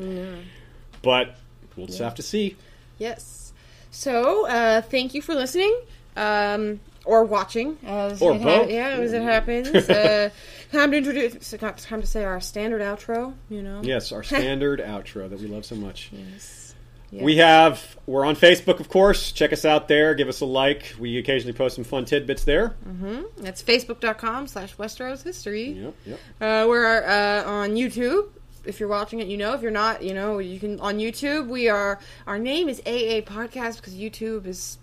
But 1.01 1.35
we'll 1.75 1.87
just 1.87 1.99
have 1.99 2.15
to 2.15 2.21
see. 2.23 2.55
Yes. 2.97 3.53
So, 3.91 4.47
uh, 4.47 4.81
thank 4.81 5.13
you 5.13 5.21
for 5.21 5.35
listening. 5.35 5.77
Um, 6.15 6.79
or 7.05 7.23
watching, 7.25 7.77
Or 7.85 8.07
it 8.11 8.19
ha- 8.19 8.37
both. 8.43 8.69
yeah, 8.69 8.89
as 8.89 9.11
it 9.13 9.21
happens. 9.21 9.67
uh, 9.67 10.29
time 10.73 10.91
to 10.91 10.97
introduce. 10.97 11.51
Time 11.51 12.01
to 12.01 12.07
say 12.07 12.23
our 12.23 12.41
standard 12.41 12.81
outro. 12.81 13.33
You 13.49 13.61
know. 13.61 13.81
Yes, 13.83 14.11
our 14.11 14.23
standard 14.23 14.79
outro 14.85 15.29
that 15.29 15.39
we 15.39 15.47
love 15.47 15.65
so 15.65 15.75
much. 15.75 16.11
Yes. 16.11 16.63
We 17.21 17.37
have 17.37 17.95
we're 18.07 18.25
on 18.25 18.35
Facebook, 18.35 18.79
of 18.79 18.89
course. 18.89 19.31
Check 19.31 19.53
us 19.53 19.65
out 19.65 19.87
there. 19.87 20.15
Give 20.15 20.27
us 20.27 20.41
a 20.41 20.45
like. 20.45 20.95
We 20.99 21.17
occasionally 21.17 21.53
post 21.53 21.75
some 21.75 21.83
fun 21.83 22.05
tidbits 22.05 22.43
there. 22.43 22.75
That's 23.37 23.61
facebook.com 23.61 24.47
slash 24.47 24.75
Westeros 24.77 25.23
History. 25.23 25.69
Yep, 25.69 25.93
yep. 26.05 26.19
Uh, 26.41 26.65
we're 26.67 27.03
uh, 27.03 27.43
on 27.45 27.75
YouTube. 27.75 28.29
If 28.65 28.79
you're 28.79 28.89
watching 28.89 29.19
it, 29.19 29.27
you 29.27 29.37
know. 29.37 29.53
If 29.53 29.61
you're 29.61 29.71
not, 29.71 30.01
you 30.01 30.13
know, 30.13 30.39
you 30.39 30.59
can 30.59 30.79
on 30.79 30.97
YouTube. 30.97 31.49
We 31.49 31.69
are. 31.69 31.99
Our 32.25 32.39
name 32.39 32.67
is 32.67 32.79
AA 32.79 33.21
Podcast 33.21 33.75
because 33.75 33.93
YouTube 33.93 34.47
is 34.47 34.79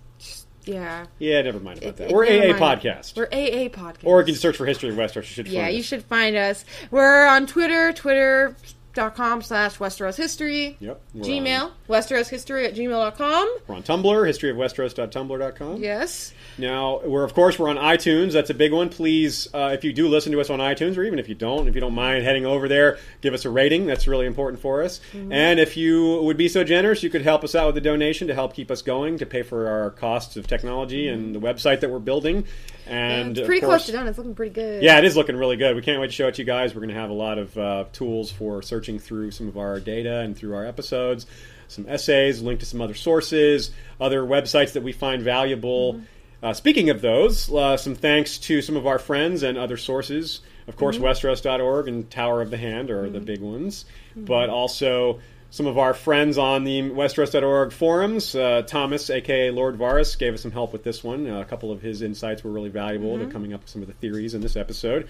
yeah. 0.65 1.07
Yeah, 1.19 1.43
never 1.43 1.61
mind 1.61 1.79
about 1.79 1.89
It- 1.91 1.97
that. 1.97 2.11
it- 2.11 2.15
We're 2.15 2.25
AA 2.27 2.57
mind. 2.59 2.81
podcast. 2.83 3.17
We're 3.17 3.27
AA 3.33 3.69
Podcast. 3.69 4.05
or 4.05 4.21
you 4.21 4.27
can 4.27 4.35
search 4.35 4.57
for 4.57 4.67
History 4.67 4.91
of 4.91 4.97
Westeros. 4.97 5.17
You 5.17 5.23
should 5.23 5.49
yeah, 5.49 5.69
you 5.69 5.81
us. 5.81 5.85
should 5.87 6.05
find 6.05 6.37
us. 6.37 6.65
We're 6.91 7.27
on 7.27 7.47
Twitter, 7.47 7.93
Twitter. 7.93 8.57
Twitter.com 8.93 9.43
slash 9.43 9.78
Westeros 9.78 10.16
History. 10.16 10.76
Yep, 10.80 11.01
Gmail. 11.16 11.72
Westeros 11.88 12.28
History 12.28 12.66
at 12.66 12.74
gmail.com. 12.74 13.57
We're 13.66 13.74
on 13.74 13.82
Tumblr, 13.82 14.26
history 14.26 14.51
of 14.51 14.57
historyofwesteros.tumblr.com. 14.57 15.82
Yes. 15.82 16.32
Now, 16.59 17.01
we're 17.05 17.24
of 17.24 17.34
course 17.34 17.59
we're 17.59 17.68
on 17.68 17.76
iTunes. 17.76 18.32
That's 18.32 18.51
a 18.51 18.55
big 18.55 18.72
one. 18.72 18.88
Please, 18.88 19.49
uh, 19.55 19.70
if 19.72 19.84
you 19.84 19.93
do 19.93 20.09
listen 20.09 20.32
to 20.32 20.41
us 20.41 20.51
on 20.51 20.59
iTunes, 20.59 20.97
or 20.97 21.05
even 21.05 21.18
if 21.18 21.28
you 21.28 21.34
don't, 21.34 21.68
if 21.68 21.74
you 21.74 21.80
don't 21.80 21.95
mind 21.95 22.24
heading 22.24 22.47
over 22.47 22.68
there, 22.68 22.99
give 23.20 23.34
us 23.34 23.45
a 23.45 23.51
rating. 23.51 23.86
That's 23.86 24.07
really 24.07 24.26
important 24.26 24.61
for 24.61 24.82
us. 24.82 25.01
Mm-hmm. 25.12 25.32
And 25.32 25.61
if 25.61 25.76
you 25.76 26.22
would 26.22 26.36
be 26.36 26.49
so 26.49 26.64
generous, 26.64 27.03
you 27.03 27.11
could 27.11 27.22
help 27.22 27.45
us 27.45 27.55
out 27.55 27.68
with 27.68 27.76
a 27.76 27.80
donation 27.80 28.28
to 28.28 28.34
help 28.34 28.55
keep 28.55 28.70
us 28.70 28.82
going, 28.82 29.18
to 29.18 29.26
pay 29.26 29.43
for 29.43 29.68
our 29.68 29.91
costs 29.91 30.36
of 30.36 30.47
technology 30.47 31.09
and 31.09 31.34
the 31.34 31.41
website 31.41 31.80
that 31.80 31.91
we're 31.91 31.99
building. 31.99 32.45
And 32.86 33.38
it's 33.38 33.47
pretty 33.47 33.61
course, 33.61 33.84
close 33.84 33.86
to 33.86 33.93
done. 33.93 34.09
It's 34.09 34.18
looking 34.18 34.34
pretty 34.34 34.53
good. 34.53 34.82
yeah, 34.82 34.99
it 34.99 35.05
is 35.05 35.16
looking 35.16 35.36
really 35.36 35.57
good. 35.57 35.76
We 35.76 35.82
can't 35.82 36.01
wait 36.01 36.09
to 36.09 36.12
show 36.12 36.26
it 36.26 36.34
to 36.34 36.43
you 36.43 36.47
guys. 36.47 36.74
We're 36.74 36.80
going 36.80 36.95
to 36.95 37.01
have 37.01 37.11
a 37.11 37.14
lot 37.14 37.38
of 37.38 37.57
uh, 37.57 37.84
tools 37.93 38.32
for 38.32 38.62
searching 38.81 38.99
through 38.99 39.31
some 39.31 39.47
of 39.47 39.59
our 39.59 39.78
data 39.78 40.20
and 40.20 40.35
through 40.35 40.55
our 40.55 40.64
episodes, 40.64 41.26
some 41.68 41.85
essays, 41.87 42.41
link 42.41 42.61
to 42.61 42.64
some 42.66 42.81
other 42.81 42.95
sources, 42.95 43.72
other 44.01 44.22
websites 44.22 44.72
that 44.72 44.83
we 44.83 44.91
find 44.91 45.22
valuable. 45.22 46.01
Uh, 46.43 46.55
speaking 46.55 46.89
of 46.89 47.03
those, 47.03 47.53
uh, 47.53 47.76
some 47.76 47.95
thanks 47.95 48.39
to 48.39 48.62
some 48.62 48.76
of 48.76 48.87
our 48.87 48.99
friends 48.99 49.43
and 49.43 49.59
other 49.59 49.76
sources. 49.76 50.41
Of 50.66 50.76
course, 50.76 50.97
Mhm. 50.97 51.03
Westeros.org 51.03 51.89
and 51.89 52.11
Tower 52.11 52.41
of 52.41 52.51
the 52.51 52.57
Hand 52.57 52.91
are 52.91 53.11
the 53.11 53.20
big 53.20 53.41
ones, 53.43 53.85
but 54.16 54.49
also 54.49 55.18
some 55.51 55.66
of 55.66 55.76
our 55.76 55.93
friends 55.93 56.39
on 56.39 56.64
the 56.64 56.81
Westeros.org 56.81 57.72
forums. 57.72 58.35
Uh, 58.35 58.62
Thomas, 58.66 59.11
aka 59.11 59.51
Lord 59.51 59.76
Varus, 59.76 60.16
gave 60.16 60.33
us 60.33 60.41
some 60.41 60.53
help 60.53 60.72
with 60.72 60.85
this 60.85 61.05
one. 61.05 61.28
Uh, 61.28 61.41
a 61.41 61.45
couple 61.45 61.70
of 61.70 61.83
his 61.83 62.01
insights 62.01 62.43
were 62.43 62.51
really 62.53 62.70
valuable 62.70 63.18
to 63.18 63.26
Mhm. 63.26 63.31
coming 63.33 63.53
up 63.53 63.61
with 63.61 63.68
some 63.68 63.83
of 63.83 63.89
the 63.89 63.95
theories 63.95 64.33
in 64.33 64.41
this 64.41 64.57
episode. 64.57 65.07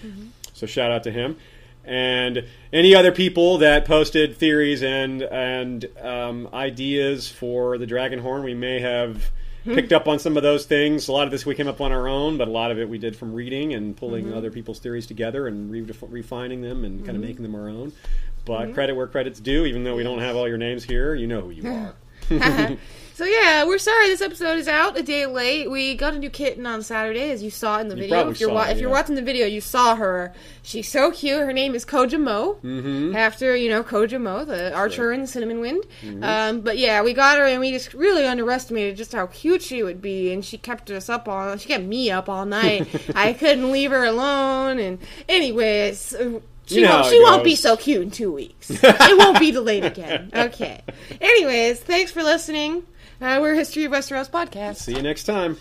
So 0.55 0.67
shout 0.67 0.91
out 0.91 1.05
to 1.05 1.13
him. 1.13 1.37
And 1.91 2.45
any 2.73 2.95
other 2.95 3.11
people 3.11 3.59
that 3.59 3.85
posted 3.85 4.37
theories 4.37 4.81
and 4.83 5.23
and 5.23 5.85
um, 6.01 6.49
ideas 6.55 7.29
for 7.29 7.79
the 7.79 7.87
dragon 7.87 8.21
horn. 8.21 8.45
we 8.45 8.55
may 8.55 8.79
have 8.79 9.33
picked 9.65 9.93
up 9.93 10.07
on 10.07 10.21
some 10.21 10.37
of 10.37 10.45
those 10.45 10.65
things. 10.67 11.09
A 11.09 11.13
lot 11.13 11.25
of 11.27 11.33
this 11.33 11.45
we 11.45 11.55
came 11.57 11.67
up 11.67 11.81
on 11.81 11.91
our 11.91 12.07
own, 12.07 12.39
but 12.39 12.47
a 12.47 12.51
lot 12.53 12.71
of 12.71 12.79
it 12.79 12.89
we 12.89 12.97
did 12.97 13.17
from 13.17 13.35
reading 13.35 13.75
and 13.75 13.97
pulling 13.97 14.27
Mhm. 14.27 14.37
other 14.37 14.51
people's 14.53 14.79
theories 14.79 15.07
together 15.07 15.49
and 15.49 15.69
re- 15.71 15.85
refining 16.09 16.63
them 16.63 16.85
and 16.85 17.05
kind 17.05 17.17
of 17.19 17.23
Mhm. 17.25 17.27
making 17.27 17.43
them 17.43 17.55
our 17.57 17.69
own. 17.69 17.93
But 18.45 18.69
Mhm. 18.69 18.75
credit 18.75 18.95
where 18.95 19.07
credit's 19.09 19.41
due, 19.41 19.67
even 19.67 19.83
though 19.83 19.97
we 19.97 20.03
don't 20.05 20.21
have 20.21 20.37
all 20.37 20.49
your 20.49 20.57
names 20.59 20.85
here, 20.85 21.15
you 21.17 21.27
know 21.27 21.41
who 21.43 21.51
you 21.51 21.63
are. 21.69 21.95
So 23.21 23.27
yeah, 23.27 23.67
we're 23.67 23.77
sorry 23.77 24.09
this 24.09 24.23
episode 24.23 24.59
is 24.59 24.67
out 24.67 24.97
a 24.99 25.03
day 25.03 25.27
late. 25.27 25.71
We 25.71 25.95
got 25.95 26.15
a 26.15 26.19
new 26.19 26.31
kitten 26.31 26.65
on 26.65 26.83
Saturday, 26.83 27.31
as 27.33 27.43
you 27.43 27.51
saw 27.51 27.79
in 27.79 27.89
the 27.89 27.95
You 27.95 28.01
video. 28.05 28.31
If 28.31 28.41
you're 28.41 28.51
wa- 28.51 28.63
it, 28.63 28.71
if 28.71 28.81
you're 28.81 28.89
watching 28.89 29.15
the 29.15 29.21
video, 29.21 29.45
you 29.47 29.61
saw 29.61 29.95
her. 29.95 30.33
She's 30.63 30.91
so 30.91 31.11
cute. 31.11 31.39
Her 31.41 31.53
name 31.53 31.75
is 31.75 31.85
Kojja 31.85 32.19
Mo, 32.19 32.55
mm-hmm. 32.65 33.15
after 33.15 33.55
you 33.55 33.69
know 33.69 33.85
Kojja 33.85 34.19
Mo, 34.19 34.47
the 34.47 34.73
archer 34.73 35.13
in 35.13 35.21
the 35.21 35.27
Cinnamon 35.27 35.61
Wind. 35.61 35.85
Mhm. 36.01 36.25
Um, 36.25 36.61
but 36.63 36.79
yeah, 36.79 37.03
we 37.03 37.13
got 37.13 37.37
her, 37.37 37.45
and 37.45 37.61
we 37.61 37.71
just 37.73 37.93
really 37.93 38.25
underestimated 38.25 38.97
just 38.97 39.13
how 39.13 39.27
cute 39.27 39.61
she 39.61 39.83
would 39.83 40.01
be, 40.01 40.33
and 40.33 40.43
she 40.43 40.57
kept 40.57 40.91
us 40.91 41.11
up 41.11 41.29
all. 41.29 41.59
She 41.59 41.69
kept 41.69 41.85
me 41.85 42.11
up 42.11 42.31
all 42.31 42.47
night. 42.47 42.89
I 43.15 43.35
couldn't 43.35 43.71
leave 43.71 43.91
her 43.91 44.05
alone, 44.05 44.79
and 44.79 44.99
anyways. 45.29 46.15
uh, 46.15 46.41
She, 46.65 46.77
You 46.77 46.83
know 46.87 47.01
won't, 47.01 47.07
she 47.07 47.21
won't 47.21 47.45
be 47.45 47.55
so 47.55 47.77
cute 47.77 48.01
in 48.01 48.11
two 48.11 48.33
weeks. 48.33 48.71
it 48.83 49.19
won't 49.19 49.39
be 49.39 49.51
delayed 49.51 49.85
again. 49.85 50.31
Okay. 50.35 50.81
Anyways, 51.21 51.81
thanks 51.81 52.13
for 52.13 52.23
listening. 52.23 52.87
Uh, 53.21 53.39
we're 53.41 53.55
History 53.55 53.85
of 53.85 53.93
Westeros 53.93 54.31
podcast. 54.31 54.77
See 54.77 54.95
you 54.97 55.03
next 55.03 55.25
time. 55.25 55.59